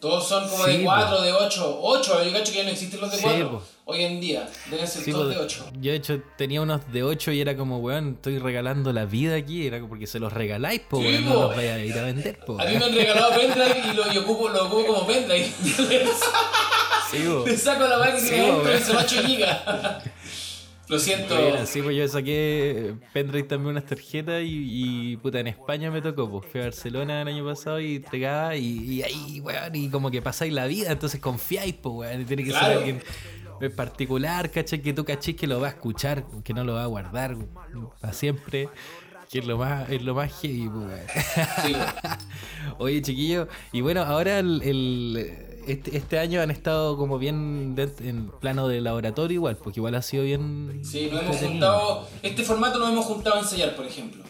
[0.00, 0.84] Todos son como Sí, de po.
[0.86, 3.62] 4, de 8, 8, yo cacho que ya no existen los de Sí, 4 po.
[3.84, 5.64] hoy en día, deben ser Sí, todos pues, de 8.
[5.78, 9.36] yo de hecho tenía unos de 8 y era como, weón, estoy regalando la vida
[9.36, 11.30] aquí, era porque se los regaláis, po, Sí, weón, po.
[11.34, 12.58] no los vayas a ir a vender, po.
[12.58, 15.52] A mí me han regalado pendrive y lo, yo ocupo, lo ocupo como pendrive.
[17.10, 17.44] Sí, po.
[17.44, 18.82] Le saco la máquina Sí, y weón.
[18.86, 19.58] son 8 gigas.
[20.90, 21.34] Lo siento.
[21.66, 26.28] Sí, pues yo saqué pendrive también unas tarjetas y, y, puta, en España me tocó,
[26.28, 30.10] pues fui a Barcelona el año pasado y entregaba y, y ahí, weón, y como
[30.10, 33.00] que pasáis la vida, entonces confiáis, pues, weón, y tiene que ser alguien
[33.60, 34.82] en particular, ¿cachai?
[34.82, 37.36] Que tú cachis que lo va a escuchar, que no lo va a guardar
[38.00, 38.68] para siempre,
[39.30, 41.46] que es lo más, es lo más heavy, pues, weón.
[41.66, 41.74] Sí.
[42.78, 48.00] Oye, chiquillo, y bueno, ahora el, el- este, este año han estado como bien dent-
[48.04, 50.80] en plano de laboratorio igual, porque igual ha sido bien...
[50.84, 52.08] Sí, nos hemos juntado.
[52.22, 54.22] Este formato nos hemos juntado a ensayar, por ejemplo.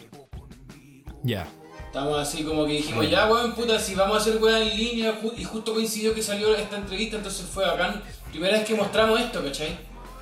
[1.23, 1.47] Ya.
[1.87, 5.19] Estamos así como que dijimos, ya weón, puta, si vamos a hacer weón en línea,
[5.37, 8.01] y justo coincidió que salió esta entrevista, entonces fue bacán.
[8.31, 9.77] Primera vez que mostramos esto, ¿cachai?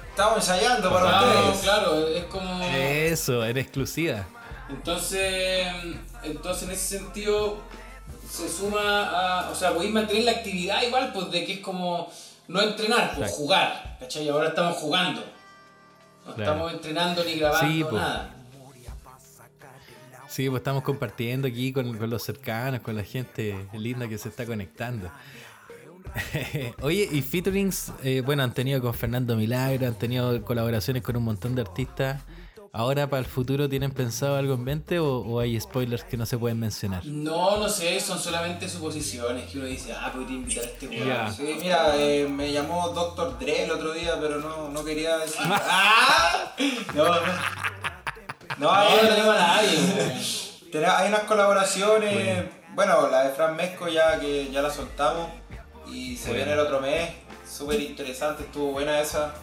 [0.09, 1.59] Estamos ensayando para Claro, ustedes.
[1.61, 2.63] claro, es como.
[2.63, 4.27] Eso, era exclusiva.
[4.67, 5.67] Entonces,
[6.23, 7.57] entonces en ese sentido
[8.29, 12.11] se suma a, o sea, podéis mantener la actividad igual, pues de que es como
[12.47, 13.35] no entrenar, pues Exacto.
[13.37, 14.29] jugar, ¿cachai?
[14.29, 15.21] Ahora estamos jugando.
[16.25, 16.51] No Claro.
[16.51, 18.01] estamos entrenando ni grabando Sí, pues.
[18.01, 18.35] nada.
[20.27, 24.29] Sí, pues estamos compartiendo aquí con, con los cercanos, con la gente linda que se
[24.29, 25.09] está conectando.
[26.81, 31.23] Oye, y featurings, eh, bueno, han tenido con Fernando Milagro, han tenido colaboraciones con un
[31.23, 32.21] montón de artistas.
[32.71, 36.25] ¿Ahora para el futuro tienen pensado algo en mente o, o hay spoilers que no
[36.27, 37.03] se pueden mencionar?
[37.05, 41.33] No, no sé, son solamente suposiciones que uno dice, ah, podría invitar a este weón.
[41.33, 43.39] Sí, mira, eh, me llamó Dr.
[43.39, 45.41] Dre el otro día, pero no, no quería decir.
[45.49, 46.53] ¡Ah!
[46.93, 47.21] No, no.
[48.59, 50.13] No, No, tenemos a nadie,
[50.85, 53.07] hay unas colaboraciones, bueno.
[53.09, 55.29] la de Fran Mesco ya que ya la soltamos
[55.87, 56.45] y se Buena.
[56.45, 57.09] viene el otro mes,
[57.49, 59.33] súper interesante, estuvo buena esa.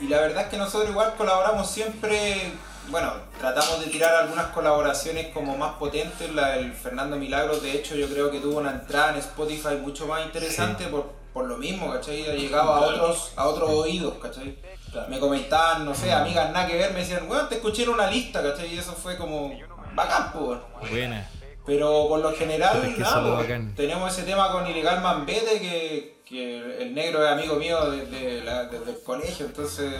[0.00, 2.52] Y la verdad es que nosotros igual colaboramos siempre,
[2.88, 7.94] bueno, tratamos de tirar algunas colaboraciones como más potentes, la del Fernando Milagros de hecho
[7.94, 11.92] yo creo que tuvo una entrada en Spotify mucho más interesante por, por lo mismo,
[11.92, 12.28] ¿cachai?
[12.28, 14.58] Ha llegado a otros, a otros oídos, ¿cachai?
[14.92, 15.08] Claro.
[15.08, 18.10] Me comentaban, no sé, amigas nada que ver, me decían, weón, te escuché en una
[18.10, 18.74] lista, ¿cachai?
[18.74, 19.52] Y eso fue como
[19.94, 20.90] bacán, pues.
[20.90, 21.28] Buena.
[21.66, 23.44] Pero por lo general, nada,
[23.74, 28.64] tenemos ese tema con Ilegal Mambete, que, que el negro es amigo mío desde, la-
[28.64, 29.92] desde el colegio, entonces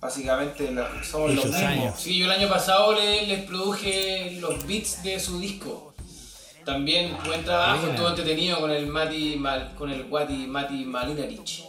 [0.00, 1.62] básicamente la- somos los mismos.
[1.62, 1.94] años.
[2.00, 5.94] Sí, yo el año pasado le- les produje los beats de su disco.
[6.64, 7.92] También buen trabajo, Buena.
[7.94, 11.64] estuvo entretenido con el Mati Mal- con el Guati Mati Malinarich.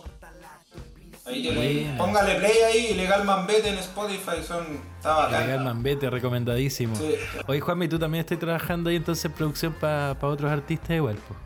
[1.25, 1.97] Ahí Buena.
[1.97, 4.65] póngale play ahí, Ilegal Mambete en Spotify, son,
[4.97, 5.47] está bacán.
[5.47, 6.95] Legal Mambete, recomendadísimo.
[6.95, 7.15] Sí.
[7.47, 11.39] Oye, Juanmi, tú también estás trabajando ahí entonces en producción para otros artistas igual, pues.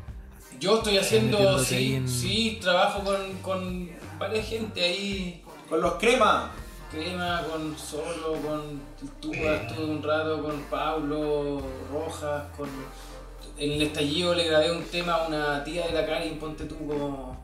[0.59, 5.43] Yo estoy haciendo, sí, en- sí, trabajo con, con varias gente ahí.
[5.69, 6.51] Con los cremas.
[6.91, 8.79] Crema, con Solo, con
[9.19, 11.61] Tuba, estuve un rato con Pablo
[11.91, 12.69] Rojas, con
[13.59, 16.77] en el estallido le grabé un tema a una tía de la Karin, ponte tú
[16.87, 17.37] como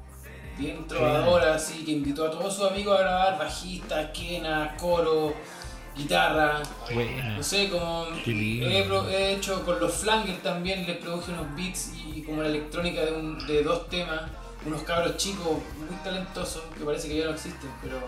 [0.57, 5.33] bien trovadora, así, que invitó a todos sus amigos a grabar, bajista, quena, coro,
[5.95, 6.61] guitarra,
[6.93, 7.37] Buena.
[7.37, 12.21] no sé, como he, he hecho con los Flangers también, les produje unos beats y
[12.23, 14.21] como la electrónica de, un- de dos temas,
[14.65, 15.45] unos cabros chicos
[15.77, 17.99] muy talentosos, que parece que ya no existen, pero,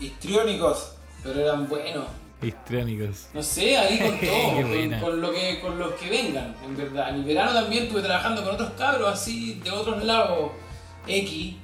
[0.00, 0.92] Histriónicos.
[1.22, 2.06] pero eran buenos.
[2.40, 3.26] Histriónicos.
[3.34, 7.08] No sé, ahí con todo, con, con lo que, con los que vengan, en verdad.
[7.10, 10.52] En el verano también estuve trabajando con otros cabros así, de otros lados,
[11.06, 11.56] X,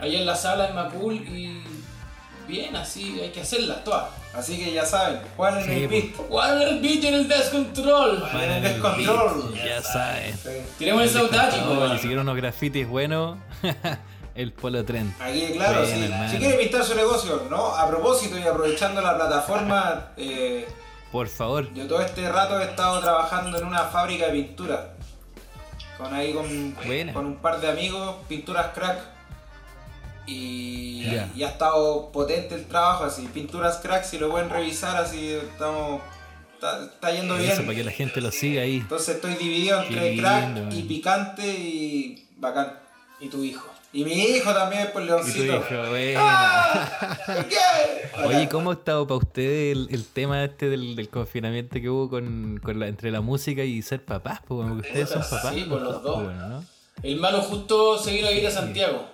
[0.00, 1.62] allá en la sala en Macul y
[2.50, 4.04] bien, así, hay que hacerlas todas.
[4.34, 6.12] Así que ya saben, Juan en Sí, el beat.
[6.28, 8.20] ¿Cuál es el beat en el descontrol?
[8.20, 9.54] Juan en el descontrol.
[9.54, 10.36] Ya sabes.
[10.78, 11.98] Tiremos el saudade, Oh, ni po.
[11.98, 13.38] siquiera unos grafitis buenos.
[14.34, 15.12] el polo trend.
[15.20, 16.08] Aquí, claro, sí.
[16.30, 17.74] si quiere pintar su negocio, ¿no?
[17.74, 20.66] A propósito y aprovechando la plataforma, eh,
[21.10, 21.72] Por favor.
[21.74, 24.90] yo todo este rato he estado trabajando en una fábrica de pintura.
[25.98, 26.76] Con ahí con,
[27.12, 28.98] con un par de amigos, pinturas crack.
[30.26, 33.22] Y, y ha estado potente el trabajo, así.
[33.32, 36.00] Pinturas crack, si lo pueden revisar, así estamos.
[36.54, 37.66] Está, está yendo Eso, bien.
[37.66, 38.76] para que la gente lo siga ahí.
[38.76, 42.78] Entonces estoy dividido Qué entre crack lindo, y picante y bacán.
[43.18, 43.66] Y tu hijo.
[43.92, 45.56] Y mi hijo también, pues Y tu Leoncito.
[45.56, 46.20] hijo, buena.
[46.22, 47.18] ¡Ah!
[47.26, 47.56] ¿Por qué?
[48.26, 52.08] Oye, ¿cómo ha estado para ustedes el, el tema este del, del confinamiento que hubo
[52.08, 54.40] con, con la, entre la música y ser papás?
[54.46, 55.54] Pues, porque ustedes son papás.
[55.54, 56.22] Sí, pues, los dos.
[56.24, 56.64] Bueno, ¿no?
[57.02, 59.08] El malo justo se vino a ir a Santiago.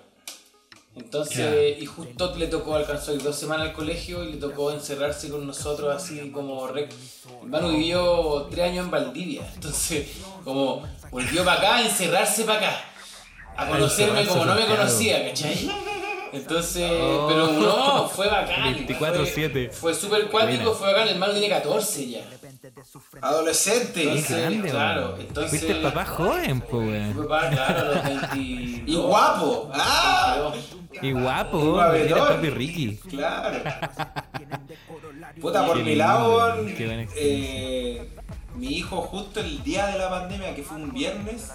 [0.96, 5.28] Entonces, y justo le tocó, alcanzó ir dos semanas al colegio y le tocó encerrarse
[5.28, 6.90] con nosotros así como rec.
[7.44, 9.42] Manu vivió tres años en Valdivia.
[9.54, 10.08] Entonces,
[10.42, 12.80] como volvió para acá, a encerrarse para acá.
[13.58, 15.70] A conocerme como no me conocía, ¿cachai?
[16.32, 17.26] Entonces, Oh.
[17.28, 18.74] pero no, fue bacán.
[18.74, 19.70] 24/7.
[19.72, 21.08] Fue, súper cuático, fue bacán.
[21.08, 22.20] El Manu tiene 14 ya.
[23.22, 24.02] Adolescente.
[24.02, 27.26] Entonces, grande, claro, entonces- Fuiste papá joven, pues, weón.
[27.28, 28.36] Papá, claro, a los 20.
[28.86, 29.70] Y guapo.
[29.74, 30.52] ¡Ah!
[31.02, 31.96] Y guapo, Y weón.
[31.96, 32.96] Era papi Ricky.
[33.08, 33.58] Claro.
[35.40, 36.56] Puta, por Qué mi lado,
[37.16, 38.08] eh,
[38.54, 41.50] mi hijo justo el día de la pandemia, que fue un viernes,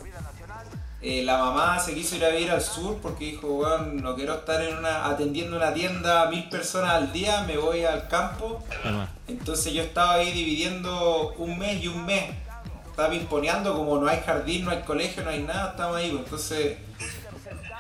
[1.04, 4.36] eh, la mamá se quiso ir a vivir al sur porque dijo, weón, no quiero
[4.36, 8.64] estar en una, atendiendo una tienda a mil personas al día, me voy al campo.
[8.84, 12.26] Bueno, Entonces yo estaba ahí dividiendo un mes y un mes.
[12.92, 16.10] Estaba pimponeando, como no hay jardín, no hay colegio, no hay nada, estamos ahí.
[16.12, 16.78] pues, Entonces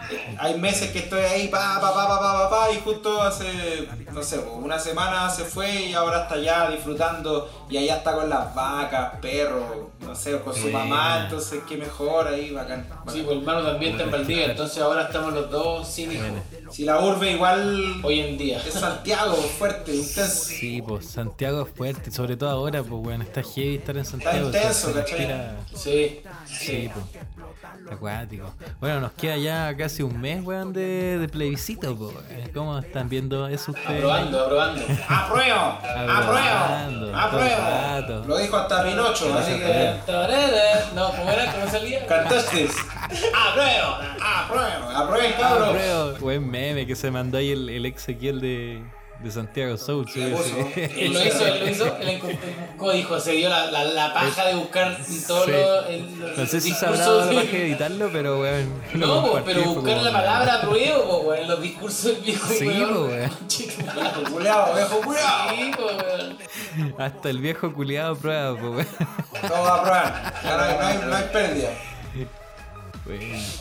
[0.09, 3.21] eh, hay meses que estoy ahí, pa, pa, pa, pa, pa, pa, pa, y justo
[3.21, 7.97] hace, no sé, pues, una semana se fue y ahora está allá disfrutando y allá
[7.97, 9.63] está con las vacas, perros,
[10.01, 12.85] no sé, con su mamá, entonces qué mejor ahí, bacán.
[12.89, 13.13] bacán.
[13.15, 16.23] Sí, pues hermano también está en Valdivia, entonces ahora estamos los dos sin hijo.
[16.71, 18.57] Si la urbe igual Hoy en día.
[18.65, 20.43] es Santiago, fuerte, intenso.
[20.45, 23.21] sí, pues Santiago es fuerte, sobre todo ahora, pues, weón.
[23.21, 24.51] Está heavy estar en Santiago.
[24.51, 25.17] se- intenso, ¿cachai?
[25.19, 26.89] respira- Sí, Sí, sí.
[26.93, 27.05] pues.
[27.91, 28.53] Acuático.
[28.79, 32.13] Bueno, nos queda ya casi un mes, weón, de, de plebiscito, pues.
[32.53, 33.97] ¿Cómo están viendo eso ustedes?
[33.97, 34.81] Aprobando, aprobando.
[35.09, 35.59] ¡Apruebo!
[35.59, 37.15] ¡Apruebo!
[37.17, 37.60] ¡Apruebo!
[38.27, 39.93] Lo dijo hasta Pinocho, así que.
[40.95, 41.51] No, ¿cómo era?
[41.51, 42.05] ¿Cómo salía?
[42.05, 42.67] Cantaste.
[43.35, 43.97] ¡Apruebo!
[44.21, 44.89] ¡Apruebo!
[44.89, 45.77] ¡Aprueben, cabrón!
[46.19, 48.81] Buen meme que se mandó ahí el, el Ezequiel de,
[49.23, 49.77] de Santiago
[50.07, 50.81] sí, sí.
[50.97, 51.97] Él lo hizo, él lo hizo.
[51.97, 52.39] Él encontró-
[52.77, 53.19] ¿Cómo dijo?
[53.19, 55.51] Se dio la, la, la paja de buscar todo Sí.
[55.51, 58.73] lo, el, los No sé si dado la paja de editarlo, pero weón.
[58.95, 62.47] No, po, pero buscar como- la palabra apruebo, po, weón, en los discursos del viejo
[62.47, 62.93] Sí, weón.
[62.93, 63.31] po, weón.
[63.47, 63.73] Chico,
[64.31, 65.49] ¡Culeado, viejo culeado!
[65.55, 66.37] Sí, po, weón.
[66.97, 68.87] Hasta el viejo culiado prueba, pues weón.
[69.47, 70.13] Todos aprueban.
[70.43, 71.69] Ya no hay, no hay, no hay pérdida.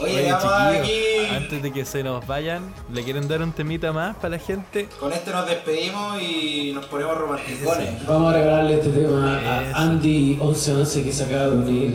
[0.00, 3.92] Oye, dar chiquillos, aquí- Antes de que se nos vayan, ¿le quieren dar un temita
[3.92, 4.88] más para la gente?
[4.98, 8.06] Con este nos despedimos y nos ponemos romanticones.
[8.06, 9.76] Vamos a regalarle este tema Eso.
[9.76, 11.94] a Andy 1111 que se acaba de unir.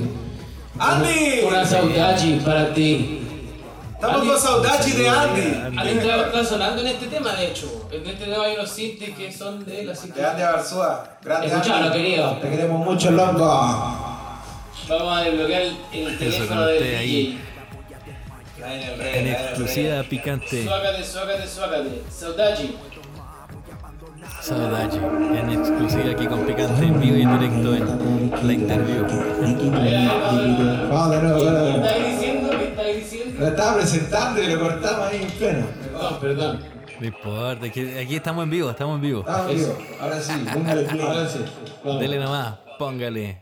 [0.80, 1.42] ¡Andy!
[1.48, 3.22] Una saudade para ti.
[3.94, 5.78] Estamos Andy- con Saudachi de Andy.
[5.80, 5.90] Andy.
[6.00, 7.88] Está, está sonando en este tema, de hecho.
[7.92, 11.18] En este tema hay unos sintes que son de así que De Andy Barzúa.
[11.24, 12.34] Grande Escuchalo, querido.
[12.42, 14.05] Te queremos mucho, loco.
[14.90, 17.42] Vamos a desbloquear el, el teléfono con del usted ahí.
[18.58, 19.32] En rey, En en rey.
[19.34, 20.04] exclusiva DJ.
[20.10, 20.64] picante.
[20.64, 22.02] Suácate, suácate, suácate.
[22.10, 22.70] Saudade.
[24.42, 24.98] Saudade.
[25.40, 29.06] En exclusiva aquí con picante en vivo y en directo en la interview.
[30.90, 31.86] Vamos de nuevo, de ¿Qué nuevo.
[31.86, 32.50] estáis diciendo?
[32.58, 33.40] ¿Qué estáis diciendo?
[33.40, 35.66] Lo estaba presentando y lo cortamos ahí en pleno.
[35.82, 36.60] Perdón, perdón.
[37.00, 39.20] No importa, aquí, aquí estamos en vivo, estamos en vivo.
[39.22, 39.76] Estamos vivos.
[40.00, 40.88] Ahora sí, póngale.
[41.02, 41.40] Ahora sí.
[41.84, 42.00] Vamos.
[42.02, 43.42] Dele nomás, póngale.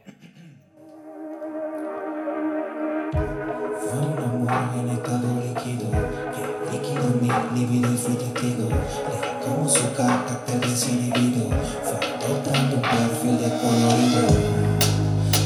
[3.92, 5.88] Un amor en estado líquido,
[6.72, 7.30] líquido mi
[7.60, 8.70] libido y fui testigo.
[8.70, 11.50] Le como su carácter desinhibido,
[11.84, 14.24] fue adoptando un perfil de colorido.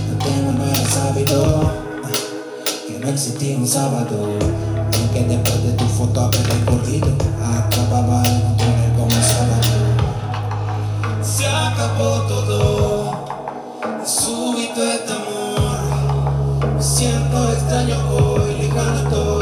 [0.08, 1.72] No tengo no era sabido,
[2.88, 4.18] que no existía un sábado,
[4.94, 7.10] en que después de tu foto haber recorrido,
[7.44, 9.78] acababa un túnel como sábado.
[11.24, 13.26] Se acabó todo,
[14.06, 15.58] súbito este amor.
[16.76, 18.27] Me siento extraño hoy,
[18.78, 19.37] cantor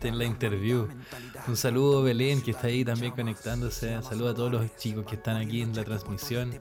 [0.00, 0.88] picante en la interview.
[1.46, 3.96] Un saludo Belén que está ahí también conectándose.
[3.96, 6.58] Un saludo a todos los chicos que están aquí en la transmisión.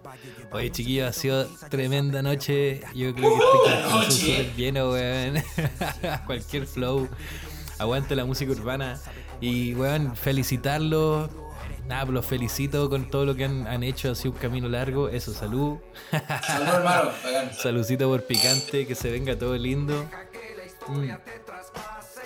[0.52, 2.82] Oye chiquillos, ha sido tremenda noche.
[2.94, 4.12] Yo creo que estoy noche.
[4.12, 5.44] súper lleno, weón.
[6.26, 7.08] Cualquier flow.
[7.78, 9.00] Aguante la música urbana.
[9.42, 11.30] Y weón, felicitarlos.
[11.88, 14.12] Nada, pues los felicito con todo lo que han, han hecho.
[14.12, 15.10] Ha sido un camino largo.
[15.10, 15.78] Eso, salud.
[16.46, 17.10] Saludos, hermano.
[17.58, 20.06] Saludcito por picante, que se venga todo lindo.
[20.88, 21.10] Mm.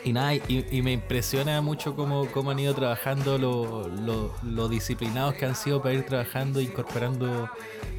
[0.05, 4.67] Y nada, y, y me impresiona mucho cómo, cómo han ido trabajando lo, lo- lo
[4.67, 7.49] disciplinados que han sido para ir trabajando, incorporando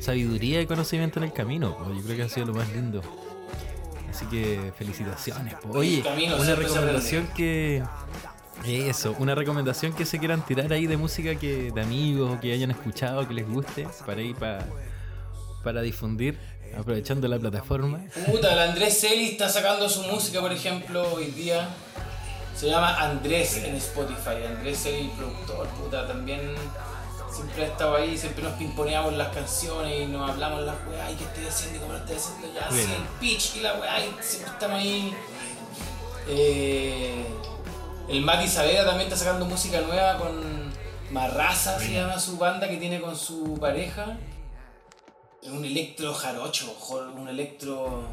[0.01, 1.77] sabiduría y conocimiento en el camino.
[1.79, 1.97] pues.
[1.99, 3.01] Yo creo que ha sido lo más lindo.
[4.11, 5.55] Así que felicitaciones.
[5.55, 5.71] po.
[5.79, 7.83] Oye, camino una recomendación que...
[8.67, 12.53] Eso, una recomendación que se quieran tirar ahí de música que de amigos o que
[12.53, 14.65] hayan escuchado, que les guste, para ir para,
[15.63, 16.39] para difundir,
[16.79, 18.01] aprovechando la plataforma.
[18.27, 21.69] Puta, el Andrés Celi está sacando su música, por ejemplo, hoy día.
[22.57, 24.45] Se llama Andrés en Spotify.
[24.47, 26.55] Andrés Celi, productor, puta, también
[27.35, 31.17] siempre ha estado ahí, siempre nos pimponeamos las canciones y nos hablamos las weá, y
[31.17, 34.07] qué estoy haciendo y cómo lo estoy haciendo, ya, sí, el pitch y la weá,
[34.07, 35.15] y siempre estamos ahí.
[36.29, 37.27] Eh,
[38.09, 40.73] el Mati Saavedra también está sacando música nueva con
[41.11, 44.17] Marraza, se llama su banda que tiene con su pareja.
[45.45, 46.77] Un electro jarocho,
[47.17, 48.05] un electro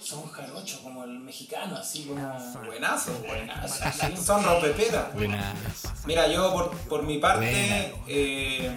[0.00, 2.20] son jarochos, como el mexicano, así como.
[2.64, 3.84] Buenazo, buenazo.
[4.22, 5.06] Son rompeperas.
[6.06, 8.76] Mira, yo por, por mi parte, eh,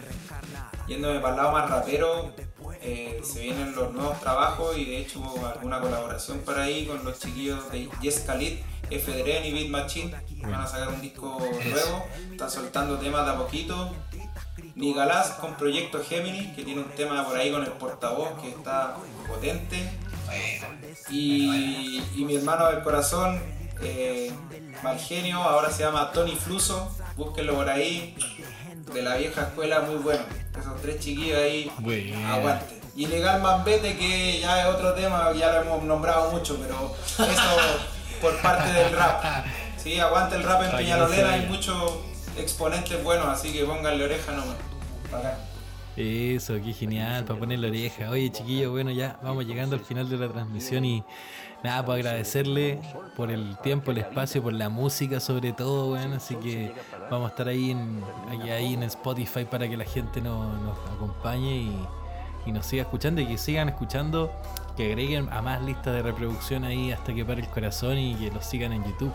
[0.87, 2.33] yéndome para el lado más rapero,
[2.81, 7.19] eh, se vienen los nuevos trabajos y de hecho alguna colaboración por ahí con los
[7.19, 8.59] chiquillos de Yes Khalid,
[8.89, 9.11] F
[9.45, 10.15] y Beat Machine.
[10.41, 13.93] Van a sacar un disco nuevo, están soltando temas de a poquito.
[14.75, 18.95] Nicolás con Proyecto Gemini, que tiene un tema por ahí con el portavoz que está
[19.27, 19.89] potente.
[21.09, 23.41] Y, y mi hermano del corazón,
[23.81, 24.31] eh,
[24.83, 28.15] Malgenio, ahora se llama Tony Fluso, búsquenlo por ahí,
[28.93, 30.23] de la vieja escuela, muy bueno.
[30.57, 31.71] Esos tres chiquillos ahí,
[32.27, 32.79] aguante.
[32.95, 36.93] Y Legal Mambete, que ya es otro tema, ya lo hemos nombrado mucho, pero
[37.25, 37.57] eso
[38.21, 39.45] por parte del rap.
[39.77, 41.93] Sí, aguante el rap en Peñalolera, hay muchos
[42.37, 44.55] exponentes buenos, así que pónganle oreja nomás.
[45.97, 48.09] Eso, qué genial, para poner la oreja.
[48.09, 51.03] Oye, chiquillos, bueno, ya vamos llegando al final de la transmisión y
[51.63, 52.79] nada, para agradecerle
[53.17, 56.73] por el tiempo, el espacio, por la música sobre todo, bueno, así que
[57.09, 58.01] vamos a estar ahí en,
[58.49, 60.47] ahí en Spotify para que la gente nos,
[60.95, 61.87] acompañe y,
[62.45, 64.31] y, nos siga escuchando y que sigan escuchando,
[64.77, 68.31] que agreguen a más listas de reproducción ahí hasta que pare el corazón y que
[68.31, 69.13] los sigan en YouTube.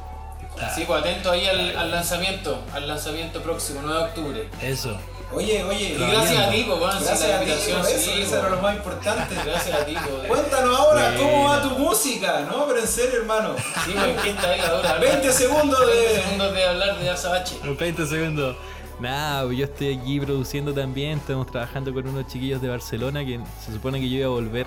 [0.63, 4.49] Así pues atento ahí al, al lanzamiento, al lanzamiento próximo, 9 de octubre.
[4.63, 4.99] Eso.
[5.33, 5.95] Oye, oye.
[5.95, 9.35] Y gracias a ti, pues, gracias a ti, eso, sí, eso era lo más importante.
[9.45, 10.29] Gracias a ti, pues.
[10.29, 12.67] Cuéntanos ahora cómo va tu música, ¿no?
[12.67, 13.57] Pero en serio, hermano.
[13.85, 14.99] Sí, pues, ¿quién está ahí ahora?
[14.99, 15.97] 20 segundos de.
[15.97, 17.57] 20 segundos de hablar de Azabache.
[17.63, 18.57] 20 segundos.
[19.01, 23.41] Nada, pues, yo estoy aquí produciendo también, estamos trabajando con unos chiquillos de Barcelona que
[23.65, 24.67] se supone que yo iba a volver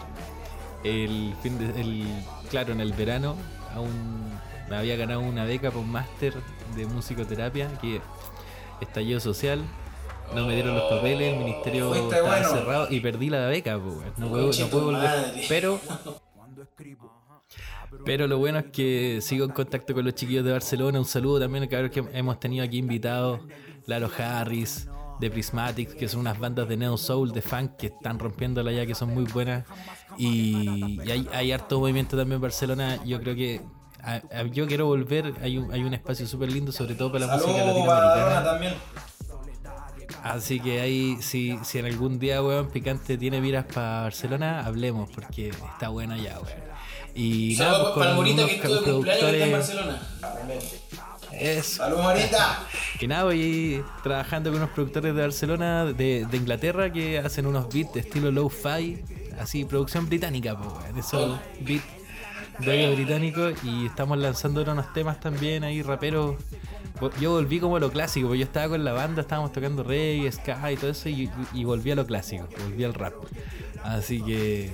[0.83, 2.05] el fin de, el,
[2.49, 3.35] claro, en el verano
[3.73, 4.28] a un,
[4.69, 6.33] me había ganado una beca por máster
[6.75, 8.01] de musicoterapia que
[8.81, 9.63] estallido social
[10.33, 13.77] no me dieron los papeles, el ministerio estaba cerrado y perdí la beca,
[14.17, 15.45] no puedo, no puedo volver.
[15.49, 15.79] Pero
[18.05, 20.99] pero lo bueno es que sigo en contacto con los chiquillos de Barcelona.
[20.99, 23.41] Un saludo también a cabros que hemos tenido aquí invitados.
[23.87, 24.87] Lalo Harris,
[25.19, 28.85] de Prismatic, que son unas bandas de neo soul, de funk, que están rompiéndola ya,
[28.85, 29.65] que son muy buenas.
[30.17, 33.03] Y, hay, hay, harto movimiento también en Barcelona.
[33.03, 33.61] Yo creo que
[34.51, 35.33] yo quiero volver.
[35.41, 38.43] Hay un, hay un espacio súper lindo, sobre todo para la música latinoamericana.
[38.43, 38.73] también.
[40.23, 45.09] Así que ahí, si, si en algún día, weón, Picante tiene miras para Barcelona, hablemos,
[45.09, 46.69] porque está bueno allá, weón.
[47.15, 50.01] Y nada, pues, para Morita que estuvo cumpleaños en Barcelona.
[51.31, 51.77] Eso.
[51.77, 52.65] ¡Salud, Morita!
[52.99, 57.71] Y nada, voy trabajando con unos productores de Barcelona, de, de Inglaterra, que hacen unos
[57.73, 59.03] beats de estilo low-fi,
[59.39, 61.98] así, producción británica, pues, de esos beats
[62.59, 66.35] de británico, y estamos lanzando unos temas también ahí, raperos
[67.19, 70.31] yo volví como a lo clásico, porque yo estaba con la banda, estábamos tocando reggae,
[70.31, 71.29] ska y todo eso, y,
[71.63, 73.13] volví a lo clásico, volví al rap.
[73.83, 74.69] Así que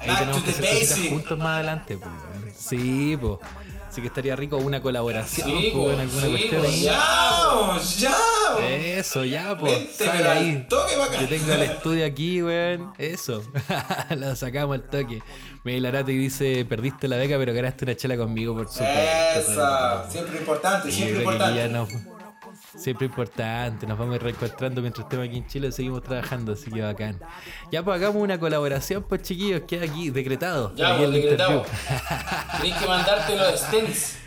[0.00, 1.98] ahí tenemos que hacer cositas juntos más adelante.
[1.98, 2.56] Pues.
[2.56, 3.38] Sí, pues.
[3.98, 6.82] Así que estaría rico una colaboración sí, pues, en alguna cuestión ahí.
[6.82, 7.78] ¡Ya!
[7.98, 8.96] ¡Ya!
[8.96, 9.96] Eso, ya, pues.
[9.96, 10.66] Sale ahí.
[10.68, 12.92] Toque Yo tengo el estudio aquí, weón.
[12.96, 13.42] Eso.
[14.16, 15.20] Lo sacamos al toque.
[15.64, 19.52] Me Larate dice, perdiste la beca, pero ganaste una chela conmigo por supuesto.
[19.52, 22.17] Esa, siempre importante, siempre importante.
[22.78, 27.20] Siempre importante, nos vamos reencontrando mientras estemos aquí en Chile, seguimos trabajando, así que bacán.
[27.70, 30.74] Ya pues hagamos una colaboración, pues chiquillos, queda aquí, decretado.
[30.74, 31.64] Ya, pues decretado.
[32.62, 34.18] Tienes que mandarte los stents.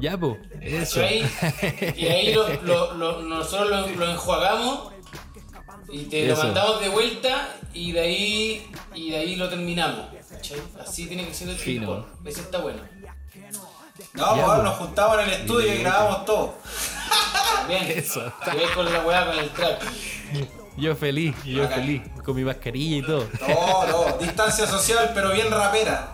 [0.00, 1.00] Ya, pues, eso.
[1.00, 2.34] y ahí
[2.64, 4.94] nosotros lo enjuagamos
[5.90, 10.06] y te lo mandamos de vuelta y de ahí y de ahí lo terminamos.
[10.80, 12.06] Así tiene que ser el Fino.
[12.24, 12.80] Ese está bueno.
[14.14, 16.54] No, pues, pues nos juntamos en el estudio y grabamos todo.
[17.68, 17.84] Bien.
[17.96, 18.32] Eso.
[18.44, 19.82] Ves con la weá con el track.
[20.76, 23.28] Yo feliz, yo feliz, con mi mascarilla y todo.
[23.46, 26.10] No, no, distancia social, pero bien rapera.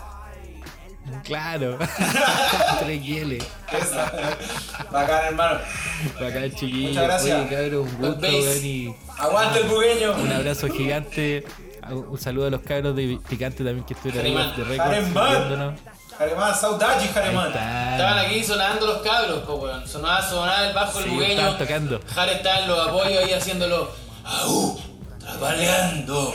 [1.25, 1.79] Claro.
[2.81, 3.03] Tres
[4.91, 5.61] Bacán, hermano.
[6.21, 6.89] Bacán, chiquillo.
[6.89, 7.41] Muchas gracias.
[7.41, 8.95] Oye, cabrón, un gusto, y...
[9.17, 10.17] Aguante el bugueño.
[10.17, 11.45] Un abrazo gigante.
[11.91, 15.75] Un saludo a los cabros de Picante también que estuvieron ahí de récord.
[16.21, 17.49] Jaremán, saudade, Jaremán.
[17.49, 19.89] Estaban aquí sonando los cabros, po, weón.
[19.89, 21.33] Sonaba, sonaba el bajo el bugueño.
[21.33, 22.01] Estaban tocando.
[22.15, 23.91] Jare está en los apoyos ahí haciéndolo.
[24.23, 24.79] ¡Au!
[25.19, 26.35] ¡Trabaleando!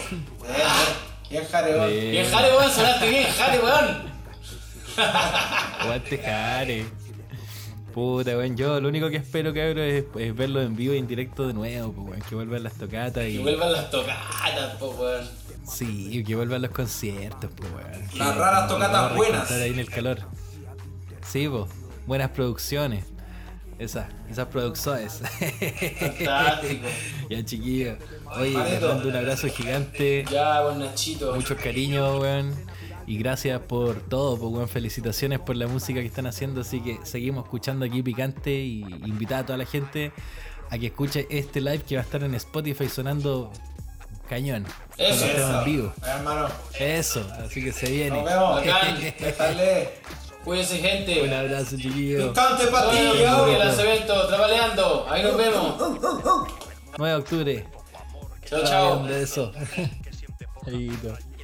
[1.29, 1.89] Bien, Jaremán.
[1.89, 4.11] Bien, Jaremán, sonaste bien, Jaremán.
[5.79, 6.85] Aguante Jare.
[7.93, 11.05] Puta, weón, yo lo único que espero, cabrón, es, es verlo en vivo y en
[11.05, 13.37] directo de nuevo, pues, weón, que vuelvan las tocatas y...
[13.37, 15.44] Que vuelvan las tocatas, pues, weón.
[15.67, 18.07] Sí, que vuelvan los conciertos, pues, weón.
[18.17, 19.43] Las raras tocatas buenas.
[19.43, 20.19] Estar ahí en el calor.
[21.27, 21.65] Sí, pues,
[22.05, 23.05] buenas producciones.
[23.77, 25.21] Esas, esas producciones.
[25.99, 26.87] Fantástico.
[27.29, 27.97] ya, chiquillos.
[28.37, 28.87] Oye, les Manito.
[28.87, 30.23] mando un abrazo gigante.
[30.31, 31.35] Ya, buen Nachito.
[31.35, 32.53] Mucho cariño, weón.
[33.07, 34.69] Y gracias por todo, pues, weón.
[34.69, 36.61] Felicitaciones por la música que están haciendo.
[36.61, 40.13] Así que seguimos escuchando aquí Picante y invitar a toda la gente
[40.69, 43.51] a que escuche este live que va a estar en Spotify sonando
[44.29, 44.65] cañón.
[44.97, 45.59] Eso, eso.
[45.59, 45.93] en vivo.
[46.05, 46.47] Hermano,
[46.79, 48.21] Eso, así que se viene.
[48.21, 48.61] nos vemos.
[50.45, 51.23] Cuídense, gente.
[51.23, 52.29] Un abrazo, chiquillos.
[52.29, 55.07] Picante para ti, Bueno, lanzamiento, trabaleando.
[55.09, 55.75] Ahí nos vemos.
[56.97, 57.65] 9 de octubre.
[58.45, 59.05] Chao, chao.
[59.05, 59.07] Saben
[61.01, 61.34] de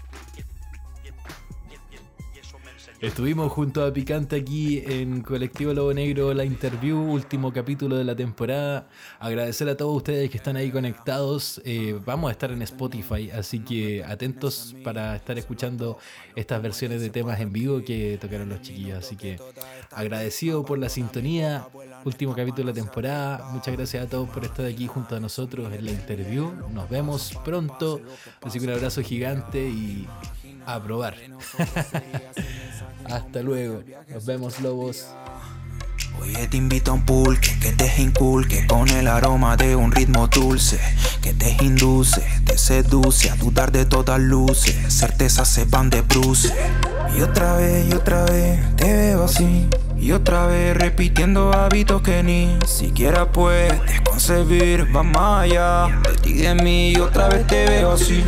[3.02, 8.15] Estuvimos junto a Picante aquí en Colectivo Lobo Negro, la interview, último capítulo de la
[8.15, 8.88] temporada.
[9.19, 11.60] Agradecer a todos ustedes que están ahí conectados.
[11.65, 15.98] Eh, vamos a estar en Spotify, así que atentos para estar escuchando
[16.36, 18.99] estas versiones de temas en vivo que tocaron los chiquillos.
[18.99, 19.40] Así que
[19.90, 21.68] agradecido por la sintonía,
[22.06, 23.49] último capítulo de la temporada.
[23.52, 26.52] Muchas gracias a todos por estar aquí junto a nosotros en la interview.
[26.72, 27.99] Nos vemos pronto.
[28.44, 30.07] Así que un abrazo gigante y
[30.66, 31.16] a probar.
[33.06, 33.84] Hasta luego.
[34.10, 35.08] Nos vemos, lobos.
[36.20, 40.28] Oye, te invito a un pulque que te inculque con el aroma de un ritmo
[40.28, 40.80] dulce
[41.22, 46.54] que te induce, te seduce a dudar de todas luces, certezas se van de bruce.
[47.16, 49.68] Y otra vez, y otra vez te veo así.
[49.98, 54.88] Y otra vez repitiendo hábitos que ni siquiera puedes concebir.
[54.96, 56.94] Va más allá de de mí.
[56.94, 58.24] Y otra vez te veo así.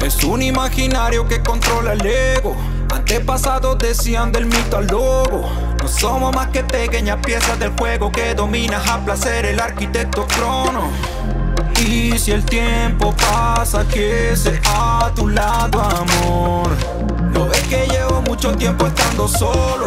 [0.00, 2.56] Es un imaginario que controla el ego.
[2.94, 5.50] Antepasados decían del mito al lobo.
[5.80, 10.90] No somos más que pequeñas piezas del juego que dominas a placer el arquitecto crono.
[11.80, 16.70] Y si el tiempo pasa, que sea a tu lado, amor.
[17.32, 19.86] No ves que llevo mucho tiempo estando solo.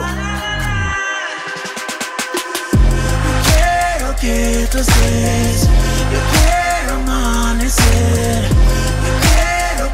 [3.45, 5.67] Quiero que tú estés,
[6.11, 8.49] yo quiero amanecer,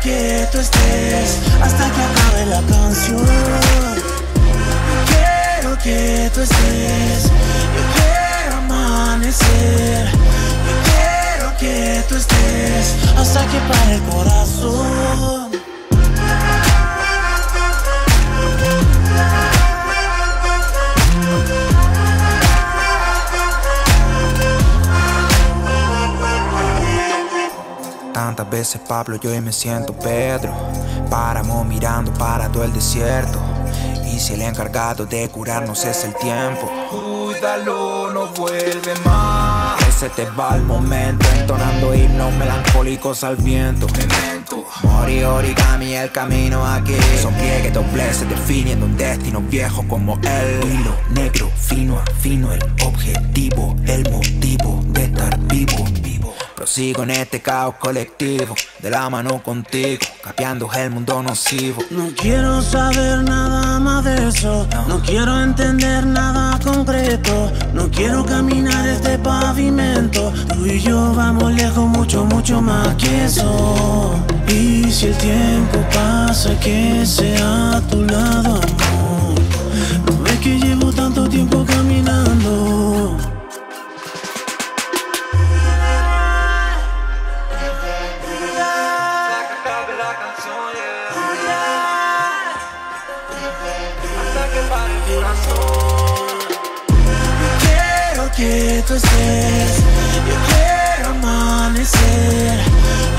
[0.07, 3.25] que tú estés hasta que acabe la canción.
[5.11, 7.23] Quiero que tú estés,
[7.75, 10.07] yo quiero amanecer,
[10.67, 15.51] yo quiero que tú estés hasta que pare el corazón.
[28.17, 30.51] Tantas veces Pablo, yo hoy me siento Pedro.
[31.07, 33.39] Páramo mirando para todo el desierto.
[34.11, 39.77] Y si el encargado de curarnos es el tiempo, cuídalo, no vuelve más.
[39.85, 43.85] Que se te va el momento, entonando himnos melancólicos al viento.
[44.81, 46.97] Mori origami, el camino aquí.
[47.21, 52.63] Son pliegues dobleces definiendo un destino viejo como el hilo negro, fino a fino, el
[52.83, 55.85] objetivo, el motivo de estar vivo.
[56.57, 61.83] Prosigo en este caos colectivo, de la mano contigo, capeando el mundo nocivo.
[61.91, 64.67] No quiero saber nada más de eso.
[64.87, 67.51] No quiero entender nada concreto.
[67.75, 70.33] No quiero caminar este pavimento.
[70.51, 74.15] Tú y yo vamos lejos, mucho, mucho más que eso.
[74.47, 79.39] Y si el tiempo pasa, que sea a tu lado, amor.
[80.07, 83.36] No ves que llevo tanto tiempo caminando.
[98.37, 99.77] que tú estés.
[100.29, 102.59] Yo quiero amanecer.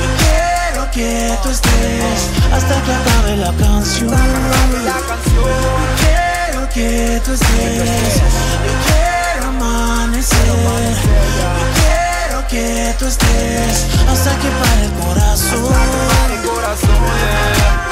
[0.00, 2.20] Yo quiero que tú estés.
[2.52, 4.10] Hasta que acabe la canción.
[4.10, 4.16] Yo
[6.00, 8.14] quiero que tú estés.
[8.66, 10.46] Yo quiero amanecer.
[10.46, 13.86] Yo quiero que tú estés.
[14.08, 15.74] Hasta que pare el corazón.
[15.74, 17.87] Hasta que pare el corazón.